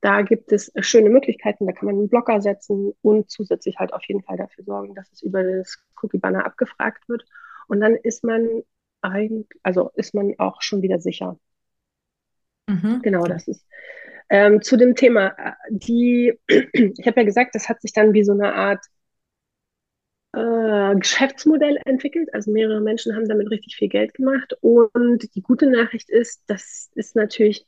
Da 0.00 0.22
gibt 0.22 0.52
es 0.52 0.72
schöne 0.80 1.10
Möglichkeiten, 1.10 1.66
da 1.66 1.72
kann 1.72 1.86
man 1.86 1.96
einen 1.96 2.08
Blocker 2.08 2.40
setzen 2.40 2.92
und 3.02 3.30
zusätzlich 3.30 3.78
halt 3.78 3.92
auf 3.92 4.04
jeden 4.06 4.22
Fall 4.22 4.36
dafür 4.36 4.64
sorgen, 4.64 4.94
dass 4.94 5.10
es 5.12 5.22
über 5.22 5.42
das 5.42 5.78
Cookie 6.00 6.18
Banner 6.18 6.44
abgefragt 6.44 7.08
wird. 7.08 7.24
Und 7.66 7.80
dann 7.80 7.96
ist 7.96 8.22
man 8.22 8.62
eigentlich, 9.00 9.48
also 9.62 9.90
ist 9.94 10.14
man 10.14 10.34
auch 10.38 10.62
schon 10.62 10.82
wieder 10.82 11.00
sicher. 11.00 11.38
Mhm. 12.68 13.00
Genau, 13.02 13.24
das 13.24 13.48
ist. 13.48 13.66
Ähm, 14.28 14.60
zu 14.62 14.76
dem 14.76 14.94
Thema, 14.96 15.28
äh, 15.38 15.52
die, 15.70 16.38
ich 16.48 17.06
habe 17.06 17.20
ja 17.20 17.24
gesagt, 17.24 17.54
das 17.54 17.68
hat 17.68 17.80
sich 17.82 17.92
dann 17.92 18.12
wie 18.12 18.24
so 18.24 18.32
eine 18.32 18.54
Art 18.54 18.84
äh, 20.32 20.96
Geschäftsmodell 20.96 21.78
entwickelt. 21.84 22.32
Also 22.34 22.50
mehrere 22.50 22.80
Menschen 22.80 23.14
haben 23.14 23.28
damit 23.28 23.50
richtig 23.50 23.76
viel 23.76 23.88
Geld 23.88 24.14
gemacht. 24.14 24.54
Und 24.60 25.34
die 25.34 25.42
gute 25.42 25.68
Nachricht 25.70 26.10
ist, 26.10 26.42
das 26.46 26.90
ist 26.94 27.16
natürlich 27.16 27.66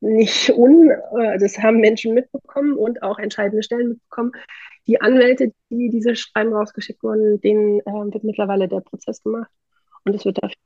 nicht 0.00 0.50
un, 0.50 0.90
äh, 0.90 1.38
das 1.38 1.58
haben 1.58 1.78
Menschen 1.78 2.14
mitbekommen 2.14 2.76
und 2.76 3.02
auch 3.02 3.18
entscheidende 3.18 3.62
Stellen 3.62 3.90
mitbekommen. 3.90 4.32
Die 4.86 5.00
Anwälte, 5.00 5.52
die 5.70 5.90
diese 5.90 6.16
Schreiben 6.16 6.52
rausgeschickt 6.52 7.02
wurden, 7.02 7.40
denen 7.40 7.80
äh, 7.80 7.84
wird 7.84 8.24
mittlerweile 8.24 8.68
der 8.68 8.80
Prozess 8.80 9.22
gemacht. 9.22 9.50
Und 10.04 10.14
es 10.14 10.24
wird 10.24 10.42
dafür 10.42 10.56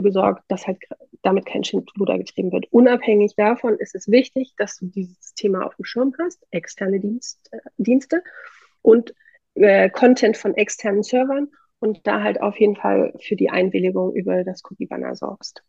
gesorgt, 0.00 0.44
dass 0.48 0.66
halt 0.66 0.78
damit 1.22 1.44
kein 1.44 1.64
Schindluder 1.64 2.16
getrieben 2.18 2.52
wird. 2.52 2.66
Unabhängig 2.70 3.34
davon 3.36 3.76
ist 3.78 3.94
es 3.94 4.10
wichtig, 4.10 4.54
dass 4.56 4.78
du 4.78 4.86
dieses 4.86 5.34
Thema 5.34 5.66
auf 5.66 5.76
dem 5.76 5.84
Schirm 5.84 6.14
hast, 6.18 6.46
externe 6.50 7.00
Dienst, 7.00 7.48
äh, 7.52 7.58
Dienste 7.76 8.22
und 8.80 9.14
äh, 9.54 9.90
Content 9.90 10.36
von 10.36 10.54
externen 10.54 11.02
Servern 11.02 11.48
und 11.80 12.06
da 12.06 12.22
halt 12.22 12.40
auf 12.40 12.58
jeden 12.58 12.76
Fall 12.76 13.12
für 13.20 13.36
die 13.36 13.50
Einwilligung 13.50 14.14
über 14.14 14.44
das 14.44 14.62
Cookie-Banner 14.64 15.14
sorgst. 15.14 15.62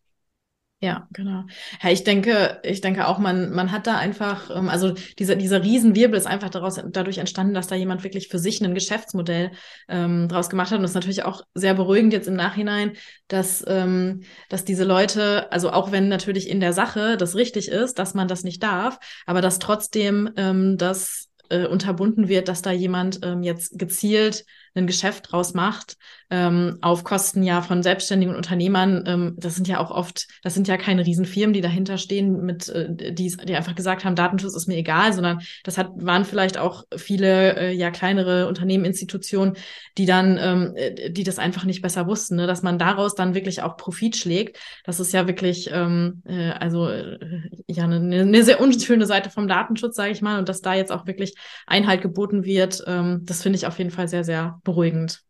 Ja, 0.84 1.08
genau. 1.14 1.46
Ja, 1.82 1.92
ich 1.92 2.04
denke, 2.04 2.60
ich 2.62 2.82
denke 2.82 3.08
auch, 3.08 3.18
man, 3.18 3.52
man 3.52 3.72
hat 3.72 3.88
da 3.88 3.96
einfach, 3.98 4.50
ähm, 4.54 4.68
also 4.68 4.94
dieser, 5.18 5.38
dieser 5.38 5.64
Riesenwirbel 5.64 6.18
ist 6.18 6.28
einfach 6.28 6.50
daraus, 6.50 6.78
dadurch 6.86 7.20
entstanden, 7.20 7.54
dass 7.54 7.68
da 7.68 7.76
jemand 7.76 8.04
wirklich 8.04 8.28
für 8.28 8.38
sich 8.38 8.60
ein 8.60 8.74
Geschäftsmodell 8.74 9.52
ähm, 9.88 10.28
draus 10.28 10.50
gemacht 10.50 10.72
hat. 10.72 10.80
Und 10.80 10.82
das 10.82 10.92
ist 10.92 10.96
natürlich 10.96 11.24
auch 11.24 11.44
sehr 11.54 11.74
beruhigend 11.74 12.12
jetzt 12.12 12.28
im 12.28 12.34
Nachhinein, 12.36 12.98
dass, 13.30 13.64
ähm, 13.66 14.24
dass 14.50 14.66
diese 14.66 14.84
Leute, 14.84 15.50
also 15.54 15.72
auch 15.72 15.94
wenn 15.94 16.10
natürlich 16.10 16.50
in 16.50 16.60
der 16.60 16.74
Sache 16.74 17.16
das 17.16 17.38
richtig 17.38 17.70
ist, 17.70 17.98
dass 17.98 18.14
man 18.14 18.28
das 18.28 18.44
nicht 18.44 18.62
darf, 18.62 19.00
aber 19.26 19.40
dass 19.40 19.60
trotzdem 19.60 20.32
ähm, 20.36 20.78
das 20.78 21.30
äh, 21.48 21.66
unterbunden 21.66 22.28
wird, 22.28 22.50
dass 22.50 22.62
da 22.62 22.72
jemand 22.72 23.22
ähm, 23.24 23.42
jetzt 23.42 23.80
gezielt 23.80 24.44
ein 24.76 24.88
Geschäft 24.88 25.32
draus 25.32 25.54
macht, 25.54 25.98
ähm, 26.30 26.80
auf 26.82 27.04
Kosten 27.04 27.44
ja 27.44 27.62
von 27.62 27.84
selbstständigen 27.84 28.36
Unternehmern. 28.36 29.04
Ähm, 29.06 29.36
das 29.38 29.56
sind 29.56 29.68
ja 29.68 29.80
auch 29.80 29.92
oft, 29.92 30.28
das 30.42 30.56
sind 30.56 30.68
ja 30.68 30.78
keine 30.78 31.06
Riesenfirmen, 31.06 31.54
die 31.54 31.62
dahinter 31.62 31.98
stehen, 31.98 32.44
mit, 32.44 32.70
äh, 32.70 32.88
die, 32.90 33.36
die 33.38 33.56
einfach 33.56 33.76
gesagt 33.76 34.04
haben, 34.04 34.16
Datenschutz 34.16 34.56
ist 34.56 34.68
mir 34.68 34.78
egal, 34.78 35.14
sondern 35.14 35.42
das 35.64 35.78
hat, 35.78 35.92
waren 35.96 36.26
vielleicht 36.26 36.58
auch 36.58 36.86
viele 36.96 37.56
äh, 37.58 37.72
ja 37.74 37.92
kleinere 37.92 38.48
Unternehmen, 38.48 38.86
Institutionen, 38.86 39.54
die 39.98 40.06
dann, 40.06 40.38
ähm, 40.42 40.74
äh, 40.76 41.12
die 41.12 41.24
das 41.24 41.38
einfach 41.38 41.66
nicht 41.66 41.84
besser 41.84 42.08
wussten, 42.08 42.36
ne? 42.38 42.48
dass 42.48 42.64
man 42.64 42.80
daraus 42.80 43.14
dann 43.14 43.36
wirklich 43.36 43.62
auch 43.62 43.78
Profit 43.78 44.16
schlägt. 44.16 44.58
Das 44.86 45.00
ist 45.00 45.14
ja 45.14 45.28
wirklich, 45.28 45.70
ähm, 45.72 46.24
äh, 46.26 46.50
also 46.50 46.88
äh, 46.90 47.20
ja 47.68 47.84
eine, 47.84 48.22
eine 48.22 48.44
sehr 48.44 48.60
unschöne 48.60 49.06
Seite 49.06 49.30
vom 49.30 49.48
Datenschutz, 49.48 49.96
sage 49.96 50.12
ich 50.12 50.22
mal, 50.24 50.40
und 50.40 50.50
dass 50.50 50.62
da 50.62 50.74
jetzt 50.74 50.92
auch 50.92 51.06
wirklich 51.06 51.36
Einhalt 51.68 52.02
geboten 52.02 52.44
wird, 52.44 52.84
ähm, 52.88 53.22
das 53.24 53.44
finde 53.44 53.58
ich 53.58 53.68
auf 53.68 53.78
jeden 53.78 53.92
Fall 53.92 54.08
sehr, 54.08 54.24
sehr 54.24 54.60
beruhigend. 54.64 55.24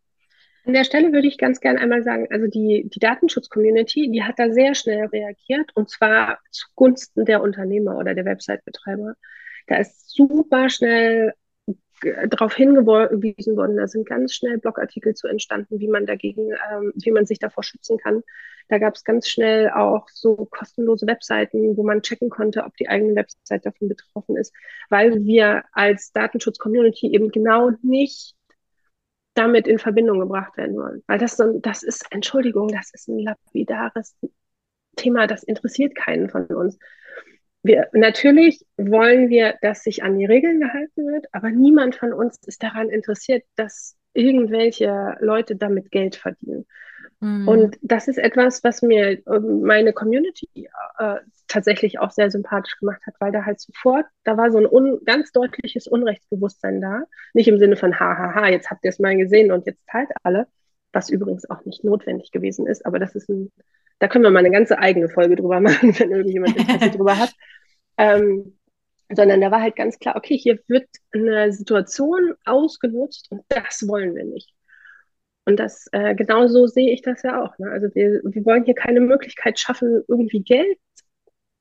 An 0.65 0.73
der 0.73 0.85
Stelle 0.85 1.11
würde 1.11 1.27
ich 1.27 1.37
ganz 1.37 1.59
gerne 1.59 1.79
einmal 1.79 2.03
sagen, 2.03 2.27
also 2.29 2.47
die, 2.47 2.89
die 2.93 2.99
Datenschutz-Community, 2.99 4.09
die 4.11 4.23
hat 4.23 4.39
da 4.39 4.49
sehr 4.49 4.75
schnell 4.75 5.07
reagiert 5.07 5.71
und 5.75 5.89
zwar 5.89 6.39
zugunsten 6.51 7.25
der 7.25 7.41
Unternehmer 7.41 7.97
oder 7.97 8.13
der 8.13 8.23
Website-Betreiber. 8.23 9.15
Da 9.67 9.77
ist 9.77 10.09
super 10.09 10.69
schnell 10.69 11.33
darauf 12.27 12.53
hingewiesen 12.55 13.55
worden, 13.55 13.77
da 13.77 13.87
sind 13.87 14.07
ganz 14.07 14.33
schnell 14.33 14.57
Blogartikel 14.57 15.13
zu 15.13 15.27
entstanden, 15.27 15.79
wie 15.79 15.87
man 15.87 16.05
dagegen, 16.05 16.51
ähm, 16.71 16.93
wie 16.95 17.11
man 17.11 17.25
sich 17.25 17.39
davor 17.39 17.63
schützen 17.63 17.97
kann. 17.97 18.23
Da 18.69 18.77
gab 18.77 18.95
es 18.95 19.03
ganz 19.03 19.27
schnell 19.27 19.69
auch 19.69 20.07
so 20.09 20.47
kostenlose 20.49 21.07
Webseiten, 21.07 21.77
wo 21.77 21.83
man 21.83 22.01
checken 22.01 22.29
konnte, 22.29 22.63
ob 22.63 22.75
die 22.77 22.89
eigene 22.89 23.15
Website 23.15 23.65
davon 23.65 23.89
betroffen 23.89 24.37
ist, 24.37 24.53
weil 24.89 25.23
wir 25.23 25.63
als 25.73 26.11
Datenschutz-Community 26.11 27.13
eben 27.13 27.29
genau 27.31 27.71
nicht 27.81 28.35
damit 29.33 29.67
in 29.67 29.79
Verbindung 29.79 30.19
gebracht 30.19 30.57
werden 30.57 30.75
wollen. 30.75 31.03
Weil 31.07 31.19
das, 31.19 31.37
so, 31.37 31.59
das 31.59 31.83
ist, 31.83 32.05
Entschuldigung, 32.11 32.67
das 32.67 32.91
ist 32.93 33.07
ein 33.07 33.19
lapidares 33.19 34.15
Thema, 34.95 35.27
das 35.27 35.43
interessiert 35.43 35.95
keinen 35.95 36.29
von 36.29 36.45
uns. 36.47 36.77
Wir, 37.63 37.87
natürlich 37.93 38.65
wollen 38.77 39.29
wir, 39.29 39.57
dass 39.61 39.83
sich 39.83 40.03
an 40.03 40.19
die 40.19 40.25
Regeln 40.25 40.59
gehalten 40.59 41.07
wird, 41.07 41.27
aber 41.31 41.49
niemand 41.49 41.95
von 41.95 42.13
uns 42.13 42.37
ist 42.45 42.61
daran 42.61 42.89
interessiert, 42.89 43.43
dass 43.55 43.95
irgendwelche 44.13 45.15
Leute 45.21 45.55
damit 45.55 45.89
Geld 45.89 46.15
verdienen. 46.15 46.65
Mhm. 47.23 47.47
Und 47.47 47.79
das 47.81 48.09
ist 48.09 48.17
etwas, 48.17 48.65
was 48.65 48.81
mir 48.81 49.25
ähm, 49.27 49.61
meine 49.61 49.93
Community 49.93 50.67
äh, 50.99 51.15
tatsächlich 51.47 51.97
auch 51.99 52.11
sehr 52.11 52.29
sympathisch 52.29 52.77
gemacht 52.77 53.01
hat, 53.07 53.15
weil 53.19 53.31
da 53.31 53.45
halt 53.45 53.61
sofort, 53.61 54.05
da 54.25 54.35
war 54.35 54.51
so 54.51 54.57
ein 54.57 54.65
un, 54.65 54.99
ganz 55.05 55.31
deutliches 55.31 55.87
Unrechtsbewusstsein 55.87 56.81
da. 56.81 57.03
Nicht 57.33 57.47
im 57.47 57.59
Sinne 57.59 57.77
von, 57.77 57.97
hahaha, 57.97 58.49
jetzt 58.49 58.69
habt 58.69 58.83
ihr 58.83 58.89
es 58.89 58.99
mal 58.99 59.15
gesehen 59.15 59.53
und 59.53 59.65
jetzt 59.65 59.87
teilt 59.87 60.09
alle, 60.23 60.47
was 60.91 61.09
übrigens 61.09 61.49
auch 61.49 61.63
nicht 61.63 61.85
notwendig 61.85 62.31
gewesen 62.31 62.67
ist, 62.67 62.85
aber 62.85 62.99
das 62.99 63.15
ist 63.15 63.29
ein, 63.29 63.53
da 63.99 64.09
können 64.09 64.25
wir 64.25 64.31
mal 64.31 64.39
eine 64.39 64.51
ganze 64.51 64.79
eigene 64.79 65.07
Folge 65.07 65.37
drüber 65.37 65.59
machen, 65.61 65.97
wenn 65.97 66.11
irgendjemand 66.11 66.57
Interesse 66.57 66.91
drüber 66.97 67.17
hat. 67.17 67.33
Ähm, 67.97 68.57
sondern 69.15 69.39
da 69.39 69.49
war 69.49 69.61
halt 69.61 69.77
ganz 69.77 69.97
klar, 69.97 70.17
okay, 70.17 70.37
hier 70.37 70.59
wird 70.67 70.89
eine 71.13 71.53
Situation 71.53 72.33
ausgenutzt 72.43 73.31
und 73.31 73.43
das 73.47 73.87
wollen 73.87 74.13
wir 74.13 74.25
nicht. 74.25 74.53
Und 75.45 75.57
das 75.57 75.87
äh, 75.91 76.15
genau 76.15 76.47
so 76.47 76.67
sehe 76.67 76.91
ich 76.91 77.01
das 77.01 77.21
ja 77.23 77.43
auch. 77.43 77.57
Ne? 77.57 77.69
Also 77.69 77.87
wir, 77.93 78.21
wir 78.23 78.45
wollen 78.45 78.63
hier 78.63 78.75
keine 78.75 79.01
Möglichkeit 79.01 79.59
schaffen, 79.59 80.03
irgendwie 80.07 80.41
Geld 80.41 80.77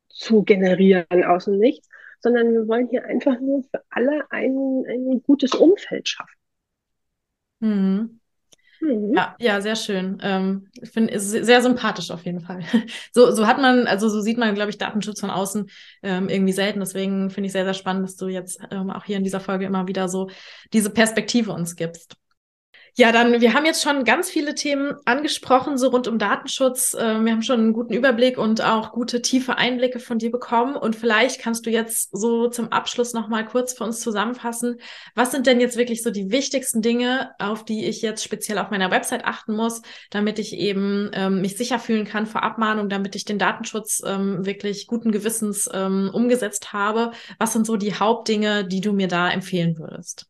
zu 0.08 0.42
generieren 0.42 1.24
aus 1.24 1.46
dem 1.46 1.58
Nichts, 1.58 1.88
sondern 2.20 2.52
wir 2.52 2.68
wollen 2.68 2.88
hier 2.88 3.04
einfach 3.04 3.40
nur 3.40 3.64
für 3.64 3.82
alle 3.90 4.30
ein, 4.30 4.84
ein 4.88 5.22
gutes 5.22 5.54
Umfeld 5.54 6.08
schaffen. 6.08 6.38
Mhm. 7.60 8.20
Mhm. 8.82 9.14
Ja, 9.14 9.36
ja, 9.38 9.60
sehr 9.60 9.76
schön. 9.76 10.18
Ähm, 10.22 10.68
ich 10.80 10.90
finde 10.90 11.14
es 11.14 11.30
sehr 11.30 11.62
sympathisch 11.62 12.10
auf 12.10 12.24
jeden 12.24 12.40
Fall. 12.40 12.60
So, 13.14 13.30
so 13.30 13.46
hat 13.46 13.58
man, 13.58 13.86
also 13.86 14.08
so 14.08 14.20
sieht 14.20 14.38
man, 14.38 14.54
glaube 14.54 14.70
ich, 14.70 14.78
Datenschutz 14.78 15.20
von 15.20 15.30
außen 15.30 15.70
ähm, 16.02 16.28
irgendwie 16.28 16.52
selten. 16.52 16.80
Deswegen 16.80 17.30
finde 17.30 17.46
ich 17.46 17.52
sehr, 17.52 17.64
sehr 17.64 17.74
spannend, 17.74 18.04
dass 18.04 18.16
du 18.16 18.28
jetzt 18.28 18.60
ähm, 18.70 18.90
auch 18.90 19.04
hier 19.04 19.16
in 19.16 19.24
dieser 19.24 19.40
Folge 19.40 19.66
immer 19.66 19.86
wieder 19.86 20.08
so 20.08 20.30
diese 20.72 20.90
Perspektive 20.90 21.52
uns 21.52 21.76
gibst. 21.76 22.16
Ja, 22.94 23.10
dann, 23.10 23.40
wir 23.40 23.54
haben 23.54 23.64
jetzt 23.64 23.82
schon 23.82 24.04
ganz 24.04 24.28
viele 24.28 24.54
Themen 24.54 24.94
angesprochen, 25.06 25.78
so 25.78 25.88
rund 25.88 26.08
um 26.08 26.18
Datenschutz. 26.18 26.94
Ähm, 26.98 27.24
wir 27.24 27.32
haben 27.32 27.40
schon 27.40 27.58
einen 27.58 27.72
guten 27.72 27.94
Überblick 27.94 28.36
und 28.36 28.60
auch 28.60 28.92
gute, 28.92 29.22
tiefe 29.22 29.56
Einblicke 29.56 29.98
von 29.98 30.18
dir 30.18 30.30
bekommen. 30.30 30.76
Und 30.76 30.94
vielleicht 30.94 31.40
kannst 31.40 31.64
du 31.64 31.70
jetzt 31.70 32.10
so 32.12 32.48
zum 32.48 32.70
Abschluss 32.70 33.14
nochmal 33.14 33.46
kurz 33.46 33.72
für 33.72 33.84
uns 33.84 34.00
zusammenfassen. 34.00 34.78
Was 35.14 35.30
sind 35.30 35.46
denn 35.46 35.58
jetzt 35.58 35.78
wirklich 35.78 36.02
so 36.02 36.10
die 36.10 36.30
wichtigsten 36.30 36.82
Dinge, 36.82 37.30
auf 37.38 37.64
die 37.64 37.86
ich 37.86 38.02
jetzt 38.02 38.22
speziell 38.22 38.58
auf 38.58 38.70
meiner 38.70 38.90
Website 38.90 39.24
achten 39.24 39.54
muss, 39.56 39.80
damit 40.10 40.38
ich 40.38 40.52
eben 40.52 41.10
ähm, 41.14 41.40
mich 41.40 41.56
sicher 41.56 41.78
fühlen 41.78 42.04
kann 42.04 42.26
vor 42.26 42.42
Abmahnung, 42.42 42.90
damit 42.90 43.16
ich 43.16 43.24
den 43.24 43.38
Datenschutz 43.38 44.02
ähm, 44.04 44.44
wirklich 44.44 44.86
guten 44.86 45.12
Gewissens 45.12 45.66
ähm, 45.72 46.10
umgesetzt 46.12 46.74
habe? 46.74 47.12
Was 47.38 47.54
sind 47.54 47.66
so 47.66 47.78
die 47.78 47.94
Hauptdinge, 47.94 48.66
die 48.66 48.82
du 48.82 48.92
mir 48.92 49.08
da 49.08 49.30
empfehlen 49.30 49.78
würdest? 49.78 50.26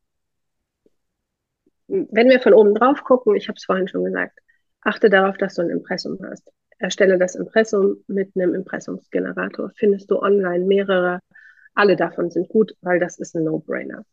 Wenn 1.93 2.31
wir 2.31 2.41
von 2.41 2.55
oben 2.55 2.75
drauf 2.75 3.05
gucken, 3.05 3.37
ich 3.37 3.49
habe 3.49 3.57
es 3.57 3.65
vorhin 3.65 3.87
schon 3.87 4.05
gesagt, 4.05 4.39
achte 4.81 5.11
darauf, 5.11 5.37
dass 5.37 5.55
du 5.55 5.63
ein 5.63 5.71
Impressum 5.71 6.19
hast. 6.25 6.51
Erstelle 6.79 7.19
das 7.19 7.35
Impressum 7.35 8.03
mit 8.07 8.33
einem 8.35 8.55
Impressumsgenerator. 8.55 9.71
Findest 9.77 10.11
du 10.11 10.19
online 10.19 10.65
mehrere, 10.65 11.21
alle 11.75 11.97
davon 11.97 12.31
sind 12.31 12.49
gut, 12.49 12.73
weil 12.81 12.99
das 12.99 13.19
ist 13.19 13.37
ein 13.37 13.45
No-Brainer. 13.45 14.05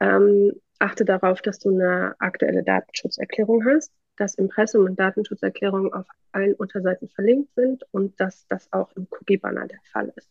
Ähm, 0.00 0.52
achte 0.80 1.04
darauf, 1.04 1.40
dass 1.40 1.60
du 1.60 1.70
eine 1.70 2.16
aktuelle 2.18 2.64
Datenschutzerklärung 2.64 3.64
hast, 3.64 3.92
dass 4.16 4.34
Impressum 4.34 4.84
und 4.84 4.98
Datenschutzerklärung 4.98 5.94
auf 5.94 6.06
allen 6.32 6.54
Unterseiten 6.54 7.08
verlinkt 7.08 7.54
sind 7.54 7.84
und 7.92 8.20
dass 8.20 8.46
das 8.48 8.70
auch 8.72 8.90
im 8.96 9.06
Cookie-Banner 9.08 9.68
der 9.68 9.80
Fall 9.92 10.12
ist. 10.16 10.28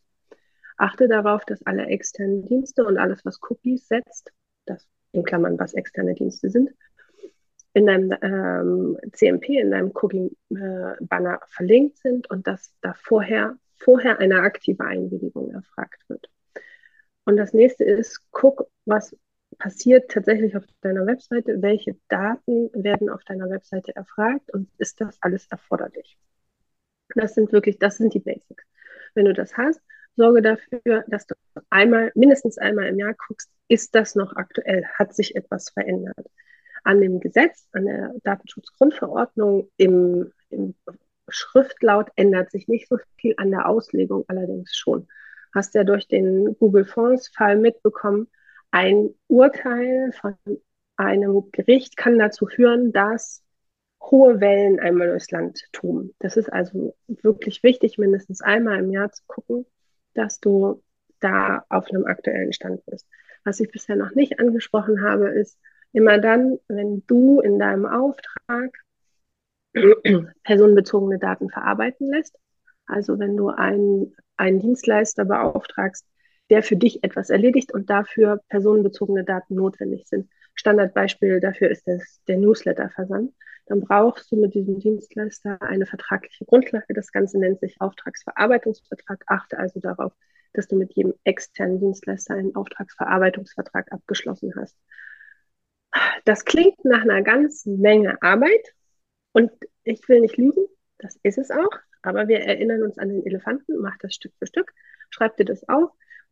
Achte 0.77 1.07
darauf, 1.07 1.45
dass 1.45 1.65
alle 1.65 1.85
externen 1.85 2.45
Dienste 2.45 2.83
und 2.83 2.97
alles, 2.97 3.23
was 3.23 3.39
Cookies 3.41 3.87
setzt, 3.87 4.31
das 4.65 4.85
in 5.13 5.23
Klammern, 5.23 5.59
was 5.59 5.73
externe 5.73 6.13
Dienste 6.13 6.49
sind, 6.49 6.69
in 7.73 7.85
deinem 7.85 8.13
ähm, 8.21 8.97
CMP, 9.13 9.59
in 9.59 9.71
deinem 9.71 9.91
Cooking-Banner 9.93 11.39
verlinkt 11.47 11.97
sind 11.99 12.29
und 12.29 12.47
dass 12.47 12.73
da 12.81 12.93
vorher 12.93 13.57
vorher 13.81 14.19
eine 14.19 14.41
aktive 14.41 14.83
Einwilligung 14.85 15.51
erfragt 15.51 16.03
wird. 16.07 16.29
Und 17.25 17.37
das 17.37 17.53
nächste 17.53 17.83
ist, 17.83 18.21
guck, 18.31 18.67
was 18.85 19.15
passiert 19.57 20.09
tatsächlich 20.09 20.55
auf 20.55 20.63
deiner 20.81 21.05
Webseite, 21.05 21.61
welche 21.61 21.97
Daten 22.07 22.69
werden 22.73 23.09
auf 23.09 23.23
deiner 23.23 23.49
Webseite 23.49 23.95
erfragt 23.95 24.51
und 24.53 24.69
ist 24.77 25.01
das 25.01 25.17
alles 25.21 25.47
erforderlich? 25.47 26.17
Das 27.15 27.35
sind 27.35 27.51
wirklich, 27.51 27.77
das 27.77 27.97
sind 27.97 28.13
die 28.13 28.19
Basics. 28.19 28.63
Wenn 29.13 29.25
du 29.25 29.33
das 29.33 29.57
hast, 29.57 29.81
sorge 30.15 30.41
dafür, 30.41 31.03
dass 31.07 31.27
du 31.27 31.35
einmal, 31.69 32.11
mindestens 32.15 32.57
einmal 32.57 32.87
im 32.87 32.97
Jahr 32.97 33.13
guckst, 33.13 33.51
ist 33.71 33.95
das 33.95 34.15
noch 34.15 34.35
aktuell? 34.35 34.85
Hat 34.99 35.15
sich 35.15 35.35
etwas 35.37 35.69
verändert? 35.69 36.27
An 36.83 36.99
dem 36.99 37.21
Gesetz, 37.21 37.69
an 37.71 37.85
der 37.85 38.13
Datenschutzgrundverordnung, 38.23 39.71
im, 39.77 40.33
im 40.49 40.75
Schriftlaut 41.29 42.09
ändert 42.17 42.51
sich 42.51 42.67
nicht 42.67 42.89
so 42.89 42.97
viel, 43.15 43.33
an 43.37 43.51
der 43.51 43.69
Auslegung 43.69 44.25
allerdings 44.27 44.75
schon. 44.75 45.07
Hast 45.55 45.73
ja 45.73 45.85
durch 45.85 46.09
den 46.09 46.57
Google 46.59 46.83
Fonds-Fall 46.83 47.55
mitbekommen, 47.55 48.27
ein 48.71 49.13
Urteil 49.27 50.11
von 50.19 50.35
einem 50.97 51.49
Gericht 51.53 51.95
kann 51.95 52.19
dazu 52.19 52.47
führen, 52.47 52.91
dass 52.91 53.41
hohe 54.01 54.41
Wellen 54.41 54.81
einmal 54.81 55.07
durchs 55.07 55.31
Land 55.31 55.61
toben. 55.71 56.13
Das 56.19 56.35
ist 56.35 56.51
also 56.51 56.93
wirklich 57.07 57.63
wichtig, 57.63 57.97
mindestens 57.97 58.41
einmal 58.41 58.79
im 58.79 58.91
Jahr 58.91 59.11
zu 59.11 59.23
gucken, 59.27 59.65
dass 60.13 60.41
du 60.41 60.83
da 61.21 61.63
auf 61.69 61.89
einem 61.89 62.05
aktuellen 62.05 62.51
Stand 62.51 62.85
bist. 62.85 63.07
Was 63.43 63.59
ich 63.59 63.71
bisher 63.71 63.95
noch 63.95 64.13
nicht 64.15 64.39
angesprochen 64.39 65.03
habe, 65.03 65.29
ist 65.29 65.57
immer 65.93 66.19
dann, 66.19 66.59
wenn 66.67 67.03
du 67.07 67.41
in 67.41 67.59
deinem 67.59 67.85
Auftrag 67.85 68.77
personenbezogene 70.43 71.19
Daten 71.19 71.49
verarbeiten 71.49 72.09
lässt. 72.09 72.37
Also 72.85 73.19
wenn 73.19 73.37
du 73.37 73.49
einen, 73.49 74.15
einen 74.37 74.59
Dienstleister 74.59 75.25
beauftragst, 75.25 76.05
der 76.49 76.63
für 76.63 76.75
dich 76.75 77.03
etwas 77.03 77.29
erledigt 77.29 77.73
und 77.73 77.89
dafür 77.89 78.41
personenbezogene 78.49 79.23
Daten 79.23 79.55
notwendig 79.55 80.05
sind. 80.07 80.29
Standardbeispiel 80.53 81.39
dafür 81.39 81.69
ist 81.71 81.87
das, 81.87 82.21
der 82.27 82.37
Newsletter-Versand. 82.37 83.33
Dann 83.67 83.79
brauchst 83.79 84.29
du 84.31 84.35
mit 84.35 84.53
diesem 84.53 84.79
Dienstleister 84.79 85.61
eine 85.61 85.85
vertragliche 85.85 86.43
Grundlage. 86.43 86.93
Das 86.93 87.13
Ganze 87.13 87.39
nennt 87.39 87.61
sich 87.61 87.79
Auftragsverarbeitungsvertrag. 87.79 89.23
Achte 89.27 89.57
also 89.57 89.79
darauf, 89.79 90.11
dass 90.53 90.67
du 90.67 90.75
mit 90.75 90.93
jedem 90.93 91.13
externen 91.23 91.79
Dienstleister 91.79 92.35
einen 92.35 92.55
Auftragsverarbeitungsvertrag 92.55 93.91
abgeschlossen 93.91 94.53
hast. 94.55 94.77
Das 96.25 96.45
klingt 96.45 96.83
nach 96.85 97.01
einer 97.01 97.21
ganzen 97.21 97.79
Menge 97.79 98.21
Arbeit 98.21 98.73
und 99.33 99.51
ich 99.83 100.07
will 100.07 100.21
nicht 100.21 100.37
lügen, 100.37 100.65
das 100.99 101.17
ist 101.23 101.37
es 101.37 101.51
auch, 101.51 101.71
aber 102.01 102.27
wir 102.27 102.39
erinnern 102.39 102.83
uns 102.83 102.97
an 102.97 103.09
den 103.09 103.25
Elefanten, 103.25 103.77
mach 103.79 103.97
das 103.99 104.13
Stück 104.13 104.33
für 104.39 104.47
Stück, 104.47 104.71
schreib 105.09 105.37
dir 105.37 105.45
das 105.45 105.67
auf 105.67 105.91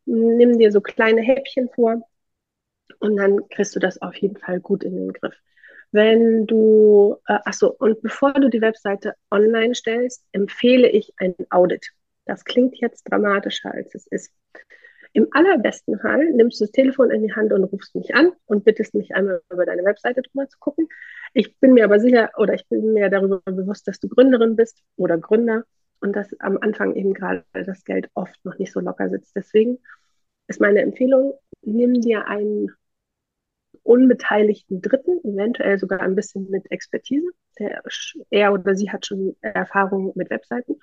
nimm 0.09 0.57
dir 0.57 0.72
so 0.72 0.82
kleine 0.82 1.22
Häppchen 1.22 1.70
vor 1.70 2.01
und 2.99 3.17
dann 3.17 3.47
kriegst 3.49 3.76
du 3.76 3.80
das 3.80 4.01
auf 4.01 4.15
jeden 4.15 4.38
Fall 4.38 4.59
gut 4.59 4.84
in 4.84 4.95
den 4.95 5.13
Griff. 5.13 5.36
Wenn 5.91 6.45
du, 6.45 7.17
äh, 7.28 7.39
achso, 7.45 7.76
und 7.80 8.01
bevor 8.01 8.34
du 8.34 8.49
die 8.49 8.61
Webseite 8.61 9.15
online 9.32 9.74
stellst, 9.74 10.24
empfehle 10.32 10.88
ich 10.89 11.13
ein 11.17 11.36
Audit. 11.49 11.91
Das 12.30 12.46
klingt 12.46 12.78
jetzt 12.78 13.10
dramatischer, 13.10 13.74
als 13.74 13.96
es 13.96 14.06
ist. 14.06 14.32
Im 15.14 15.30
allerbesten 15.32 15.98
Fall 15.98 16.30
nimmst 16.30 16.62
du 16.62 16.66
das 16.66 16.72
Telefon 16.72 17.10
in 17.10 17.24
die 17.24 17.34
Hand 17.34 17.52
und 17.52 17.64
rufst 17.64 17.96
mich 17.96 18.14
an 18.14 18.34
und 18.46 18.64
bittest 18.64 18.94
mich 18.94 19.16
einmal 19.16 19.42
über 19.52 19.66
deine 19.66 19.84
Webseite 19.84 20.22
drüber 20.22 20.48
zu 20.48 20.60
gucken. 20.60 20.88
Ich 21.34 21.58
bin 21.58 21.74
mir 21.74 21.86
aber 21.86 22.00
sicher 22.00 22.30
oder 22.38 22.54
ich 22.54 22.68
bin 22.68 22.94
mir 22.94 23.10
darüber 23.10 23.42
bewusst, 23.46 23.88
dass 23.88 24.00
du 24.00 24.08
Gründerin 24.08 24.56
bist 24.56 24.84
oder 24.96 25.18
Gründer 25.18 25.64
und 26.02 26.16
dass 26.16 26.40
am 26.40 26.60
Anfang 26.62 26.96
eben 26.96 27.16
gerade 27.16 27.44
das 27.52 27.84
Geld 27.84 28.12
oft 28.14 28.38
noch 28.46 28.60
nicht 28.60 28.72
so 28.72 28.80
locker 28.80 29.10
sitzt. 29.10 29.36
Deswegen 29.36 29.80
ist 30.48 30.62
meine 30.62 30.84
Empfehlung, 30.84 31.34
nimm 31.64 32.00
dir 32.00 32.28
einen 32.28 32.70
unbeteiligten 33.82 34.84
Dritten, 34.84 35.20
eventuell 35.24 35.80
sogar 35.80 36.02
ein 36.02 36.14
bisschen 36.14 36.48
mit 36.52 36.70
Expertise. 36.70 37.28
Der, 37.58 37.82
er 38.30 38.54
oder 38.54 38.76
sie 38.76 38.92
hat 38.92 39.08
schon 39.08 39.36
Erfahrung 39.42 40.12
mit 40.14 40.30
Webseiten 40.30 40.76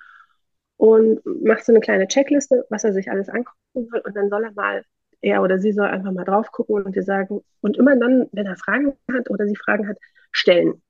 und 0.77 1.21
machst 1.43 1.65
so 1.65 1.71
eine 1.71 1.81
kleine 1.81 2.07
Checkliste, 2.07 2.65
was 2.69 2.83
er 2.83 2.93
sich 2.93 3.09
alles 3.11 3.29
angucken 3.29 3.91
will 3.91 4.01
und 4.05 4.15
dann 4.15 4.29
soll 4.29 4.43
er 4.43 4.51
mal, 4.51 4.83
er 5.21 5.41
oder 5.41 5.59
sie 5.59 5.73
soll 5.73 5.87
einfach 5.87 6.11
mal 6.11 6.23
drauf 6.23 6.51
gucken 6.51 6.83
und 6.83 6.95
dir 6.95 7.03
sagen 7.03 7.41
und 7.61 7.77
immer 7.77 7.95
dann, 7.97 8.29
wenn 8.31 8.45
er 8.45 8.57
Fragen 8.57 8.93
hat 9.11 9.29
oder 9.29 9.47
sie 9.47 9.55
Fragen 9.55 9.87
hat, 9.87 9.97
stellen. 10.31 10.81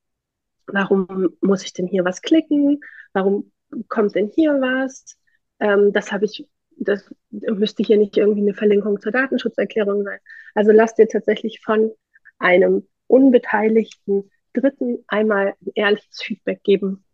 Warum 0.67 1.37
muss 1.41 1.63
ich 1.63 1.73
denn 1.73 1.87
hier 1.87 2.03
was 2.03 2.21
klicken? 2.21 2.81
Warum 3.13 3.51
kommt 3.87 4.15
denn 4.15 4.29
hier 4.33 4.53
was? 4.59 5.17
Ähm, 5.59 5.93
das 5.93 6.11
habe 6.11 6.25
ich, 6.25 6.47
das 6.71 7.09
müsste 7.31 7.83
hier 7.83 7.97
nicht 7.97 8.17
irgendwie 8.17 8.41
eine 8.41 8.53
Verlinkung 8.53 8.99
zur 8.99 9.13
Datenschutzerklärung 9.13 10.03
sein. 10.03 10.19
Also 10.55 10.71
lass 10.73 10.95
dir 10.95 11.07
tatsächlich 11.07 11.61
von 11.61 11.91
einem 12.39 12.87
unbeteiligten 13.07 14.29
Dritten 14.53 15.03
einmal 15.07 15.55
ein 15.61 15.71
ehrliches 15.75 16.21
Feedback 16.21 16.63
geben, 16.63 17.05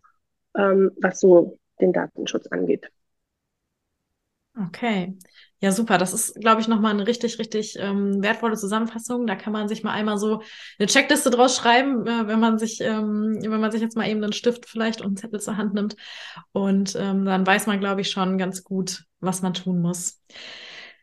ähm, 0.58 0.92
was 1.00 1.20
so 1.20 1.60
den 1.80 1.94
Datenschutz 1.94 2.48
angeht. 2.48 2.90
Okay. 4.68 5.18
Ja, 5.62 5.72
super. 5.72 5.98
Das 5.98 6.14
ist, 6.14 6.36
glaube 6.36 6.62
ich, 6.62 6.68
nochmal 6.68 6.92
eine 6.92 7.08
richtig, 7.08 7.40
richtig 7.40 7.76
ähm, 7.80 8.22
wertvolle 8.22 8.56
Zusammenfassung. 8.56 9.26
Da 9.26 9.36
kann 9.36 9.52
man 9.52 9.68
sich 9.68 9.84
mal 9.84 9.94
einmal 9.94 10.18
so 10.20 10.44
eine 10.78 10.88
Checkliste 10.88 11.32
draus 11.32 11.56
schreiben, 11.56 12.06
äh, 12.06 12.28
wenn 12.28 12.40
man 12.40 12.60
sich, 12.60 12.80
ähm, 12.82 13.40
wenn 13.42 13.60
man 13.60 13.72
sich 13.72 13.82
jetzt 13.82 13.98
mal 13.98 14.08
eben 14.08 14.24
einen 14.24 14.34
Stift 14.34 14.68
vielleicht 14.68 15.02
und 15.02 15.08
einen 15.08 15.18
Zettel 15.18 15.40
zur 15.40 15.58
Hand 15.58 15.74
nimmt. 15.74 15.96
Und 16.52 16.96
ähm, 16.96 17.26
dann 17.26 17.48
weiß 17.48 17.66
man, 17.66 17.80
glaube 17.80 18.02
ich, 18.02 18.12
schon 18.12 18.38
ganz 18.38 18.64
gut, 18.64 19.06
was 19.22 19.42
man 19.42 19.56
tun 19.56 19.82
muss. 19.82 20.22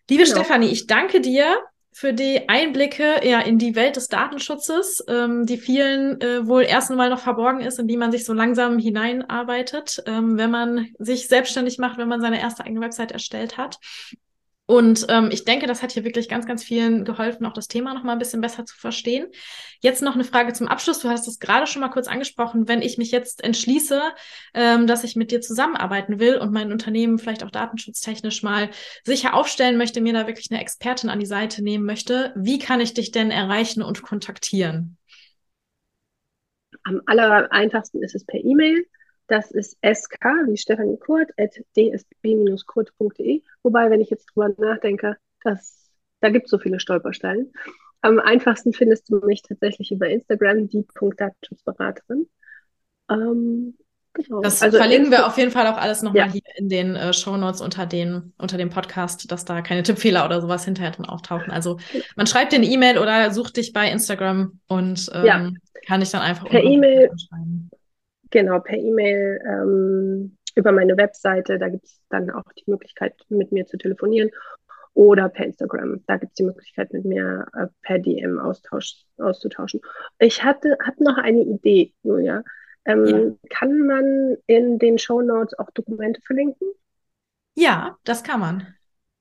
Liebe 0.08 0.22
genau. 0.24 0.36
Stefanie, 0.36 0.68
ich 0.68 0.86
danke 0.86 1.20
dir 1.20 1.58
für 1.92 2.12
die 2.12 2.48
Einblicke 2.48 3.26
ja 3.26 3.40
in 3.40 3.58
die 3.58 3.74
Welt 3.74 3.96
des 3.96 4.08
Datenschutzes, 4.08 5.04
ähm, 5.08 5.44
die 5.46 5.58
vielen 5.58 6.20
äh, 6.20 6.46
wohl 6.46 6.62
erst 6.62 6.90
einmal 6.90 7.10
noch 7.10 7.20
verborgen 7.20 7.60
ist, 7.60 7.78
in 7.78 7.88
die 7.88 7.96
man 7.96 8.12
sich 8.12 8.24
so 8.24 8.32
langsam 8.32 8.78
hineinarbeitet, 8.78 10.02
ähm, 10.06 10.38
wenn 10.38 10.50
man 10.50 10.88
sich 10.98 11.28
selbstständig 11.28 11.78
macht, 11.78 11.98
wenn 11.98 12.08
man 12.08 12.20
seine 12.20 12.40
erste 12.40 12.64
eigene 12.64 12.80
Website 12.80 13.12
erstellt 13.12 13.58
hat. 13.58 13.78
Und 14.70 15.06
ähm, 15.08 15.30
ich 15.32 15.44
denke, 15.44 15.66
das 15.66 15.82
hat 15.82 15.90
hier 15.90 16.04
wirklich 16.04 16.28
ganz, 16.28 16.46
ganz 16.46 16.62
vielen 16.62 17.04
geholfen, 17.04 17.44
auch 17.44 17.52
das 17.52 17.66
Thema 17.66 17.92
noch 17.92 18.04
mal 18.04 18.12
ein 18.12 18.20
bisschen 18.20 18.40
besser 18.40 18.64
zu 18.64 18.76
verstehen. 18.76 19.26
Jetzt 19.80 20.00
noch 20.00 20.14
eine 20.14 20.22
Frage 20.22 20.52
zum 20.52 20.68
Abschluss. 20.68 21.00
Du 21.00 21.08
hast 21.08 21.26
es 21.26 21.40
gerade 21.40 21.66
schon 21.66 21.80
mal 21.80 21.88
kurz 21.88 22.06
angesprochen. 22.06 22.68
Wenn 22.68 22.80
ich 22.80 22.96
mich 22.96 23.10
jetzt 23.10 23.42
entschließe, 23.42 24.00
ähm, 24.54 24.86
dass 24.86 25.02
ich 25.02 25.16
mit 25.16 25.32
dir 25.32 25.40
zusammenarbeiten 25.40 26.20
will 26.20 26.36
und 26.36 26.52
mein 26.52 26.70
Unternehmen 26.70 27.18
vielleicht 27.18 27.42
auch 27.42 27.50
datenschutztechnisch 27.50 28.44
mal 28.44 28.70
sicher 29.02 29.34
aufstellen 29.34 29.76
möchte, 29.76 30.00
mir 30.00 30.12
da 30.12 30.28
wirklich 30.28 30.52
eine 30.52 30.60
Expertin 30.60 31.10
an 31.10 31.18
die 31.18 31.26
Seite 31.26 31.64
nehmen 31.64 31.84
möchte, 31.84 32.32
wie 32.36 32.60
kann 32.60 32.80
ich 32.80 32.94
dich 32.94 33.10
denn 33.10 33.32
erreichen 33.32 33.82
und 33.82 34.02
kontaktieren? 34.02 34.98
Am 36.84 37.00
aller 37.06 37.50
einfachsten 37.50 38.04
ist 38.04 38.14
es 38.14 38.24
per 38.24 38.38
E-Mail. 38.38 38.86
Das 39.30 39.52
ist 39.52 39.78
sk, 39.84 40.18
wie 40.48 40.56
Stefanie 40.56 40.98
Kurt, 40.98 41.30
at 41.38 41.54
dsb-kurt.de. 41.76 43.42
Wobei, 43.62 43.88
wenn 43.88 44.00
ich 44.00 44.10
jetzt 44.10 44.26
drüber 44.26 44.48
nachdenke, 44.58 45.18
das, 45.44 45.88
da 46.20 46.30
gibt 46.30 46.46
es 46.46 46.50
so 46.50 46.58
viele 46.58 46.80
Stolpersteine. 46.80 47.46
Am 48.00 48.18
einfachsten 48.18 48.72
findest 48.72 49.08
du 49.08 49.20
mich 49.24 49.42
tatsächlich 49.42 49.92
über 49.92 50.08
Instagram, 50.08 50.66
die 50.68 50.84
Datenschutzberaterin. 51.16 52.28
Ähm, 53.08 53.78
genau. 54.14 54.40
Das 54.40 54.62
also 54.62 54.78
verlinken 54.78 55.12
wir 55.12 55.24
auf 55.28 55.38
jeden 55.38 55.52
Fall 55.52 55.68
auch 55.68 55.78
alles 55.78 56.02
nochmal 56.02 56.26
ja. 56.26 56.32
hier 56.32 56.42
in 56.56 56.68
den 56.68 56.96
äh, 56.96 57.12
Shownotes 57.12 57.60
unter, 57.60 57.86
den, 57.86 58.32
unter 58.36 58.58
dem 58.58 58.70
Podcast, 58.70 59.30
dass 59.30 59.44
da 59.44 59.62
keine 59.62 59.84
Tippfehler 59.84 60.24
oder 60.24 60.40
sowas 60.40 60.64
hinterher 60.64 60.90
drin 60.90 61.06
auftauchen. 61.06 61.52
Also 61.52 61.78
man 62.16 62.26
schreibt 62.26 62.50
dir 62.50 62.56
eine 62.56 62.66
E-Mail 62.66 62.98
oder 62.98 63.30
sucht 63.30 63.58
dich 63.58 63.72
bei 63.72 63.92
Instagram 63.92 64.58
und 64.66 65.08
ähm, 65.14 65.24
ja. 65.24 65.50
kann 65.86 66.02
ich 66.02 66.10
dann 66.10 66.22
einfach 66.22 66.48
per 66.48 66.64
E-Mail 66.64 67.10
Genau, 68.30 68.60
per 68.60 68.78
E-Mail 68.78 69.40
ähm, 69.44 70.36
über 70.54 70.72
meine 70.72 70.96
Webseite. 70.96 71.58
Da 71.58 71.68
gibt 71.68 71.86
es 71.86 72.00
dann 72.08 72.30
auch 72.30 72.52
die 72.52 72.70
Möglichkeit, 72.70 73.14
mit 73.28 73.52
mir 73.52 73.66
zu 73.66 73.76
telefonieren. 73.76 74.30
Oder 74.94 75.28
per 75.28 75.46
Instagram. 75.46 76.02
Da 76.06 76.16
gibt 76.16 76.32
es 76.32 76.36
die 76.36 76.44
Möglichkeit, 76.44 76.92
mit 76.92 77.04
mir 77.04 77.46
äh, 77.54 77.66
per 77.82 77.98
DM 77.98 78.38
Austausch, 78.38 79.04
auszutauschen. 79.18 79.80
Ich 80.18 80.42
hatte 80.42 80.76
hab 80.84 80.98
noch 81.00 81.16
eine 81.16 81.42
Idee, 81.42 81.92
Julia. 82.02 82.42
Ähm, 82.84 83.06
ja. 83.06 83.48
Kann 83.50 83.86
man 83.86 84.36
in 84.46 84.78
den 84.78 84.98
Show 84.98 85.20
Notes 85.22 85.58
auch 85.58 85.70
Dokumente 85.70 86.20
verlinken? 86.22 86.68
Ja, 87.54 87.98
das 88.04 88.22
kann 88.22 88.40
man. 88.40 88.66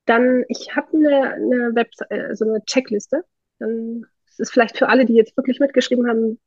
Dann, 0.06 0.44
ich 0.48 0.76
habe 0.76 0.88
eine, 0.98 1.34
eine 1.34 1.76
Webseite, 1.76 2.14
äh, 2.14 2.36
so 2.36 2.46
eine 2.46 2.64
Checkliste. 2.66 3.24
Dann 3.60 4.06
ist 4.28 4.40
es 4.40 4.52
vielleicht 4.52 4.78
für 4.78 4.90
alle, 4.90 5.06
die 5.06 5.14
jetzt 5.14 5.38
wirklich 5.38 5.60
mitgeschrieben 5.60 6.08
haben, 6.08 6.40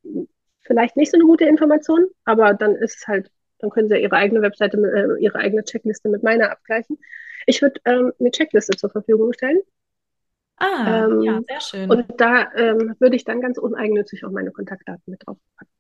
vielleicht 0.63 0.97
nicht 0.97 1.11
so 1.11 1.17
eine 1.17 1.25
gute 1.25 1.45
Information, 1.45 2.07
aber 2.25 2.55
dann 2.55 2.75
ist 2.77 2.99
es 2.99 3.07
halt, 3.07 3.31
dann 3.59 3.71
können 3.71 3.89
Sie 3.89 3.99
Ihre 3.99 4.17
eigene 4.17 4.43
Webseite, 4.43 4.77
äh, 4.79 5.23
Ihre 5.23 5.39
eigene 5.39 5.65
Checkliste 5.65 6.09
mit 6.09 6.23
meiner 6.23 6.51
abgleichen. 6.51 6.99
Ich 7.47 7.63
würde 7.63 7.81
ähm, 7.85 8.13
eine 8.19 8.31
Checkliste 8.31 8.77
zur 8.77 8.91
Verfügung 8.91 9.33
stellen. 9.33 9.61
Ah, 10.57 11.07
ähm, 11.07 11.23
ja, 11.23 11.41
sehr 11.49 11.61
schön. 11.61 11.91
Und 11.91 12.07
da 12.19 12.53
ähm, 12.55 12.95
würde 13.01 13.17
ich 13.17 13.25
dann 13.25 13.41
ganz 13.41 13.59
uneigennützig 13.59 14.25
auch 14.25 14.31
meine 14.31 14.53
Kontaktdaten 14.53 15.03
mit 15.07 15.27
draufpacken. 15.27 15.73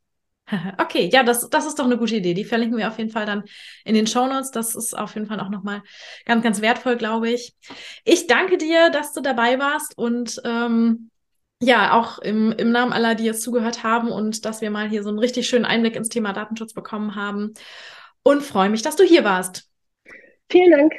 Okay, 0.78 1.08
ja, 1.12 1.22
das, 1.22 1.48
das 1.48 1.66
ist 1.66 1.78
doch 1.78 1.84
eine 1.84 1.96
gute 1.96 2.16
Idee. 2.16 2.34
Die 2.34 2.44
verlinken 2.44 2.76
wir 2.76 2.88
auf 2.88 2.98
jeden 2.98 3.10
Fall 3.10 3.26
dann 3.26 3.44
in 3.84 3.94
den 3.94 4.06
Show 4.06 4.26
Notes. 4.26 4.50
Das 4.50 4.74
ist 4.74 4.92
auf 4.92 5.14
jeden 5.14 5.26
Fall 5.26 5.40
auch 5.40 5.48
nochmal 5.48 5.82
ganz, 6.26 6.42
ganz 6.42 6.60
wertvoll, 6.60 6.96
glaube 6.96 7.30
ich. 7.30 7.54
Ich 8.04 8.26
danke 8.26 8.58
dir, 8.58 8.90
dass 8.90 9.12
du 9.12 9.20
dabei 9.20 9.58
warst 9.58 9.96
und 9.96 10.40
ähm, 10.44 11.10
ja, 11.62 11.92
auch 11.92 12.18
im, 12.18 12.50
im 12.52 12.72
Namen 12.72 12.92
aller, 12.92 13.14
die 13.14 13.24
jetzt 13.24 13.42
zugehört 13.42 13.84
haben 13.84 14.10
und 14.10 14.44
dass 14.44 14.60
wir 14.60 14.70
mal 14.70 14.88
hier 14.88 15.04
so 15.04 15.10
einen 15.10 15.20
richtig 15.20 15.48
schönen 15.48 15.64
Einblick 15.64 15.94
ins 15.94 16.08
Thema 16.08 16.32
Datenschutz 16.32 16.74
bekommen 16.74 17.14
haben. 17.14 17.54
Und 18.24 18.42
freue 18.42 18.68
mich, 18.68 18.82
dass 18.82 18.96
du 18.96 19.04
hier 19.04 19.24
warst. 19.24 19.68
Vielen 20.50 20.72
Dank. 20.72 20.92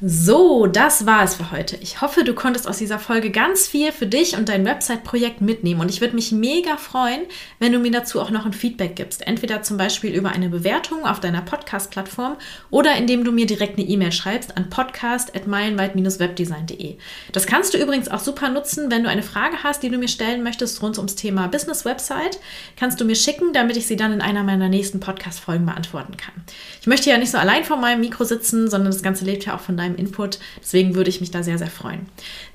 So, 0.00 0.66
das 0.66 1.06
war 1.06 1.22
es 1.22 1.36
für 1.36 1.52
heute. 1.52 1.76
Ich 1.76 2.00
hoffe, 2.00 2.24
du 2.24 2.34
konntest 2.34 2.66
aus 2.66 2.78
dieser 2.78 2.98
Folge 2.98 3.30
ganz 3.30 3.68
viel 3.68 3.92
für 3.92 4.08
dich 4.08 4.36
und 4.36 4.48
dein 4.48 4.64
Website-Projekt 4.64 5.40
mitnehmen. 5.40 5.80
Und 5.80 5.88
ich 5.88 6.00
würde 6.00 6.16
mich 6.16 6.32
mega 6.32 6.76
freuen, 6.76 7.20
wenn 7.60 7.70
du 7.70 7.78
mir 7.78 7.92
dazu 7.92 8.20
auch 8.20 8.30
noch 8.30 8.44
ein 8.44 8.52
Feedback 8.52 8.96
gibst. 8.96 9.24
Entweder 9.24 9.62
zum 9.62 9.76
Beispiel 9.76 10.12
über 10.12 10.30
eine 10.30 10.48
Bewertung 10.48 11.06
auf 11.06 11.20
deiner 11.20 11.42
Podcast-Plattform 11.42 12.38
oder 12.70 12.96
indem 12.96 13.22
du 13.22 13.30
mir 13.30 13.46
direkt 13.46 13.78
eine 13.78 13.86
E-Mail 13.86 14.10
schreibst 14.10 14.56
an 14.56 14.68
podcast.meilenweit-webdesign.de. 14.68 16.96
Das 17.30 17.46
kannst 17.46 17.72
du 17.72 17.78
übrigens 17.78 18.08
auch 18.08 18.18
super 18.18 18.48
nutzen, 18.48 18.90
wenn 18.90 19.04
du 19.04 19.08
eine 19.08 19.22
Frage 19.22 19.62
hast, 19.62 19.84
die 19.84 19.90
du 19.90 19.98
mir 19.98 20.08
stellen 20.08 20.42
möchtest 20.42 20.82
rund 20.82 20.98
ums 20.98 21.14
Thema 21.14 21.46
Business-Website. 21.46 22.40
Kannst 22.76 23.00
du 23.00 23.04
mir 23.04 23.14
schicken, 23.14 23.52
damit 23.52 23.76
ich 23.76 23.86
sie 23.86 23.94
dann 23.94 24.12
in 24.12 24.20
einer 24.20 24.42
meiner 24.42 24.68
nächsten 24.68 24.98
Podcast-Folgen 24.98 25.66
beantworten 25.66 26.16
kann. 26.16 26.34
Ich 26.80 26.88
möchte 26.88 27.10
ja 27.10 27.16
nicht 27.16 27.30
so 27.30 27.38
allein 27.38 27.62
vor 27.62 27.76
meinem 27.76 28.00
Mikro 28.00 28.24
sitzen, 28.24 28.68
sondern 28.68 28.90
das 28.90 29.04
Ganze 29.04 29.24
lebt 29.24 29.46
ja 29.46 29.54
auch 29.54 29.60
von 29.60 29.76
deinem 29.76 29.83
deinem 29.84 29.96
Input. 29.96 30.38
Deswegen 30.60 30.94
würde 30.94 31.10
ich 31.10 31.20
mich 31.20 31.30
da 31.30 31.42
sehr, 31.42 31.58
sehr 31.58 31.70
freuen. 31.70 32.06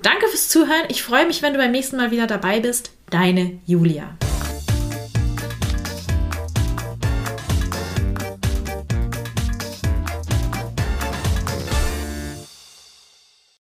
Danke 0.02 0.26
fürs 0.28 0.48
Zuhören. 0.48 0.84
Ich 0.88 1.02
freue 1.02 1.26
mich, 1.26 1.42
wenn 1.42 1.52
du 1.52 1.58
beim 1.58 1.72
nächsten 1.72 1.96
Mal 1.96 2.10
wieder 2.10 2.26
dabei 2.26 2.60
bist. 2.60 2.92
Deine 3.10 3.58
Julia. 3.66 4.16